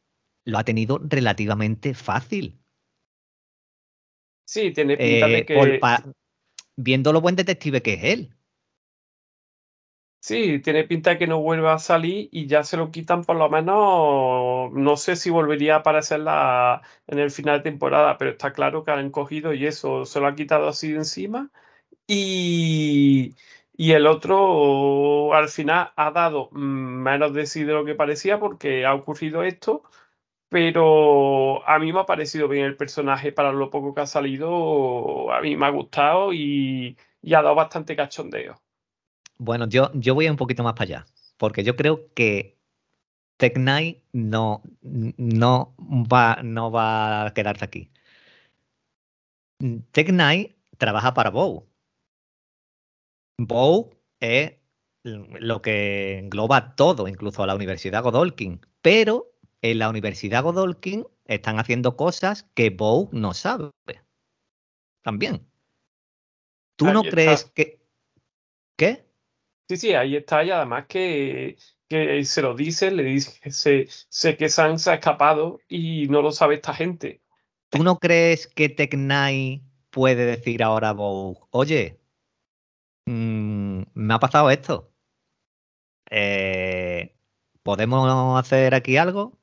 lo 0.45 0.59
ha 0.59 0.65
tenido 0.65 1.01
relativamente 1.03 1.95
fácil. 1.95 2.59
Sí, 4.45 4.73
tiene 4.73 4.97
pinta 4.97 5.27
de 5.29 5.39
Eh, 5.41 5.47
que. 5.47 5.55
por 5.55 5.79
pa- 5.81 6.03
viendo 6.77 7.13
lo 7.13 7.21
buen 7.21 7.37
detective 7.37 7.83
que 7.83 7.95
es 7.95 8.05
él. 8.05 8.35
Sí, 10.21 10.59
tiene 10.61 10.83
pinta 10.85 11.11
de 11.11 11.19
que 11.19 11.27
no 11.29 11.41
vuelva 11.41 11.75
a 11.75 11.79
salir 11.79 12.29
y 12.33 12.49
ya 12.49 12.65
se 12.65 12.77
lo 12.77 12.91
quitan 12.91 13.23
por 13.23 13.37
lo 13.37 13.49
menos, 13.49 14.73
no 14.73 14.97
sé 14.97 15.15
si 15.15 15.31
volvería 15.31 15.77
a 15.77 15.79
aparecer 15.79 16.19
la, 16.21 16.83
en 17.07 17.21
el 17.21 17.31
final 17.31 17.59
de 17.59 17.71
temporada, 17.71 18.19
pero 18.19 18.33
está 18.33 18.53
claro 18.53 18.83
que 18.83 18.91
han 18.91 19.11
cogido 19.11 19.55
y 19.55 19.67
eso, 19.67 20.05
se 20.05 20.19
lo 20.19 20.27
ha 20.27 20.35
quitado 20.35 20.67
así 20.67 20.91
de 20.91 20.97
encima. 20.99 21.53
Y, 22.07 23.37
y 23.77 23.93
el 23.93 24.07
otro 24.07 25.35
al 25.35 25.49
final 25.49 25.93
ha 25.97 26.11
dado 26.11 26.51
menos 26.53 27.33
de 27.35 27.47
sí 27.47 27.65
de 27.65 27.73
lo 27.73 27.85
que 27.85 27.95
parecía 27.95 28.39
porque 28.39 28.87
ha 28.87 28.95
ocurrido 28.95 29.43
esto, 29.43 29.83
pero 30.49 31.67
a 31.69 31.79
mí 31.79 31.93
me 31.93 32.01
ha 32.01 32.07
parecido 32.07 32.49
bien 32.49 32.65
el 32.65 32.77
personaje 32.77 33.33
para 33.33 33.53
lo 33.53 33.71
poco 33.71 33.95
que 33.95 34.01
ha 34.01 34.07
salido, 34.07 35.33
a 35.33 35.41
mí 35.41 35.57
me 35.57 35.67
ha 35.67 35.71
gustado 35.71 36.33
y, 36.33 36.97
y 37.21 37.35
ha 37.35 37.43
dado 37.43 37.55
bastante 37.55 37.97
cachondeo. 37.97 38.61
Bueno, 39.39 39.69
yo, 39.69 39.91
yo 39.95 40.15
voy 40.15 40.29
un 40.29 40.37
poquito 40.37 40.63
más 40.63 40.73
para 40.73 40.85
allá, 40.85 41.07
porque 41.37 41.63
yo 41.63 41.77
creo 41.77 42.13
que 42.15 42.57
Tech 43.37 43.55
Knight 43.55 43.99
no, 44.13 44.63
no, 44.83 45.75
va, 45.79 46.39
no 46.43 46.71
va 46.71 47.27
a 47.27 47.35
quedarse 47.35 47.65
aquí. 47.65 47.91
Tech 49.93 50.09
Knight 50.09 50.57
trabaja 50.79 51.13
para 51.13 51.31
Bow. 51.31 51.67
Bow 53.39 53.91
es 54.21 54.55
lo 55.03 55.63
que 55.63 56.19
engloba 56.19 56.75
todo, 56.75 57.07
incluso 57.07 57.43
a 57.43 57.47
la 57.47 57.55
Universidad 57.55 58.03
Godolkin. 58.03 58.61
Pero 58.83 59.33
en 59.63 59.79
la 59.79 59.89
Universidad 59.89 60.43
Godolkin 60.43 61.07
están 61.27 61.59
haciendo 61.59 61.97
cosas 61.97 62.49
que 62.55 62.71
Bow 62.71 63.09
no 63.13 63.35
sabe. 63.35 63.71
También. 65.03 65.47
¿Tú 66.77 66.87
Ahí 66.87 66.93
no 66.93 67.01
está. 67.01 67.11
crees 67.11 67.45
que... 67.45 67.81
¿Qué? 68.77 69.07
Sí, 69.69 69.77
sí, 69.77 69.95
ahí 69.95 70.17
está, 70.17 70.45
y 70.45 70.51
además 70.51 70.87
que, 70.87 71.57
que 71.89 72.25
se 72.25 72.43
lo 72.43 72.55
dice, 72.55 72.91
le 72.91 73.03
dice 73.03 73.51
se, 73.51 73.87
sé 73.89 74.37
que 74.37 74.49
Sam 74.49 74.79
se 74.79 74.91
ha 74.91 74.95
escapado 74.95 75.61
y 75.69 76.07
no 76.09 76.23
lo 76.23 76.31
sabe 76.31 76.57
esta 76.57 76.75
gente. 76.75 77.21
¿Tú 77.71 77.83
no 77.83 77.99
crees 77.99 78.47
que 78.47 78.69
Tech 78.69 78.93
Knight 78.93 79.63
puede 79.91 80.27
decir 80.27 80.63
ahora 80.63 80.91
a 80.91 80.93
Bow, 80.93 81.49
oye, 81.51 81.99
mm, 83.07 83.83
me 83.95 84.15
ha 84.15 84.19
pasado 84.19 84.51
esto? 84.51 84.93
Eh, 86.11 87.17
¿Podemos 87.63 88.39
hacer 88.39 88.75
aquí 88.75 88.97
algo? 88.97 89.39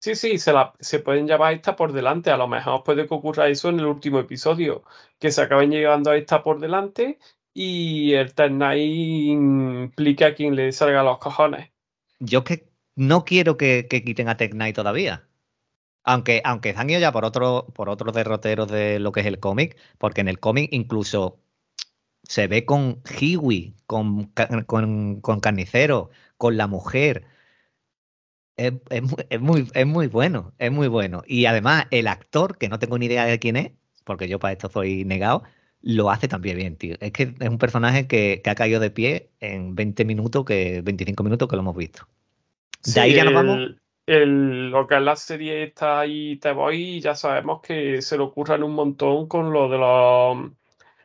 Sí, 0.00 0.14
sí, 0.14 0.38
se, 0.38 0.52
la, 0.52 0.74
se 0.78 1.00
pueden 1.00 1.26
llevar 1.26 1.52
a 1.52 1.56
esta 1.56 1.74
por 1.74 1.92
delante. 1.92 2.30
A 2.30 2.36
lo 2.36 2.46
mejor 2.46 2.84
puede 2.84 3.06
que 3.08 3.14
ocurra 3.14 3.48
eso 3.48 3.70
en 3.70 3.80
el 3.80 3.86
último 3.86 4.20
episodio, 4.20 4.84
que 5.18 5.32
se 5.32 5.42
acaben 5.42 5.70
llevando 5.70 6.10
a 6.10 6.16
esta 6.16 6.42
por 6.42 6.60
delante 6.60 7.18
y 7.52 8.12
el 8.12 8.34
Ternay 8.34 9.30
implique 9.30 10.24
a 10.24 10.34
quien 10.34 10.54
le 10.54 10.70
salga 10.72 11.02
los 11.02 11.18
cojones. 11.18 11.70
Yo 12.20 12.44
que 12.44 12.68
no 12.94 13.24
quiero 13.24 13.56
que, 13.56 13.86
que 13.88 14.04
quiten 14.04 14.28
a 14.28 14.36
Tech 14.36 14.52
Knight 14.52 14.76
todavía. 14.76 15.26
Aunque, 16.06 16.40
aunque 16.44 16.72
se 16.72 16.78
han 16.80 16.90
ido 16.90 17.00
ya 17.00 17.12
por 17.12 17.24
otro, 17.26 17.66
por 17.74 17.88
otros 17.90 18.14
derroteros 18.14 18.68
de 18.70 18.98
lo 19.00 19.12
que 19.12 19.20
es 19.20 19.26
el 19.26 19.40
cómic, 19.40 19.76
porque 19.98 20.22
en 20.22 20.28
el 20.28 20.40
cómic 20.40 20.70
incluso 20.72 21.40
se 22.24 22.48
ve 22.48 22.66
con 22.66 23.02
Hiwi, 23.20 23.76
con, 23.86 24.32
con, 24.66 25.20
con 25.22 25.40
Carnicero, 25.40 26.10
con 26.38 26.56
la 26.58 26.66
mujer. 26.68 27.26
Es, 28.56 28.72
es 28.90 29.02
mu- 29.02 29.16
es 29.28 29.40
muy, 29.40 29.68
es 29.74 29.86
muy 29.86 30.06
bueno, 30.06 30.54
es 30.58 30.72
muy 30.72 30.88
bueno. 30.88 31.22
Y 31.26 31.44
además, 31.46 31.86
el 31.90 32.06
actor, 32.06 32.56
que 32.58 32.68
no 32.68 32.78
tengo 32.78 32.98
ni 32.98 33.06
idea 33.06 33.24
de 33.26 33.38
quién 33.38 33.56
es, 33.56 33.72
porque 34.04 34.28
yo 34.28 34.38
para 34.38 34.52
esto 34.52 34.70
soy 34.70 35.04
negado, 35.04 35.42
lo 35.82 36.10
hace 36.10 36.26
también 36.28 36.56
bien, 36.56 36.76
tío. 36.76 36.96
Es 37.00 37.12
que 37.12 37.34
es 37.38 37.48
un 37.48 37.58
personaje 37.58 38.06
que, 38.06 38.40
que 38.42 38.50
ha 38.50 38.54
caído 38.54 38.80
de 38.80 38.90
pie 38.90 39.30
en 39.40 39.74
20 39.74 40.04
minutos, 40.06 40.44
que 40.46 40.80
25 40.82 41.22
minutos 41.22 41.48
que 41.48 41.56
lo 41.56 41.62
hemos 41.62 41.76
visto. 41.76 42.08
De 42.84 43.00
ahí 43.00 43.14
ya 43.14 43.24
nos 43.24 43.34
vamos. 43.34 43.58
el- 43.58 43.80
el- 44.06 44.70
lo 44.70 44.86
que 44.86 44.96
es 44.96 45.02
la 45.02 45.16
serie 45.16 45.64
está 45.64 46.00
ahí, 46.00 46.36
te 46.36 46.52
voy, 46.52 47.00
ya 47.00 47.14
sabemos 47.14 47.60
que 47.60 48.00
se 48.02 48.16
le 48.16 48.22
ocurran 48.24 48.62
un 48.62 48.74
montón 48.74 49.26
con 49.28 49.52
lo 49.52 49.68
de 49.68 49.78
los 49.78 50.52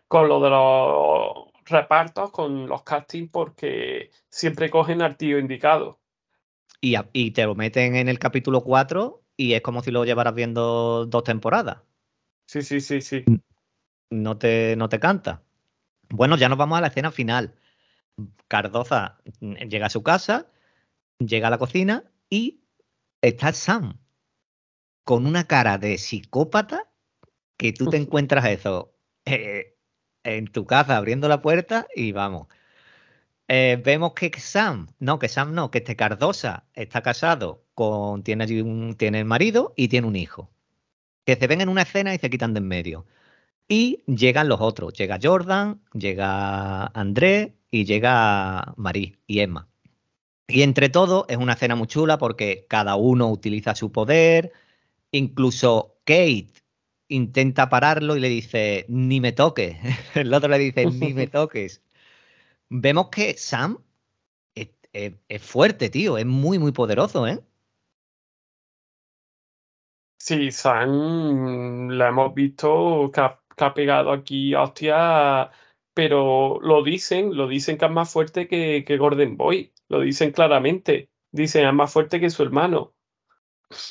con 0.08 0.28
lo 0.28 0.42
de 0.42 0.50
los 0.50 1.52
repartos, 1.66 2.32
con 2.32 2.68
los 2.68 2.84
castings, 2.84 3.32
porque 3.32 4.12
siempre 4.30 4.70
cogen 4.70 5.02
al 5.02 5.16
tío 5.16 5.40
indicado. 5.40 6.00
Y, 6.82 6.96
y 7.14 7.32
te 7.32 7.46
lo 7.46 7.56
meten 7.56 7.96
en 7.96 8.10
el 8.10 8.20
capítulo 8.20 8.62
4 8.62 9.22
y 9.38 9.54
es 9.54 9.62
como 9.62 9.82
si 9.82 9.92
lo 9.92 10.04
llevaras 10.04 10.36
viendo 10.36 11.06
dos 11.06 11.24
temporadas. 11.24 11.78
Sí, 12.46 12.62
sí, 12.62 12.82
sí, 12.82 13.02
sí. 13.02 13.24
No 14.10 14.38
te, 14.38 14.76
no 14.76 14.90
te 14.90 15.00
canta. 15.00 15.44
Bueno, 16.10 16.36
ya 16.36 16.50
nos 16.50 16.58
vamos 16.58 16.78
a 16.78 16.82
la 16.82 16.88
escena 16.88 17.12
final. 17.12 17.56
Cardoza 18.48 19.20
mm, 19.40 19.54
llega 19.70 19.86
a 19.86 19.90
su 19.90 20.04
casa, 20.04 20.48
llega 21.20 21.48
a 21.48 21.52
la 21.52 21.58
cocina 21.58 22.04
y 22.30 22.61
está 23.22 23.54
Sam. 23.54 24.00
con 25.04 25.26
una 25.26 25.48
cara 25.48 25.78
de 25.78 25.98
psicópata 25.98 26.90
que 27.58 27.74
tú 27.74 27.90
te 27.90 27.98
encuentras 27.98 28.46
eso 28.46 28.96
eh, 29.26 29.78
en 30.24 30.48
tu 30.48 30.66
casa 30.66 30.98
abriendo 30.98 31.28
la 31.28 31.42
puerta 31.42 31.88
y 31.96 32.12
vamos. 32.12 32.48
Eh, 33.48 33.82
vemos 33.84 34.14
que 34.14 34.32
Sam, 34.40 34.88
no, 35.00 35.20
que 35.20 35.28
Sam 35.28 35.54
no, 35.54 35.72
que 35.72 35.80
este 35.80 35.96
Cardosa 35.96 36.66
está 36.74 37.02
casado 37.02 37.66
con, 37.74 38.24
tiene 38.24 38.46
allí 38.46 38.62
un, 38.62 38.96
tiene 38.96 39.20
el 39.20 39.26
marido 39.26 39.74
y 39.76 39.90
tiene 39.90 40.08
un 40.08 40.16
hijo. 40.16 40.52
Que 41.26 41.36
se 41.36 41.48
ven 41.48 41.62
en 41.62 41.70
una 41.70 41.84
escena 41.84 42.16
y 42.16 42.20
se 42.20 42.30
quitan 42.30 42.54
de 42.54 42.60
en 42.60 42.68
medio. 42.68 43.06
Y 43.68 44.04
llegan 44.08 44.50
los 44.50 44.62
otros. 44.62 44.94
Llega 44.94 45.20
Jordan, 45.22 45.82
llega 45.94 46.88
André 46.88 47.58
y 47.72 47.86
llega 47.86 48.74
Marie 48.78 49.20
y 49.28 49.42
Emma. 49.42 49.71
Y 50.48 50.64
entre 50.64 50.90
todos 50.90 51.26
es 51.30 51.38
una 51.38 51.54
escena 51.54 51.76
muy 51.76 51.88
chula 51.88 52.18
porque 52.18 52.66
cada 52.70 52.96
uno 52.96 53.30
utiliza 53.30 53.76
su 53.76 53.92
poder. 53.92 54.52
Incluso 55.12 55.98
Kate 56.04 56.52
intenta 57.08 57.70
pararlo 57.70 58.16
y 58.16 58.20
le 58.20 58.30
dice, 58.30 58.86
ni 58.90 59.22
me 59.22 59.32
toques. 59.32 59.78
El 60.16 60.34
otro 60.34 60.50
le 60.50 60.60
dice, 60.60 60.86
ni 60.86 61.14
me 61.14 61.28
toques 61.28 61.82
vemos 62.72 63.10
que 63.10 63.38
Sam 63.38 63.78
es, 64.94 65.42
fuerte, 65.42 65.90
tío, 65.90 66.18
es 66.18 66.26
muy, 66.26 66.60
muy 66.60 66.72
poderoso, 66.72 67.28
¿eh? 67.28 67.40
Sí, 70.20 70.52
Sam 70.52 71.90
la 71.90 72.10
hemos 72.10 72.34
visto 72.34 73.12
que 73.14 73.22
ha, 73.22 73.74
pegado 73.74 74.12
aquí, 74.12 74.56
hostia, 74.56 75.52
pero 75.94 76.60
lo 76.62 76.84
dicen, 76.84 77.36
lo 77.36 77.48
dicen 77.48 77.78
que 77.78 77.86
es 77.86 77.92
más 77.92 78.12
fuerte 78.12 78.48
que, 78.48 78.84
que 78.86 78.98
Gordon 78.98 79.38
Boy, 79.38 79.72
lo 79.92 80.00
dicen 80.00 80.32
claramente, 80.32 81.10
dicen 81.32 81.68
es 81.68 81.74
más 81.74 81.92
fuerte 81.92 82.22
que 82.22 82.30
su 82.30 82.44
hermano. 82.44 82.94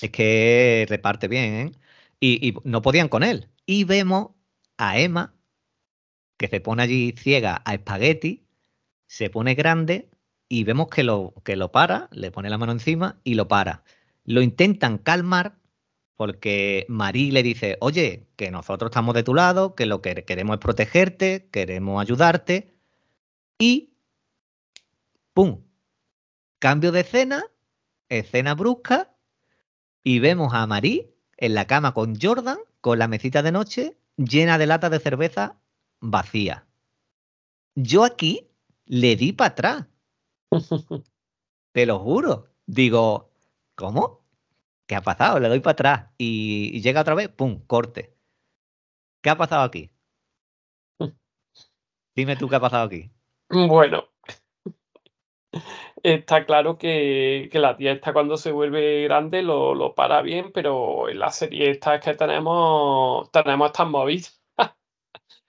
Es 0.00 0.10
que 0.10 0.86
reparte 0.88 1.28
bien, 1.28 1.54
¿eh? 1.54 1.72
Y, 2.20 2.54
no 2.64 2.80
podían 2.80 3.08
con 3.08 3.22
él. 3.22 3.50
Y 3.66 3.84
vemos 3.84 4.30
a 4.78 4.98
Emma, 4.98 5.34
que 6.38 6.48
se 6.48 6.60
pone 6.60 6.82
allí 6.82 7.14
ciega 7.18 7.62
a 7.66 7.74
espagueti, 7.74 8.46
se 9.06 9.28
pone 9.28 9.54
grande 9.54 10.08
y 10.48 10.64
vemos 10.64 10.88
que 10.88 11.04
lo, 11.04 11.34
que 11.44 11.56
lo 11.56 11.70
para, 11.70 12.08
le 12.12 12.30
pone 12.30 12.48
la 12.48 12.56
mano 12.56 12.72
encima 12.72 13.20
y 13.22 13.34
lo 13.34 13.46
para. 13.46 13.84
Lo 14.24 14.40
intentan 14.40 14.96
calmar 14.96 15.58
porque 16.16 16.86
Marí 16.88 17.30
le 17.30 17.42
dice, 17.42 17.76
oye, 17.80 18.26
que 18.36 18.50
nosotros 18.50 18.90
estamos 18.90 19.14
de 19.14 19.22
tu 19.22 19.34
lado, 19.34 19.74
que 19.74 19.84
lo 19.84 20.00
que 20.00 20.24
queremos 20.24 20.54
es 20.54 20.60
protegerte, 20.60 21.48
queremos 21.50 22.00
ayudarte. 22.00 22.74
Y, 23.58 23.92
¡pum! 25.34 25.62
Cambio 26.60 26.92
de 26.92 27.00
escena, 27.00 27.46
escena 28.10 28.54
brusca, 28.54 29.16
y 30.04 30.18
vemos 30.18 30.52
a 30.52 30.66
Marí 30.66 31.10
en 31.38 31.54
la 31.54 31.66
cama 31.66 31.94
con 31.94 32.20
Jordan, 32.20 32.58
con 32.82 32.98
la 32.98 33.08
mesita 33.08 33.42
de 33.42 33.50
noche 33.50 33.96
llena 34.18 34.58
de 34.58 34.66
latas 34.66 34.90
de 34.90 35.00
cerveza 35.00 35.58
vacía. 36.00 36.66
Yo 37.74 38.04
aquí 38.04 38.50
le 38.84 39.16
di 39.16 39.32
para 39.32 39.50
atrás. 39.52 39.86
Te 41.72 41.86
lo 41.86 41.98
juro. 42.00 42.48
Digo, 42.66 43.30
¿cómo? 43.74 44.26
¿Qué 44.86 44.96
ha 44.96 45.00
pasado? 45.00 45.40
Le 45.40 45.48
doy 45.48 45.60
para 45.60 45.72
atrás 45.72 46.10
y, 46.18 46.78
llega 46.82 47.00
otra 47.00 47.14
vez, 47.14 47.30
¡pum! 47.30 47.64
Corte. 47.66 48.14
¿Qué 49.22 49.30
ha 49.30 49.38
pasado 49.38 49.62
aquí? 49.62 49.90
Dime 52.14 52.36
tú 52.36 52.50
qué 52.50 52.56
ha 52.56 52.60
pasado 52.60 52.84
aquí. 52.84 53.10
Bueno, 53.48 54.10
está 56.02 56.46
claro 56.46 56.78
que, 56.78 57.48
la 57.52 57.76
tía 57.76 57.92
está 57.92 58.12
cuando 58.12 58.36
se 58.36 58.52
vuelve 58.52 59.04
grande 59.04 59.42
lo, 59.42 59.74
lo, 59.74 59.94
para 59.94 60.22
bien, 60.22 60.52
pero 60.52 61.08
en 61.08 61.18
la 61.18 61.30
serie 61.30 61.70
esta 61.70 61.96
es 61.96 62.04
que 62.04 62.14
tenemos, 62.14 63.30
tenemos 63.30 63.66
estas 63.68 63.88
movidas. 63.88 64.42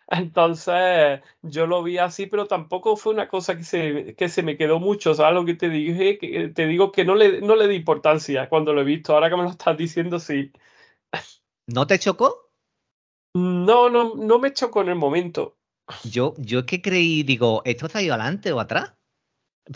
Entonces, 0.08 1.22
yo 1.42 1.68
lo 1.68 1.84
vi 1.84 1.98
así, 1.98 2.28
pero 2.28 2.46
tampoco 2.46 2.98
fue 2.98 3.14
una 3.14 3.28
cosa 3.28 3.58
que 3.58 3.64
se, 3.64 4.16
que 4.16 4.30
se 4.30 4.44
me 4.44 4.58
quedó 4.58 4.80
mucho. 4.80 5.14
¿Sabes 5.14 5.36
lo 5.36 5.46
que 5.46 5.56
te 5.56 5.70
dije? 5.70 6.18
Que, 6.18 6.50
te 6.50 6.66
digo 6.68 6.92
que 6.92 7.06
no 7.06 7.16
le, 7.16 7.42
no 7.42 7.56
le 7.56 7.68
di 7.68 7.76
importancia 7.76 8.50
cuando 8.50 8.74
lo 8.74 8.82
he 8.82 8.86
visto. 8.86 9.14
Ahora 9.14 9.30
que 9.30 9.38
me 9.38 9.44
lo 9.44 9.50
estás 9.50 9.78
diciendo, 9.78 10.20
sí. 10.20 10.52
¿No 11.68 11.88
te 11.88 11.98
chocó? 12.00 12.52
No, 13.36 13.90
no, 13.90 14.16
no 14.16 14.40
me 14.40 14.54
chocó 14.54 14.82
en 14.82 14.90
el 14.90 14.96
momento. 14.96 15.58
Yo, 16.04 16.34
yo 16.38 16.60
es 16.60 16.66
que 16.66 16.82
creí, 16.82 17.24
digo, 17.24 17.62
¿esto 17.66 17.86
está 17.86 18.02
ido 18.02 18.14
adelante 18.14 18.52
o 18.52 18.60
atrás? 18.60 18.94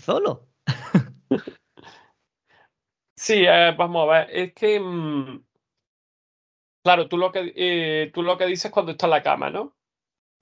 Solo. 0.03 0.47
Sí, 3.15 3.45
eh, 3.47 3.73
vamos 3.77 4.07
a 4.07 4.11
ver. 4.11 4.29
Es 4.31 4.53
que. 4.53 4.79
Mm, 4.79 5.43
claro, 6.83 7.07
tú 7.07 7.17
lo 7.17 7.31
que, 7.31 7.53
eh, 7.55 8.11
tú 8.13 8.23
lo 8.23 8.37
que 8.37 8.45
dices 8.45 8.71
cuando 8.71 8.91
está 8.93 9.07
en 9.07 9.11
la 9.11 9.23
cama, 9.23 9.49
¿no? 9.49 9.75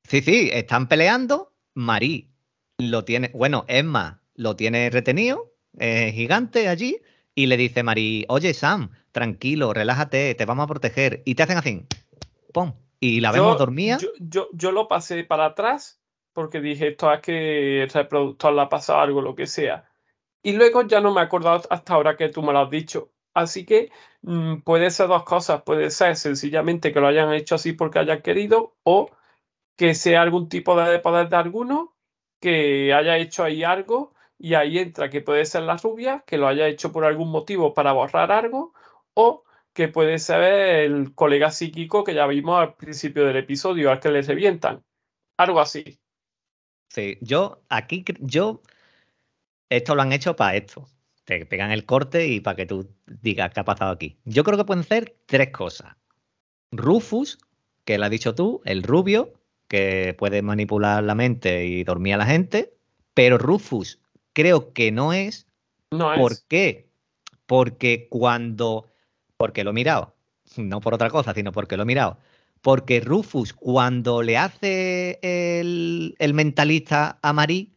Sí, 0.07 0.21
sí, 0.21 0.49
están 0.51 0.87
peleando. 0.87 1.53
Marí 1.75 2.29
lo 2.77 3.03
tiene, 3.03 3.31
bueno, 3.33 3.65
Emma 3.67 4.21
lo 4.35 4.55
tiene 4.55 4.89
retenido, 4.91 5.53
gigante 5.79 6.67
allí, 6.67 7.01
y 7.35 7.47
le 7.47 7.57
dice 7.57 7.81
Marí, 7.81 8.25
oye 8.29 8.53
Sam, 8.53 8.91
tranquilo, 9.11 9.73
relájate, 9.73 10.35
te 10.35 10.45
vamos 10.45 10.65
a 10.65 10.67
proteger. 10.67 11.23
Y 11.25 11.35
te 11.35 11.43
hacen 11.43 11.57
así, 11.57 11.85
¡pum! 12.53 12.73
Y 12.99 13.21
la 13.21 13.31
vemos 13.31 13.57
dormida. 13.57 13.97
Yo, 14.19 14.49
yo, 14.53 14.71
lo 14.71 14.87
pasé 14.87 15.23
para 15.23 15.45
atrás 15.45 16.01
porque 16.31 16.61
dije, 16.61 16.89
esto 16.89 17.11
es 17.11 17.21
que 17.21 17.83
el 17.83 17.89
reproductor 17.89 18.53
le 18.53 18.61
ha 18.61 18.69
pasado 18.69 18.99
algo, 18.99 19.21
lo 19.21 19.35
que 19.35 19.45
sea. 19.45 19.89
Y 20.43 20.53
luego 20.53 20.83
ya 20.83 20.99
no 21.01 21.13
me 21.13 21.21
he 21.21 21.23
acordado 21.23 21.63
hasta 21.69 21.93
ahora 21.93 22.17
que 22.17 22.29
tú 22.29 22.43
me 22.43 22.53
lo 22.53 22.59
has 22.59 22.69
dicho. 22.69 23.09
Así 23.33 23.65
que 23.65 23.91
mm, 24.21 24.57
puede 24.61 24.91
ser 24.91 25.07
dos 25.07 25.23
cosas. 25.23 25.63
Puede 25.63 25.89
ser 25.89 26.15
sencillamente 26.15 26.93
que 26.93 26.99
lo 26.99 27.07
hayan 27.07 27.33
hecho 27.33 27.55
así 27.55 27.73
porque 27.73 27.99
hayan 27.99 28.21
querido 28.21 28.75
o 28.83 29.09
que 29.77 29.95
sea 29.95 30.21
algún 30.21 30.49
tipo 30.49 30.75
de 30.79 30.99
poder 30.99 31.29
de 31.29 31.35
alguno, 31.35 31.95
que 32.39 32.93
haya 32.93 33.17
hecho 33.17 33.43
ahí 33.43 33.63
algo 33.63 34.13
y 34.37 34.55
ahí 34.55 34.77
entra 34.77 35.09
que 35.09 35.21
puede 35.21 35.45
ser 35.45 35.63
la 35.63 35.77
rubia, 35.77 36.23
que 36.27 36.37
lo 36.37 36.47
haya 36.47 36.67
hecho 36.67 36.91
por 36.91 37.05
algún 37.05 37.31
motivo 37.31 37.73
para 37.73 37.93
borrar 37.93 38.31
algo, 38.31 38.73
o 39.13 39.45
que 39.73 39.87
puede 39.87 40.19
ser 40.19 40.43
el 40.43 41.15
colega 41.15 41.49
psíquico 41.49 42.03
que 42.03 42.13
ya 42.13 42.27
vimos 42.27 42.59
al 42.59 42.75
principio 42.75 43.25
del 43.25 43.37
episodio, 43.37 43.89
al 43.89 43.99
que 43.99 44.09
le 44.09 44.21
revientan. 44.21 44.83
Algo 45.37 45.59
así. 45.59 45.99
Sí, 46.89 47.17
yo 47.21 47.63
aquí, 47.69 48.03
yo, 48.19 48.61
esto 49.77 49.95
lo 49.95 50.01
han 50.01 50.13
hecho 50.13 50.35
para 50.35 50.55
esto. 50.55 50.87
Te 51.25 51.45
pegan 51.45 51.71
el 51.71 51.85
corte 51.85 52.27
y 52.27 52.39
para 52.41 52.55
que 52.55 52.65
tú 52.65 52.89
digas 53.05 53.51
qué 53.53 53.59
ha 53.61 53.65
pasado 53.65 53.91
aquí. 53.91 54.17
Yo 54.25 54.43
creo 54.43 54.57
que 54.57 54.65
pueden 54.65 54.83
ser 54.83 55.15
tres 55.25 55.49
cosas. 55.51 55.95
Rufus, 56.71 57.39
que 57.85 57.97
lo 57.97 58.05
has 58.05 58.11
dicho 58.11 58.35
tú, 58.35 58.61
el 58.65 58.83
rubio, 58.83 59.33
que 59.67 60.15
puede 60.17 60.41
manipular 60.41 61.03
la 61.03 61.15
mente 61.15 61.65
y 61.65 61.83
dormir 61.83 62.15
a 62.15 62.17
la 62.17 62.25
gente, 62.25 62.73
pero 63.13 63.37
Rufus 63.37 63.99
creo 64.33 64.73
que 64.73 64.91
no 64.91 65.13
es. 65.13 65.47
No 65.91 66.13
¿Por 66.15 66.33
qué? 66.47 66.89
Porque 67.45 68.07
cuando. 68.09 68.87
Porque 69.37 69.63
lo 69.63 69.71
he 69.71 69.73
mirado. 69.73 70.15
No 70.57 70.81
por 70.81 70.93
otra 70.93 71.09
cosa, 71.09 71.33
sino 71.33 71.51
porque 71.51 71.77
lo 71.77 71.83
he 71.83 71.87
mirado. 71.87 72.17
Porque 72.61 72.99
Rufus, 72.99 73.53
cuando 73.53 74.21
le 74.21 74.37
hace 74.37 75.19
el, 75.21 76.15
el 76.19 76.33
mentalista 76.33 77.19
a 77.21 77.33
Marie, 77.33 77.73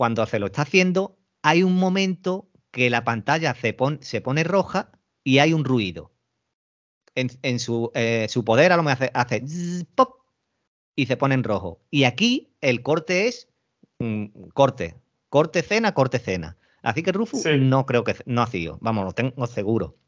cuando 0.00 0.24
se 0.24 0.38
lo 0.38 0.46
está 0.46 0.62
haciendo, 0.62 1.18
hay 1.42 1.62
un 1.62 1.76
momento 1.76 2.48
que 2.70 2.88
la 2.88 3.04
pantalla 3.04 3.54
se, 3.54 3.76
se 4.00 4.20
pone 4.22 4.44
roja 4.44 4.92
y 5.22 5.40
hay 5.40 5.52
un 5.52 5.62
ruido. 5.62 6.10
En, 7.14 7.58
su, 7.58 7.90
eh, 7.92 8.26
su, 8.30 8.42
poder 8.42 8.72
a 8.72 8.78
lo 8.78 8.82
mejor 8.82 9.10
hace, 9.12 9.42
hace 9.42 9.84
pop, 9.94 10.24
y 10.96 11.04
se 11.04 11.18
pone 11.18 11.34
en 11.34 11.44
rojo. 11.44 11.82
Y 11.90 12.04
aquí 12.04 12.56
el 12.62 12.82
corte 12.82 13.28
es 13.28 13.50
mm, 13.98 14.48
corte, 14.54 14.96
corte 15.28 15.60
cena, 15.60 15.92
corte 15.92 16.18
cena. 16.18 16.56
Así 16.80 17.02
que 17.02 17.12
Rufus 17.12 17.44
no 17.58 17.84
creo 17.84 18.02
que 18.02 18.16
no 18.24 18.40
ha 18.40 18.46
sido, 18.46 18.78
vamos, 18.80 19.04
lo 19.04 19.12
tengo 19.12 19.46
seguro. 19.48 19.98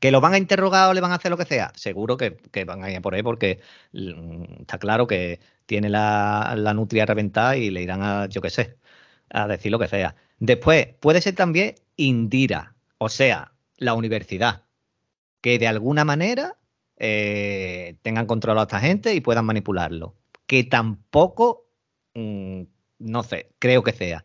¿Que 0.00 0.10
lo 0.10 0.20
van 0.20 0.34
a 0.34 0.38
interrogar 0.38 0.90
o 0.90 0.92
le 0.92 1.00
van 1.00 1.12
a 1.12 1.14
hacer 1.14 1.30
lo 1.30 1.38
que 1.38 1.46
sea? 1.46 1.72
Seguro 1.74 2.18
que, 2.18 2.36
van 2.66 2.84
a 2.84 2.90
ir 2.90 3.00
por 3.00 3.14
ahí 3.14 3.22
porque 3.22 3.60
mm, 3.92 4.60
está 4.60 4.78
claro 4.78 5.06
que 5.06 5.40
tiene 5.64 5.88
la, 5.88 6.52
la, 6.58 6.74
nutria 6.74 7.06
reventada 7.06 7.56
y 7.56 7.70
le 7.70 7.80
irán 7.80 8.02
a, 8.02 8.26
yo 8.26 8.42
qué 8.42 8.50
sé, 8.50 8.76
a 9.30 9.46
decir 9.46 9.72
lo 9.72 9.78
que 9.78 9.88
sea. 9.88 10.16
Después, 10.38 10.88
puede 11.00 11.20
ser 11.20 11.34
también 11.34 11.74
Indira, 11.96 12.74
o 12.98 13.08
sea, 13.08 13.52
la 13.76 13.94
universidad, 13.94 14.64
que 15.40 15.58
de 15.58 15.68
alguna 15.68 16.04
manera 16.04 16.56
eh, 16.96 17.96
tengan 18.02 18.26
controlado 18.26 18.60
a 18.60 18.64
esta 18.64 18.80
gente 18.80 19.14
y 19.14 19.20
puedan 19.20 19.44
manipularlo 19.44 20.14
que 20.50 20.64
tampoco, 20.64 21.68
mm, 22.14 22.62
no 22.98 23.22
sé, 23.22 23.52
creo 23.60 23.84
que 23.84 23.92
sea. 23.92 24.24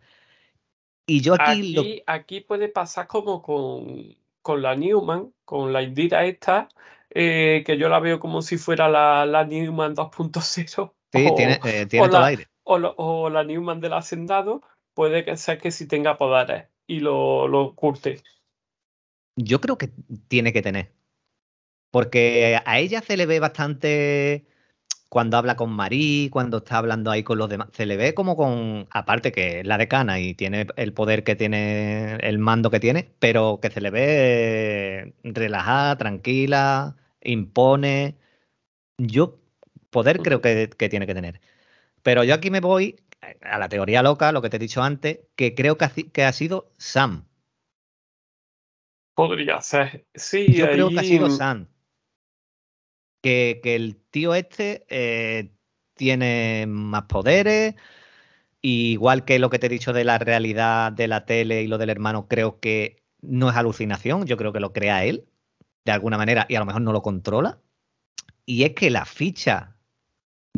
Y 1.06 1.22
yo 1.22 1.36
aquí... 1.36 2.02
Aquí, 2.08 2.42
puede 2.42 2.68
pasar 2.68 3.06
como 3.06 3.44
con, 3.44 4.16
con, 4.42 4.64
la 4.64 4.76
Newman, 4.76 5.32
con 5.46 5.72
la 5.72 5.84
Indira 5.84 6.26
esta, 6.26 6.68
eh, 7.12 7.62
que 7.64 7.78
yo 7.78 7.90
la 7.90 8.00
veo 8.00 8.20
como 8.20 8.42
si 8.42 8.58
fuera 8.58 8.90
la, 8.90 9.28
la 9.28 9.46
Newman 9.46 9.96
2.0. 9.96 10.94
Sí, 11.14 11.30
tiene, 11.38 11.60
eh, 11.64 11.86
tiene 11.86 12.08
todo 12.08 12.18
el 12.18 12.24
aire. 12.24 12.48
O, 12.64 13.30
la 13.30 13.44
Newman 13.44 13.80
del 13.80 13.94
Hacendado, 13.94 14.64
puede 14.96 15.24
que 15.24 15.38
sea 15.38 15.60
que 15.60 15.70
si 15.70 15.88
tenga 15.88 16.18
poderes 16.18 16.70
y 16.88 17.02
lo, 17.02 17.48
lo 17.48 17.76
curte. 17.76 18.24
Yo 19.36 19.62
creo 19.62 19.78
que 19.78 19.92
tiene 20.28 20.52
que 20.52 20.64
tener. 20.64 20.92
Porque 21.92 22.60
a 22.66 22.80
ella 22.80 23.02
se 23.02 23.16
le 23.16 23.28
ve 23.28 23.40
bastante 23.40 24.48
cuando 25.16 25.38
habla 25.38 25.56
con 25.56 25.72
Marí, 25.72 26.30
cuando 26.30 26.58
está 26.58 26.78
hablando 26.78 27.10
ahí 27.10 27.24
con 27.24 27.38
los 27.38 27.48
demás, 27.48 27.70
se 27.72 27.86
le 27.86 27.96
ve 27.96 28.14
como 28.14 28.36
con, 28.36 28.88
aparte 28.92 29.32
que 29.32 29.62
es 29.62 29.66
la 29.66 29.78
decana 29.78 30.20
y 30.20 30.34
tiene 30.34 30.68
el 30.76 30.94
poder 30.94 31.24
que 31.24 31.38
tiene, 31.38 32.16
el 32.18 32.38
mando 32.38 32.70
que 32.70 32.82
tiene, 32.82 33.14
pero 33.20 33.60
que 33.62 33.70
se 33.72 33.80
le 33.80 33.92
ve 33.92 35.14
relajada, 35.24 35.98
tranquila, 35.98 36.98
impone. 37.22 38.18
Yo, 38.98 39.40
poder 39.90 40.20
creo 40.22 40.42
que, 40.42 40.68
tiene 40.68 41.08
que 41.08 41.16
tener. 41.16 41.40
Pero 42.04 42.26
yo 42.26 42.34
aquí 42.34 42.52
me 42.52 42.60
voy 42.60 42.98
a 43.42 43.58
la 43.58 43.70
teoría 43.70 44.04
loca, 44.04 44.32
lo 44.32 44.42
que 44.42 44.50
te 44.50 44.58
he 44.58 44.60
dicho 44.60 44.84
antes, 44.84 45.20
que 45.36 45.56
creo 45.56 45.78
que 45.78 45.86
ha, 45.86 45.92
que 46.12 46.24
ha 46.24 46.32
sido 46.32 46.72
Sam. 46.78 47.26
Podría 49.14 49.62
ser, 49.62 50.06
sí. 50.14 50.52
Yo 50.54 50.70
creo 50.70 50.90
que 50.90 51.00
ha 51.00 51.04
sido 51.04 51.30
Sam 51.30 51.68
que, 53.26 53.76
el 53.76 53.98
tío 54.12 54.36
este 54.36 54.86
eh, 54.90 55.52
tiene 55.96 56.66
más 56.68 57.04
poderes. 57.04 57.76
igual 58.62 59.26
que 59.26 59.40
lo 59.40 59.50
que 59.50 59.60
te 59.60 59.68
he 59.68 59.70
dicho 59.70 59.94
de 59.94 60.04
la 60.04 60.20
realidad 60.20 60.92
de 60.92 61.08
la 61.08 61.26
tele 61.26 61.64
y 61.64 61.68
lo 61.68 61.78
del 61.80 61.90
hermano, 61.90 62.28
creo 62.28 62.60
que 62.60 63.04
no 63.22 63.50
es 63.50 63.56
alucinación, 63.56 64.26
yo 64.28 64.38
creo 64.38 64.54
que 64.54 64.60
lo 64.60 64.74
crea 64.74 65.06
él, 65.06 65.28
de 65.86 65.92
alguna 65.92 66.18
manera, 66.18 66.46
y 66.50 66.56
a 66.56 66.60
lo 66.60 66.66
mejor 66.66 66.82
no 66.84 66.94
lo 66.94 67.02
controla. 67.02 67.60
Y 68.46 68.64
es 68.64 68.74
que 68.76 68.92
la 68.92 69.06
ficha, 69.06 69.75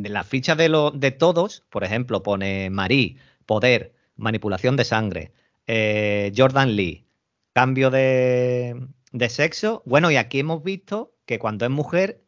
la 0.04 0.24
ficha 0.24 0.56
de, 0.56 0.70
lo, 0.70 0.92
de 0.92 1.12
todos, 1.12 1.64
por 1.70 1.84
ejemplo, 1.84 2.24
pone 2.24 2.70
Marie, 2.70 3.18
poder, 3.46 3.94
manipulación 4.16 4.76
de 4.76 4.84
sangre, 4.84 5.32
eh, 5.68 6.32
Jordan 6.36 6.76
Lee, 6.76 7.06
cambio 7.54 7.90
de, 7.90 8.88
de 9.12 9.30
sexo. 9.30 9.84
Bueno, 9.86 10.12
y 10.12 10.18
aquí 10.18 10.40
hemos 10.40 10.64
visto 10.64 11.14
que 11.26 11.40
cuando 11.40 11.66
es 11.66 11.72
mujer 11.72 12.24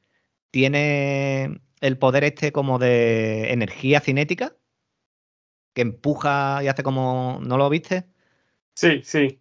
tiene 0.52 1.60
el 1.82 1.98
poder 1.98 2.24
este 2.24 2.52
como 2.52 2.80
de 2.80 3.52
energía 3.54 4.00
cinética, 4.00 4.56
que 5.74 5.82
empuja 5.82 6.62
y 6.64 6.68
hace 6.68 6.84
como, 6.84 7.40
¿no 7.44 7.58
lo 7.58 7.70
viste? 7.70 8.06
Sí, 8.74 9.02
sí. 9.04 9.40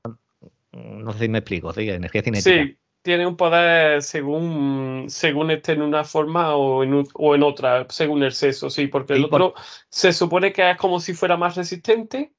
No 0.72 1.12
sé 1.12 1.20
si 1.20 1.28
me 1.28 1.38
explico, 1.38 1.72
sí, 1.72 1.88
energía 1.88 2.22
cinética. 2.22 2.50
Sí, 2.50 2.78
tiene 3.08 3.26
un 3.26 3.38
poder 3.38 4.02
según, 4.02 5.06
según 5.08 5.50
esté 5.50 5.72
en 5.72 5.80
una 5.80 6.04
forma 6.04 6.54
o 6.54 6.84
en, 6.84 7.06
o 7.14 7.34
en 7.34 7.42
otra, 7.42 7.86
según 7.88 8.22
el 8.22 8.32
sexo, 8.32 8.68
sí, 8.68 8.86
porque 8.86 9.14
el 9.14 9.24
otro 9.24 9.54
se 9.88 10.12
supone 10.12 10.52
que 10.52 10.70
es 10.70 10.76
como 10.76 11.00
si 11.00 11.14
fuera 11.14 11.38
más 11.38 11.56
resistente 11.56 12.34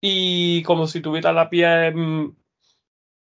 y 0.00 0.62
como 0.62 0.86
si 0.86 1.00
tuviera 1.00 1.32
la 1.32 1.50
piel 1.50 1.96
mm, 1.96 2.36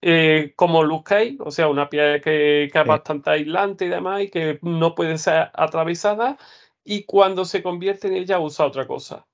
eh, 0.03 0.53
como 0.55 0.83
Luke 0.83 1.09
Cage, 1.09 1.37
o 1.39 1.49
sea, 1.49 1.67
una 1.67 1.89
piel 1.89 2.21
que, 2.21 2.65
es 2.65 2.85
bastante 2.85 3.31
aislante 3.31 3.85
y 3.85 3.89
demás 3.89 4.21
y 4.21 4.29
que 4.29 4.59
no 4.61 4.93
puede 4.93 5.17
ser 5.17 5.49
atravesada 5.55 6.37
y 6.83 7.05
cuando 7.05 7.43
se 7.43 7.63
convierte 7.63 8.07
en 8.07 8.17
ella 8.17 8.39
usa 8.39 8.67
otra 8.67 8.85
cosa. 8.85 9.25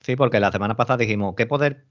Sí, 0.00 0.16
porque 0.16 0.40
la 0.40 0.50
semana 0.50 0.74
pasada 0.74 0.96
dijimos, 0.96 1.36
¿qué 1.36 1.46
poder 1.46 1.84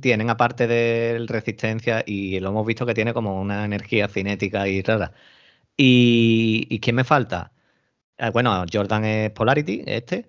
tienen 0.00 0.30
aparte 0.30 0.66
de 0.66 1.24
resistencia? 1.28 2.02
Y 2.06 2.40
lo 2.40 2.50
hemos 2.50 2.66
visto 2.66 2.86
que 2.86 2.94
tiene 2.94 3.14
como 3.14 3.40
una 3.40 3.64
energía 3.64 4.08
cinética 4.08 4.68
y 4.68 4.82
rara. 4.82 5.12
¿Y, 5.76 6.66
¿y 6.70 6.80
quién 6.80 6.96
me 6.96 7.04
falta? 7.04 7.52
Eh, 8.18 8.30
bueno, 8.30 8.64
Jordan 8.72 9.04
es 9.04 9.30
Polarity, 9.32 9.82
este. 9.86 10.28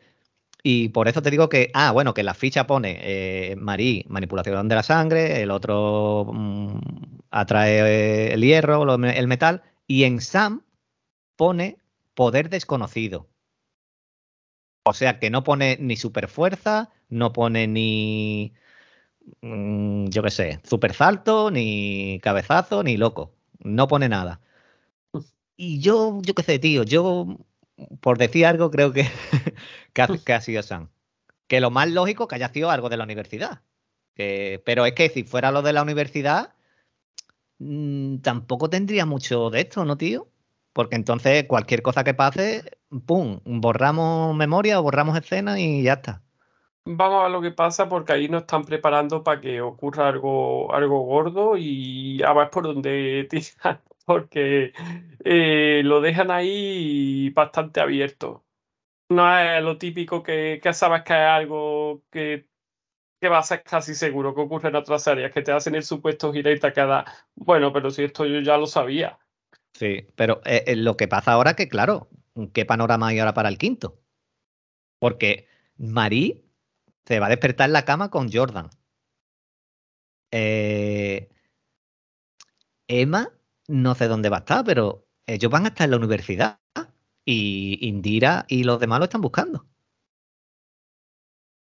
Y 0.64 0.90
por 0.90 1.08
eso 1.08 1.22
te 1.22 1.32
digo 1.32 1.50
que, 1.50 1.72
ah, 1.76 1.92
bueno, 1.92 2.14
que 2.14 2.24
la 2.24 2.34
ficha 2.34 2.68
pone 2.68 2.98
eh, 3.02 3.56
Marí, 3.58 4.06
manipulación 4.10 4.68
de 4.68 4.76
la 4.76 4.84
sangre, 4.84 5.42
el 5.44 5.52
otro 5.52 6.26
mm, 6.34 6.80
atrae 7.32 8.34
el 8.34 8.42
hierro, 8.42 8.96
el 8.96 9.28
metal, 9.28 9.64
y 9.88 10.06
en 10.06 10.22
Sam 10.22 10.64
pone 11.36 11.78
poder 12.16 12.50
desconocido. 12.50 13.30
O 14.84 14.94
sea 14.94 15.20
que 15.20 15.30
no 15.30 15.44
pone 15.44 15.78
ni 15.80 15.98
superfuerza, 15.98 16.92
no 17.10 17.34
pone 17.34 17.68
ni, 17.68 18.54
mm, 19.42 20.08
yo 20.08 20.24
qué 20.24 20.32
sé, 20.32 20.60
super 20.64 20.94
salto, 20.94 21.52
ni 21.52 22.20
cabezazo, 22.22 22.84
ni 22.84 22.98
loco. 22.98 23.34
No 23.60 23.88
pone 23.88 24.10
nada. 24.10 24.42
Y 25.58 25.80
yo, 25.80 26.22
yo 26.22 26.34
qué 26.36 26.44
sé, 26.44 26.60
tío, 26.60 26.84
yo 26.84 27.38
por 28.02 28.18
decir 28.18 28.46
algo, 28.46 28.72
creo 28.72 28.94
que, 28.94 29.08
que, 29.94 30.34
ha, 30.34 30.42
sido 30.42 30.64
Sam. 30.64 30.90
Que 31.48 31.62
lo 31.62 31.72
más 31.72 31.90
lógico 31.90 32.28
que 32.28 32.36
haya 32.36 32.50
sido 32.50 32.72
algo 32.72 32.90
de 32.90 32.98
la 32.98 33.04
universidad. 33.04 33.62
pero 34.16 34.86
es 34.86 34.94
que 34.94 35.10
si 35.10 35.24
fuera 35.24 35.52
lo 35.52 35.62
de 35.62 35.74
la 35.74 35.84
universidad, 35.84 36.54
mm, 37.60 38.20
tampoco 38.20 38.70
tendría 38.70 39.06
mucho 39.06 39.50
de 39.50 39.62
esto, 39.62 39.86
¿no, 39.86 39.98
tío? 39.98 40.30
Porque 40.74 40.96
entonces 40.96 41.46
cualquier 41.46 41.82
cosa 41.82 42.04
que 42.04 42.14
pase, 42.14 42.64
¡pum! 43.06 43.40
Borramos 43.46 44.36
memoria 44.36 44.80
o 44.80 44.84
borramos 44.84 45.18
escena 45.18 45.60
y 45.60 45.84
ya 45.84 45.94
está. 45.94 46.25
Vamos 46.88 47.20
a 47.20 47.24
ver 47.24 47.32
lo 47.32 47.42
que 47.42 47.52
pasa 47.52 47.90
porque 47.90 48.14
ahí 48.14 48.30
nos 48.30 48.42
están 48.42 48.64
preparando 48.64 49.24
para 49.24 49.42
que 49.42 49.60
ocurra 49.60 50.08
algo, 50.08 50.72
algo 50.74 51.02
gordo 51.02 51.58
y 51.58 52.22
a 52.22 52.32
ver 52.34 52.50
por 52.52 52.64
dónde 52.64 53.28
tiran 53.30 53.82
porque 54.06 54.72
eh, 55.24 55.82
lo 55.84 56.00
dejan 56.00 56.32
ahí 56.32 57.30
bastante 57.32 57.82
abierto. 57.82 58.46
No 59.10 59.38
es 59.38 59.62
lo 59.64 59.78
típico 59.78 60.24
que, 60.24 60.62
sabes 60.74 61.04
que 61.04 61.14
es 61.14 61.20
algo 61.20 62.04
que, 62.12 62.48
va 63.24 63.40
a 63.40 63.44
ser 63.44 63.64
casi 63.64 63.96
seguro 63.96 64.36
que 64.36 64.42
ocurre 64.42 64.70
en 64.70 64.76
otras 64.76 65.08
áreas, 65.08 65.32
que 65.32 65.42
te 65.42 65.52
hacen 65.52 65.74
el 65.74 65.84
supuesto 65.84 66.32
gira 66.32 66.52
y 66.52 66.60
queda, 66.60 67.06
bueno, 67.34 67.74
pero 67.74 67.90
si 67.90 68.04
esto 68.04 68.26
yo 68.26 68.40
ya 68.42 68.58
lo 68.58 68.68
sabía. 68.68 69.18
Sí, 69.74 70.08
pero 70.16 70.42
eh, 70.46 70.64
eh, 70.68 70.76
lo 70.76 70.96
que 70.96 71.08
pasa 71.08 71.34
ahora 71.34 71.56
que, 71.56 71.68
claro, 71.68 72.10
¿qué 72.54 72.66
panorama 72.66 73.08
hay 73.08 73.20
ahora 73.20 73.34
para 73.34 73.50
el 73.50 73.58
quinto? 73.58 74.00
Porque 75.00 75.48
Marie 75.78 76.45
se 77.06 77.20
va 77.20 77.28
a 77.28 77.30
despertar 77.30 77.70
en 77.70 77.74
la 77.74 77.86
cama 77.86 78.10
con 78.10 78.32
Jordan. 78.32 78.70
Emma 82.88 83.30
no 83.68 83.96
sé 83.96 84.08
dónde 84.08 84.30
va 84.30 84.38
a 84.38 84.40
estar, 84.40 84.64
pero 84.64 85.06
ellos 85.26 85.52
van 85.52 85.66
a 85.66 85.70
estar 85.70 85.86
en 85.86 85.92
la 85.92 85.98
universidad 85.98 86.60
y 87.26 87.88
Indira 87.88 88.46
y 88.48 88.64
los 88.64 88.80
demás 88.80 89.00
lo 89.00 89.06
están 89.06 89.22
buscando. 89.22 89.66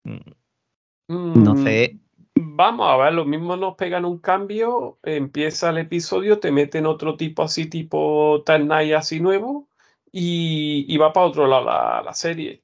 Mm, 0.04 1.44
no 1.44 1.56
sé. 1.58 2.00
Vamos 2.36 2.88
a 2.88 2.98
ver, 2.98 3.14
lo 3.14 3.26
mismo 3.26 3.56
nos 3.56 3.76
pegan 3.76 4.06
un 4.06 4.20
cambio, 4.20 5.00
empieza 5.04 5.70
el 5.70 5.80
episodio, 5.80 6.40
te 6.40 6.52
meten 6.52 6.86
otro 6.86 7.16
tipo 7.16 7.44
así, 7.44 7.68
tipo 7.68 8.44
Time 8.46 8.96
así 8.96 9.20
nuevo, 9.20 9.70
y, 10.12 10.96
va 10.98 11.14
para 11.14 11.28
otro 11.28 11.48
lado 11.48 12.04
la 12.04 12.14
serie. 12.14 12.64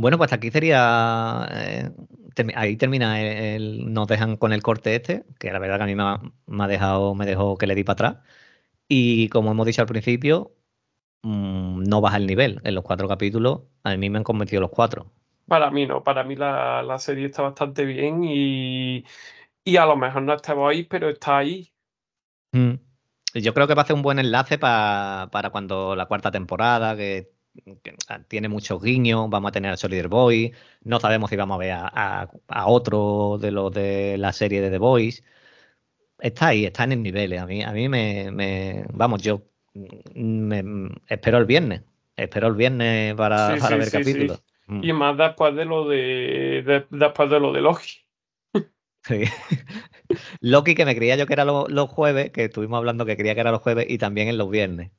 Bueno, 0.00 0.16
pues 0.16 0.32
aquí 0.32 0.50
sería. 0.50 1.46
Eh, 1.52 1.90
ahí 2.54 2.76
termina 2.78 3.20
el, 3.20 3.92
Nos 3.92 4.08
dejan 4.08 4.38
con 4.38 4.54
el 4.54 4.62
corte 4.62 4.94
este, 4.94 5.26
que 5.38 5.52
la 5.52 5.58
verdad 5.58 5.76
que 5.76 5.82
a 5.82 5.86
mí 5.86 5.94
me 5.94 6.64
ha, 6.64 6.68
dejado, 6.68 7.14
me 7.14 7.26
dejó 7.26 7.58
que 7.58 7.66
le 7.66 7.74
di 7.74 7.84
para 7.84 7.92
atrás. 7.92 8.16
Y 8.88 9.28
como 9.28 9.50
hemos 9.50 9.66
dicho 9.66 9.82
al 9.82 9.88
principio, 9.88 10.52
mm, 11.22 11.82
no 11.82 12.00
baja 12.00 12.16
el 12.16 12.26
nivel. 12.26 12.62
En 12.64 12.74
los 12.76 12.84
cuatro 12.84 13.08
capítulos, 13.08 13.62
a 13.84 13.94
mí 13.96 14.08
me 14.08 14.16
han 14.18 14.24
convencido 14.24 14.62
los 14.62 14.70
cuatro. 14.70 15.12
Para 15.46 15.70
mí 15.70 15.86
no, 15.86 16.02
para 16.02 16.24
mí 16.24 16.34
la, 16.34 16.96
serie 16.98 17.26
está 17.26 17.42
bastante 17.42 17.84
bien 17.84 18.24
y, 18.24 19.04
a 19.76 19.84
lo 19.84 19.96
mejor 19.96 20.22
no 20.22 20.32
estamos 20.32 20.70
ahí, 20.70 20.84
pero 20.84 21.10
está 21.10 21.38
ahí. 21.38 21.70
Mm. 22.52 22.74
Yo 23.34 23.52
creo 23.52 23.66
que 23.68 23.74
va 23.74 23.82
a 23.82 23.86
ser 23.86 23.96
un 23.96 24.02
buen 24.02 24.18
enlace 24.18 24.56
para 24.58 25.50
cuando 25.52 25.94
la 25.94 26.06
cuarta 26.06 26.30
temporada, 26.30 26.96
que 26.96 27.39
Tiene 28.28 28.48
muchos 28.48 28.82
guiños, 28.82 29.28
vamos 29.28 29.48
a 29.50 29.52
tener 29.52 29.72
a 29.72 29.76
Solider 29.76 30.08
Boy, 30.08 30.52
no 30.82 31.00
sabemos 31.00 31.30
si 31.30 31.36
vamos 31.36 31.56
a 31.56 31.58
ver 31.58 31.72
a, 31.72 32.66
otro 32.66 33.38
de 33.40 33.50
los 33.50 33.72
de 33.72 34.16
la 34.18 34.32
serie 34.32 34.60
de 34.60 34.70
The 34.70 34.78
Boys. 34.78 35.24
Está 36.18 36.48
ahí, 36.48 36.64
está 36.64 36.84
en 36.84 36.92
el 36.92 37.02
nivel. 37.02 37.36
A 37.38 37.46
mí, 37.46 37.62
a 37.62 37.72
mí 37.72 37.88
me, 37.88 38.84
vamos, 38.92 39.22
yo 39.22 39.42
me, 40.14 40.90
espero 41.08 41.38
el 41.38 41.46
viernes. 41.46 41.82
Espero 42.16 42.48
el 42.48 42.54
viernes 42.54 43.14
para, 43.14 43.56
ver 43.56 43.90
capítulos. 43.90 44.42
Mm. 44.66 44.84
Y 44.84 44.92
más 44.92 45.16
después 45.16 45.54
de 45.56 45.64
lo 45.64 45.88
de, 45.88 46.84
después 46.90 47.30
de 47.30 47.40
lo 47.40 47.52
de 47.52 47.60
Loki. 47.60 47.90
Sí. 49.02 49.24
Loki 50.40 50.74
que 50.74 50.84
me 50.84 50.94
creía 50.94 51.16
yo 51.16 51.26
que 51.26 51.32
era 51.32 51.44
los 51.44 51.88
jueves, 51.88 52.30
que 52.30 52.44
estuvimos 52.44 52.78
hablando 52.78 53.06
que 53.06 53.16
quería 53.16 53.34
que 53.34 53.40
era 53.40 53.50
los 53.50 53.62
jueves 53.62 53.86
y 53.88 53.98
también 53.98 54.28
en 54.28 54.38
los 54.38 54.50
viernes. 54.50 54.90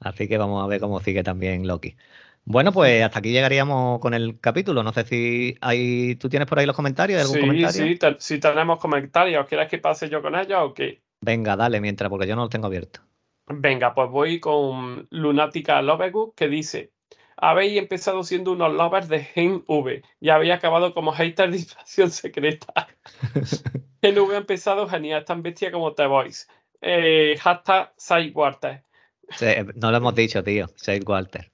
Así 0.00 0.28
que 0.28 0.38
vamos 0.38 0.62
a 0.62 0.66
ver 0.66 0.80
cómo 0.80 1.00
sigue 1.00 1.22
también 1.22 1.66
Loki. 1.66 1.96
Bueno, 2.44 2.72
pues 2.72 3.02
hasta 3.04 3.18
aquí 3.18 3.30
llegaríamos 3.32 4.00
con 4.00 4.14
el 4.14 4.40
capítulo. 4.40 4.82
No 4.82 4.92
sé 4.92 5.04
si 5.04 5.56
hay, 5.60 6.16
tú 6.16 6.28
tienes 6.28 6.48
por 6.48 6.58
ahí 6.58 6.66
los 6.66 6.76
comentarios. 6.76 7.20
¿Algún 7.20 7.34
sí, 7.36 7.40
comentario? 7.40 7.84
sí, 7.84 7.98
si 8.18 8.38
tenemos 8.40 8.78
comentarios. 8.80 9.46
¿Quieres 9.46 9.68
que 9.68 9.78
pase 9.78 10.08
yo 10.08 10.22
con 10.22 10.34
ellos 10.34 10.58
o 10.62 10.72
qué? 10.74 11.02
Venga, 11.20 11.56
dale 11.56 11.80
mientras, 11.80 12.08
porque 12.10 12.26
yo 12.26 12.36
no 12.36 12.42
los 12.42 12.50
tengo 12.50 12.66
abiertos. 12.66 13.02
Venga, 13.50 13.94
pues 13.94 14.10
voy 14.10 14.40
con 14.40 15.06
Lunática 15.10 15.82
Lovegood 15.82 16.34
que 16.34 16.48
dice: 16.48 16.92
Habéis 17.36 17.78
empezado 17.78 18.22
siendo 18.22 18.52
unos 18.52 18.72
lovers 18.72 19.08
de 19.08 19.24
Gen 19.24 19.64
V 19.66 20.02
y 20.20 20.28
habéis 20.30 20.52
acabado 20.54 20.94
como 20.94 21.12
haters 21.12 21.52
de 21.52 21.58
invasión 21.58 22.10
secreta. 22.10 22.86
Gen 24.02 24.18
V 24.18 24.34
ha 24.34 24.38
empezado 24.38 24.88
genial, 24.88 25.24
tan 25.24 25.42
bestia 25.42 25.72
como 25.72 25.94
The 25.94 26.06
Voice. 26.06 26.46
eh, 26.80 27.36
hashtag 27.40 27.92
SideWalter. 27.96 28.84
No 29.74 29.90
lo 29.90 29.96
hemos 29.96 30.14
dicho, 30.14 30.42
tío, 30.42 30.68
SideWalter. 30.76 31.52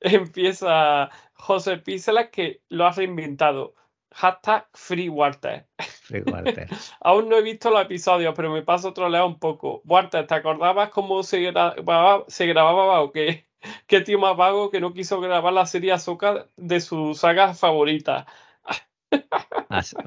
Empieza 0.00 1.10
José 1.34 1.78
Pícelas 1.78 2.28
que 2.30 2.62
lo 2.68 2.86
ha 2.86 2.92
reinventado. 2.92 3.74
Hashtag 4.10 4.68
FreeWalter. 4.72 5.66
Free 6.08 6.22
Walter. 6.22 6.68
Aún 7.00 7.28
no 7.28 7.36
he 7.36 7.42
visto 7.42 7.70
los 7.70 7.82
episodios, 7.82 8.32
pero 8.34 8.50
me 8.50 8.62
paso 8.62 8.88
otro 8.88 9.08
lado 9.08 9.26
un 9.26 9.38
poco. 9.38 9.82
Walter, 9.84 10.26
¿te 10.26 10.34
acordabas 10.34 10.88
cómo 10.88 11.22
se 11.22 11.40
grababa, 11.42 12.24
se 12.28 12.46
grababa 12.46 13.02
o 13.02 13.12
qué? 13.12 13.46
Qué 13.86 14.00
tío 14.00 14.18
más 14.18 14.36
vago 14.36 14.70
que 14.70 14.80
no 14.80 14.94
quiso 14.94 15.20
grabar 15.20 15.52
la 15.52 15.66
serie 15.66 15.92
Ahsoka 15.92 16.46
de 16.56 16.80
su 16.80 17.14
saga 17.14 17.54
favorita. 17.54 18.26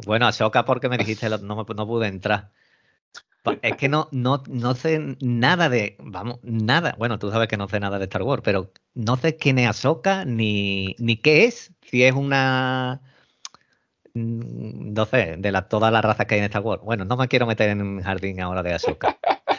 bueno, 0.08 0.26
Ahsoka 0.26 0.66
porque 0.66 0.90
me 0.90 0.98
dijiste 0.98 1.30
no, 1.30 1.38
no 1.38 1.88
pude 1.88 2.08
entrar. 2.08 2.52
Es 3.62 3.76
que 3.76 3.90
no, 3.90 4.08
no, 4.12 4.44
no 4.48 4.76
sé 4.76 5.18
nada 5.20 5.68
de, 5.68 5.96
vamos, 6.00 6.40
nada. 6.44 6.96
Bueno, 7.00 7.18
tú 7.18 7.32
sabes 7.32 7.48
que 7.48 7.58
no 7.58 7.68
sé 7.68 7.80
nada 7.80 7.98
de 7.98 8.06
Star 8.06 8.22
Wars, 8.22 8.44
pero 8.46 8.72
no 8.94 9.18
sé 9.18 9.36
quién 9.36 9.58
es 9.58 9.68
Ahsoka 9.68 10.26
ni, 10.26 10.96
ni 11.00 11.18
qué 11.18 11.46
es. 11.46 11.74
Si 11.82 12.04
es 12.04 12.14
una, 12.14 13.02
mm, 14.14 14.94
no 14.94 15.06
sé, 15.06 15.38
de 15.38 15.62
todas 15.70 15.92
las 15.92 16.06
razas 16.06 16.28
que 16.28 16.36
hay 16.36 16.40
en 16.40 16.46
Star 16.46 16.62
Wars. 16.62 16.84
Bueno, 16.84 17.04
no 17.06 17.18
me 17.18 17.28
quiero 17.28 17.48
meter 17.48 17.70
en 17.72 17.82
un 17.82 18.02
jardín 18.02 18.40
ahora 18.42 18.62
de 18.62 18.74
Ahsoka. 18.74 19.18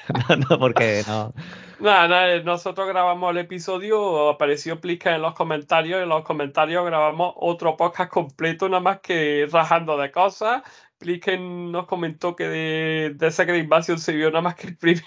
no, 0.29 0.37
no, 0.37 0.59
porque 0.59 1.03
no. 1.07 1.35
Nada, 1.81 2.07
nada, 2.07 2.41
nosotros 2.45 2.87
grabamos 2.87 3.33
el 3.33 3.39
episodio, 3.39 4.29
apareció 4.29 4.81
Plica 4.81 5.17
en 5.17 5.23
los 5.23 5.35
comentarios, 5.35 5.99
y 5.99 6.03
en 6.05 6.09
los 6.09 6.23
comentarios 6.23 6.87
grabamos 6.87 7.35
otro 7.37 7.77
podcast 7.77 8.13
completo, 8.13 8.69
nada 8.69 8.81
más 8.81 9.01
que 9.01 9.49
rajando 9.51 9.97
de 9.97 10.13
cosas. 10.13 10.63
Plica 11.03 11.37
nos 11.37 11.87
comentó 11.87 12.37
que 12.37 12.45
de, 12.45 13.15
de 13.17 13.31
Secret 13.33 13.63
Invasion 13.63 13.99
se 13.99 14.13
vio 14.13 14.31
nada 14.31 14.43
más 14.43 14.55
que 14.55 14.69
el 14.69 14.77
primero. 14.79 15.07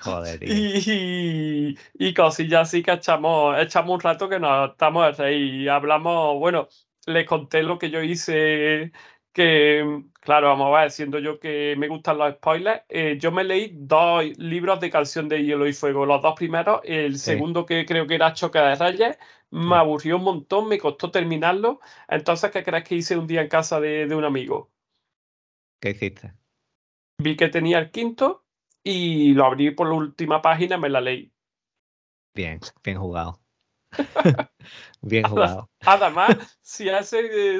Joder, 0.00 0.42
Y, 0.42 1.76
y, 1.94 2.14
cosillas 2.14 2.68
así 2.68 2.82
que 2.82 2.92
echamos, 2.92 3.56
echamos 3.58 3.94
un 3.94 4.00
rato 4.00 4.28
que 4.28 4.40
nos 4.40 4.70
estamos 4.70 5.14
y 5.30 5.68
hablamos, 5.68 6.38
bueno, 6.38 6.68
les 7.06 7.26
conté 7.26 7.62
lo 7.62 7.78
que 7.78 7.90
yo 7.90 8.02
hice 8.02 8.92
que, 9.32 10.04
claro, 10.20 10.48
vamos 10.48 10.74
a 10.74 10.80
ver, 10.80 10.90
siendo 10.90 11.18
yo 11.18 11.38
que 11.38 11.74
me 11.78 11.88
gustan 11.88 12.18
los 12.18 12.34
spoilers, 12.34 12.82
eh, 12.88 13.18
yo 13.20 13.30
me 13.30 13.44
leí 13.44 13.72
dos 13.74 14.24
libros 14.38 14.80
de 14.80 14.90
Canción 14.90 15.28
de 15.28 15.44
Hielo 15.44 15.66
y 15.66 15.72
Fuego, 15.72 16.06
los 16.06 16.22
dos 16.22 16.34
primeros, 16.34 16.80
el 16.84 17.18
segundo 17.18 17.66
que 17.66 17.86
creo 17.86 18.06
que 18.06 18.16
era 18.16 18.32
Choque 18.32 18.58
de 18.58 18.74
Reyes, 18.74 19.18
me 19.50 19.76
aburrió 19.76 20.16
un 20.16 20.24
montón, 20.24 20.68
me 20.68 20.78
costó 20.78 21.10
terminarlo, 21.10 21.80
entonces, 22.08 22.50
¿qué 22.50 22.62
crees 22.62 22.84
que 22.84 22.96
hice 22.96 23.16
un 23.16 23.26
día 23.26 23.42
en 23.42 23.48
casa 23.48 23.80
de, 23.80 24.06
de 24.06 24.14
un 24.14 24.24
amigo? 24.24 24.70
¿Qué 25.80 25.90
hiciste? 25.90 26.34
Vi 27.18 27.36
que 27.36 27.48
tenía 27.48 27.78
el 27.78 27.90
quinto 27.90 28.44
y 28.82 29.34
lo 29.34 29.44
abrí 29.44 29.70
por 29.70 29.88
la 29.88 29.94
última 29.94 30.42
página 30.42 30.76
y 30.76 30.80
me 30.80 30.88
la 30.88 31.00
leí. 31.00 31.32
Bien, 32.34 32.60
bien 32.82 32.98
jugado. 32.98 33.40
Bien 35.02 35.24
jugado. 35.24 35.70
Además, 35.80 36.58
si 36.62 36.88
hace. 36.88 37.58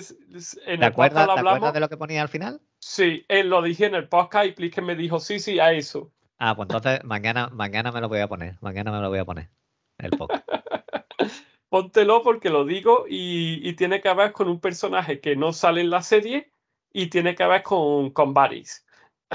En 0.66 0.81
¿Te, 0.81 0.87
acuerdas, 0.87 1.26
¿Te 1.26 1.41
acuerdas 1.41 1.72
de 1.72 1.81
lo 1.81 1.89
que 1.89 1.97
ponía 1.97 2.22
al 2.22 2.28
final? 2.28 2.61
Sí, 2.78 3.24
él 3.28 3.49
lo 3.49 3.62
dije 3.62 3.87
en 3.87 3.95
el 3.95 4.09
podcast 4.09 4.47
y 4.47 4.53
Plisken 4.53 4.85
me 4.85 4.97
dijo, 4.97 5.20
sí, 5.20 5.39
sí, 5.39 5.59
a 5.59 5.72
eso. 5.72 6.12
Ah, 6.39 6.57
pues 6.57 6.68
entonces 6.68 7.05
mañana, 7.05 7.49
mañana 7.49 7.93
me 7.93 8.01
lo 8.01 8.09
voy 8.09 8.20
a 8.20 8.28
poner. 8.28 8.57
Mañana 8.61 8.91
me 8.91 9.01
lo 9.01 9.09
voy 9.09 9.18
a 9.18 9.24
poner. 9.24 9.51
El 9.99 10.11
podcast. 10.11 10.47
Póntelo 11.68 12.22
porque 12.22 12.51
lo 12.51 12.64
digo 12.64 13.05
y, 13.09 13.72
tiene 13.74 14.01
que 14.01 14.12
ver 14.12 14.33
con 14.33 14.49
un 14.49 14.61
personaje 14.61 15.20
que 15.20 15.37
no 15.37 15.53
sale 15.53 15.83
en 15.83 15.91
la 15.91 16.03
serie 16.03 16.53
y 16.93 17.09
tiene 17.09 17.37
que 17.37 17.47
ver 17.47 17.62
con, 17.62 18.11
con 18.11 18.35
Varys. 18.35 18.85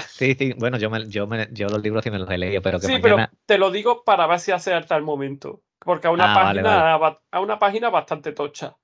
Sí, 0.08 0.34
sí, 0.34 0.52
bueno, 0.58 0.76
yo, 0.76 0.90
me, 0.90 1.08
yo, 1.08 1.26
me, 1.26 1.48
yo 1.52 1.68
los 1.68 1.82
libros 1.82 2.04
sí 2.04 2.10
me 2.10 2.18
los 2.18 2.28
he 2.28 2.36
leído, 2.36 2.60
pero 2.60 2.78
que 2.78 2.86
Sí, 2.86 2.98
pero 3.00 3.16
te 3.46 3.56
lo 3.56 3.70
digo 3.70 4.04
para 4.04 4.26
ver 4.26 4.40
si 4.40 4.52
hace 4.52 4.74
hasta 4.74 4.96
el 4.96 5.02
momento. 5.02 5.62
Porque 5.86 6.08
a 6.08 6.10
una, 6.10 6.32
ah, 6.32 6.34
página, 6.34 6.94
a 7.30 7.40
una 7.40 7.58
página 7.60 7.90
bastante 7.90 8.32
tocha. 8.32 8.76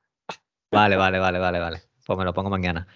Vale, 0.71 0.97
vale, 0.97 1.19
vale, 1.19 1.41
vale, 1.41 1.59
vale. 1.59 1.83
Pues 2.07 2.17
me 2.17 2.25
lo 2.25 2.33
pongo 2.33 2.49
mañana. 2.49 2.87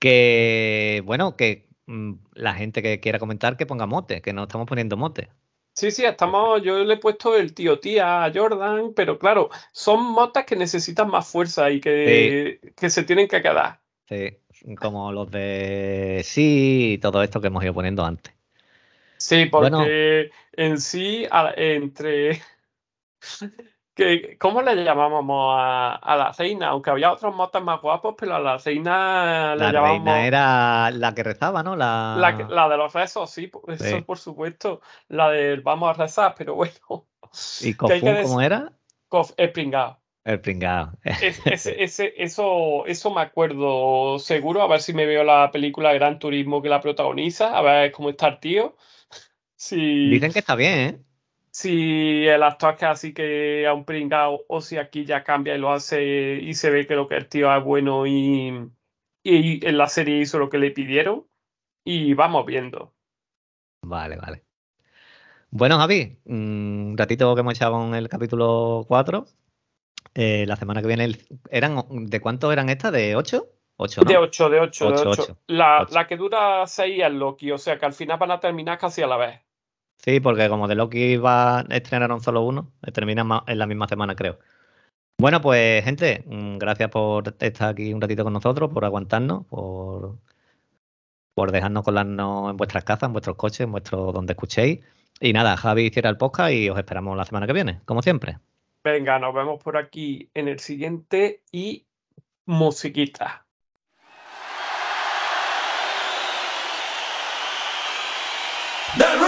Que, 0.00 1.00
bueno, 1.06 1.36
que 1.36 1.68
mm, 1.86 2.14
la 2.34 2.54
gente 2.54 2.82
que 2.82 2.98
quiera 2.98 3.20
comentar 3.20 3.56
que 3.56 3.64
ponga 3.64 3.86
mote, 3.86 4.20
que 4.20 4.32
no 4.32 4.42
estamos 4.42 4.66
poniendo 4.66 4.96
mote. 4.96 5.28
Sí, 5.74 5.92
sí, 5.92 6.04
estamos, 6.04 6.60
yo 6.62 6.82
le 6.82 6.94
he 6.94 6.98
puesto 6.98 7.36
el 7.36 7.54
tío 7.54 7.78
tía 7.78 8.24
a 8.24 8.32
Jordan, 8.34 8.94
pero 8.94 9.16
claro, 9.20 9.48
son 9.70 10.04
motas 10.12 10.44
que 10.44 10.56
necesitan 10.56 11.08
más 11.08 11.28
fuerza 11.28 11.70
y 11.70 11.80
que, 11.80 12.60
que 12.76 12.90
se 12.90 13.04
tienen 13.04 13.28
que 13.28 13.40
quedar. 13.40 13.78
Sí, 14.08 14.36
como 14.74 15.12
los 15.12 15.30
de 15.30 16.22
sí 16.24 16.94
y 16.94 16.98
todo 16.98 17.22
esto 17.22 17.40
que 17.40 17.46
hemos 17.46 17.62
ido 17.62 17.74
poniendo 17.74 18.04
antes. 18.04 18.34
Sí, 19.16 19.46
porque 19.46 20.32
en 20.54 20.80
sí, 20.80 21.28
entre 21.56 22.42
que, 23.94 24.36
¿Cómo 24.38 24.62
le 24.62 24.84
llamábamos 24.84 25.54
a, 25.58 26.16
la 26.16 26.32
reina? 26.32 26.68
Aunque 26.68 26.90
había 26.90 27.12
otros 27.12 27.34
motas 27.34 27.62
más 27.62 27.80
guapos, 27.80 28.14
pero 28.16 28.36
a 28.36 28.40
la 28.40 28.56
reina 28.56 29.54
la 29.54 29.70
reina 29.70 30.26
era 30.26 30.90
la 30.90 31.14
que 31.14 31.22
rezaba, 31.22 31.62
¿no? 31.62 31.76
La, 31.76 32.16
la, 32.48 32.68
de 32.68 32.76
los 32.76 32.92
rezos, 32.92 33.30
sí, 33.30 33.50
eso 33.68 34.04
por 34.04 34.18
supuesto. 34.18 34.80
La 35.08 35.30
del 35.30 35.60
vamos 35.60 35.90
a 35.90 36.02
rezar, 36.02 36.34
pero 36.36 36.54
bueno. 36.54 37.06
¿Y 37.60 37.74
Kofun 37.74 38.22
cómo 38.22 38.40
era? 38.40 38.72
El 39.36 39.52
pringado. 39.52 40.00
El 40.24 40.40
pringado. 40.40 40.92
ese, 41.04 42.14
eso, 42.16 42.86
eso 42.86 43.10
me 43.14 43.20
acuerdo 43.20 44.18
seguro. 44.18 44.62
A 44.62 44.68
ver 44.68 44.80
si 44.80 44.94
me 44.94 45.04
veo 45.04 45.24
la 45.24 45.50
película 45.50 45.92
Gran 45.92 46.18
Turismo 46.18 46.62
que 46.62 46.68
la 46.68 46.80
protagoniza. 46.80 47.56
A 47.56 47.62
ver 47.62 47.92
cómo 47.92 48.10
está 48.10 48.28
el 48.28 48.40
tío. 48.40 48.76
Sí. 49.54 50.10
Dicen 50.10 50.32
que 50.32 50.40
está 50.40 50.56
bien, 50.56 50.78
¿eh? 50.80 51.00
Si 51.52 52.26
el 52.26 52.42
actor 52.42 52.76
que 52.76 52.86
así 52.86 53.12
que 53.12 53.66
a 53.66 53.74
un 53.74 53.84
pringado 53.84 54.44
o 54.48 54.60
si 54.60 54.78
aquí 54.78 55.04
ya 55.04 55.22
cambia 55.22 55.54
y 55.54 55.58
lo 55.58 55.70
hace 55.70 56.38
y 56.42 56.54
se 56.54 56.70
ve 56.70 56.86
que 56.86 56.96
lo 56.96 57.08
que 57.08 57.16
el 57.16 57.28
tío 57.28 57.54
es 57.54 57.62
bueno 57.62 58.06
y, 58.06 58.70
y 59.22 59.66
en 59.66 59.78
la 59.78 59.86
serie 59.88 60.20
hizo 60.20 60.38
lo 60.38 60.48
que 60.48 60.58
le 60.58 60.70
pidieron 60.70 61.26
y 61.84 62.14
vamos 62.14 62.46
viendo. 62.46 62.94
Vale, 63.84 64.16
vale. 64.16 64.44
Bueno, 65.50 65.76
Javi, 65.76 66.18
un 66.24 66.94
ratito 66.96 67.34
que 67.34 67.40
hemos 67.42 67.54
echado 67.54 67.84
en 67.86 67.94
el 67.94 68.08
capítulo 68.08 68.86
4. 68.88 69.26
Eh, 70.14 70.46
la 70.46 70.56
semana 70.56 70.80
que 70.80 70.88
viene, 70.88 71.18
eran 71.50 71.84
¿de 71.90 72.20
cuántos 72.20 72.52
eran 72.52 72.70
estas? 72.70 72.92
¿De 72.92 73.16
8? 73.16 73.44
8 73.76 74.04
De 74.04 74.16
8, 74.16 74.48
de 74.48 74.60
8, 74.60 74.90
de 74.90 75.08
8. 75.08 75.38
La, 75.48 75.86
la 75.90 76.06
que 76.06 76.16
dura 76.16 76.66
6 76.66 77.02
es 77.02 77.12
Loki, 77.12 77.50
o 77.50 77.58
sea 77.58 77.78
que 77.78 77.84
al 77.84 77.92
final 77.92 78.18
van 78.18 78.30
a 78.30 78.40
terminar 78.40 78.78
casi 78.78 79.02
a 79.02 79.06
la 79.06 79.16
vez. 79.16 79.40
Sí, 80.04 80.18
porque 80.20 80.48
como 80.48 80.66
de 80.66 80.74
Loki 80.74 81.16
va 81.16 81.60
a 81.60 81.64
estrenar 81.70 82.10
un 82.12 82.20
solo 82.20 82.42
uno, 82.42 82.72
termina 82.92 83.44
en 83.46 83.58
la 83.58 83.66
misma 83.66 83.86
semana, 83.86 84.16
creo. 84.16 84.38
Bueno, 85.18 85.40
pues 85.40 85.84
gente, 85.84 86.24
mm, 86.26 86.58
gracias 86.58 86.90
por 86.90 87.36
estar 87.38 87.70
aquí 87.70 87.94
un 87.94 88.00
ratito 88.00 88.24
con 88.24 88.32
nosotros, 88.32 88.72
por 88.72 88.84
aguantarnos, 88.84 89.46
por, 89.46 90.18
por 91.34 91.52
dejarnos 91.52 91.84
colarnos 91.84 92.50
en 92.50 92.56
vuestras 92.56 92.82
casas, 92.84 93.08
en 93.08 93.12
vuestros 93.12 93.36
coches, 93.36 93.60
en 93.60 93.72
vuestro 93.72 94.10
donde 94.12 94.32
escuchéis. 94.32 94.80
Y 95.20 95.32
nada, 95.32 95.56
Javi 95.56 95.90
cierra 95.90 96.10
el 96.10 96.16
podcast 96.16 96.52
y 96.52 96.68
os 96.68 96.76
esperamos 96.78 97.16
la 97.16 97.24
semana 97.24 97.46
que 97.46 97.52
viene, 97.52 97.80
como 97.84 98.02
siempre. 98.02 98.38
Venga, 98.82 99.20
nos 99.20 99.32
vemos 99.32 99.62
por 99.62 99.76
aquí 99.76 100.28
en 100.34 100.48
el 100.48 100.58
siguiente 100.58 101.42
y 101.52 101.86
musiquita. 102.46 103.46
The 108.98 109.21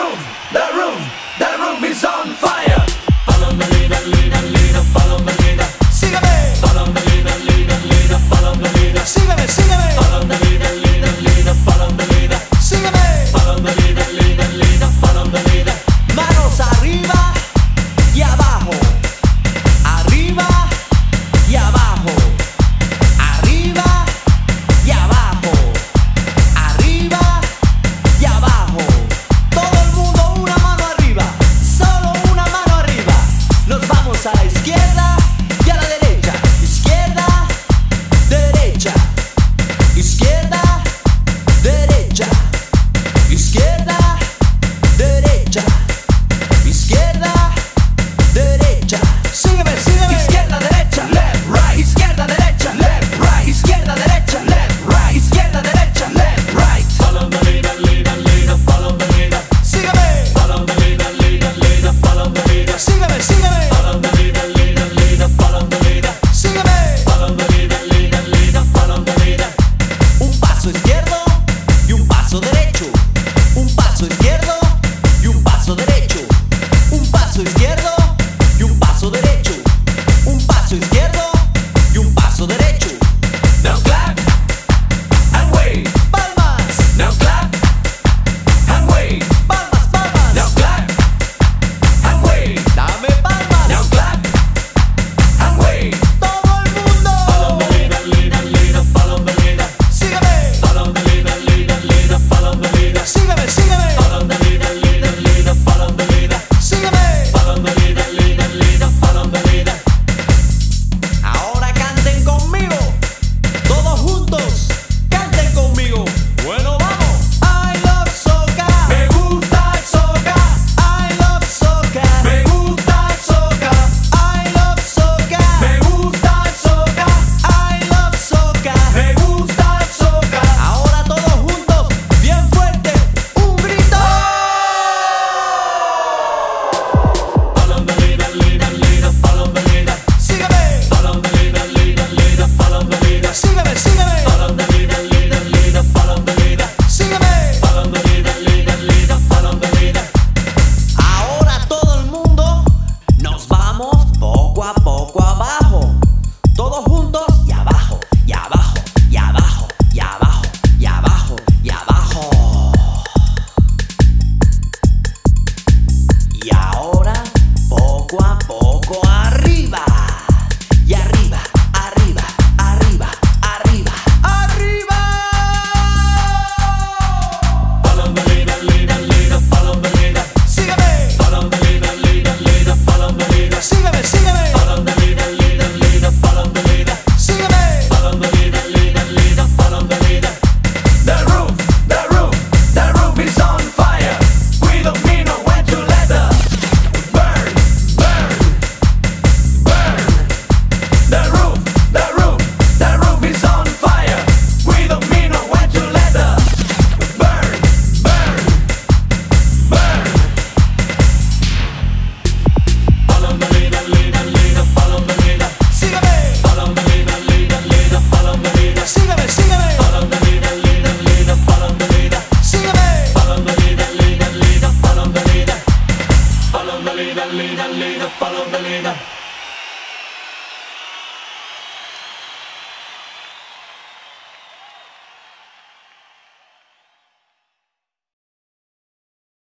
Manos 16.14 16.60
arriba 16.60 17.23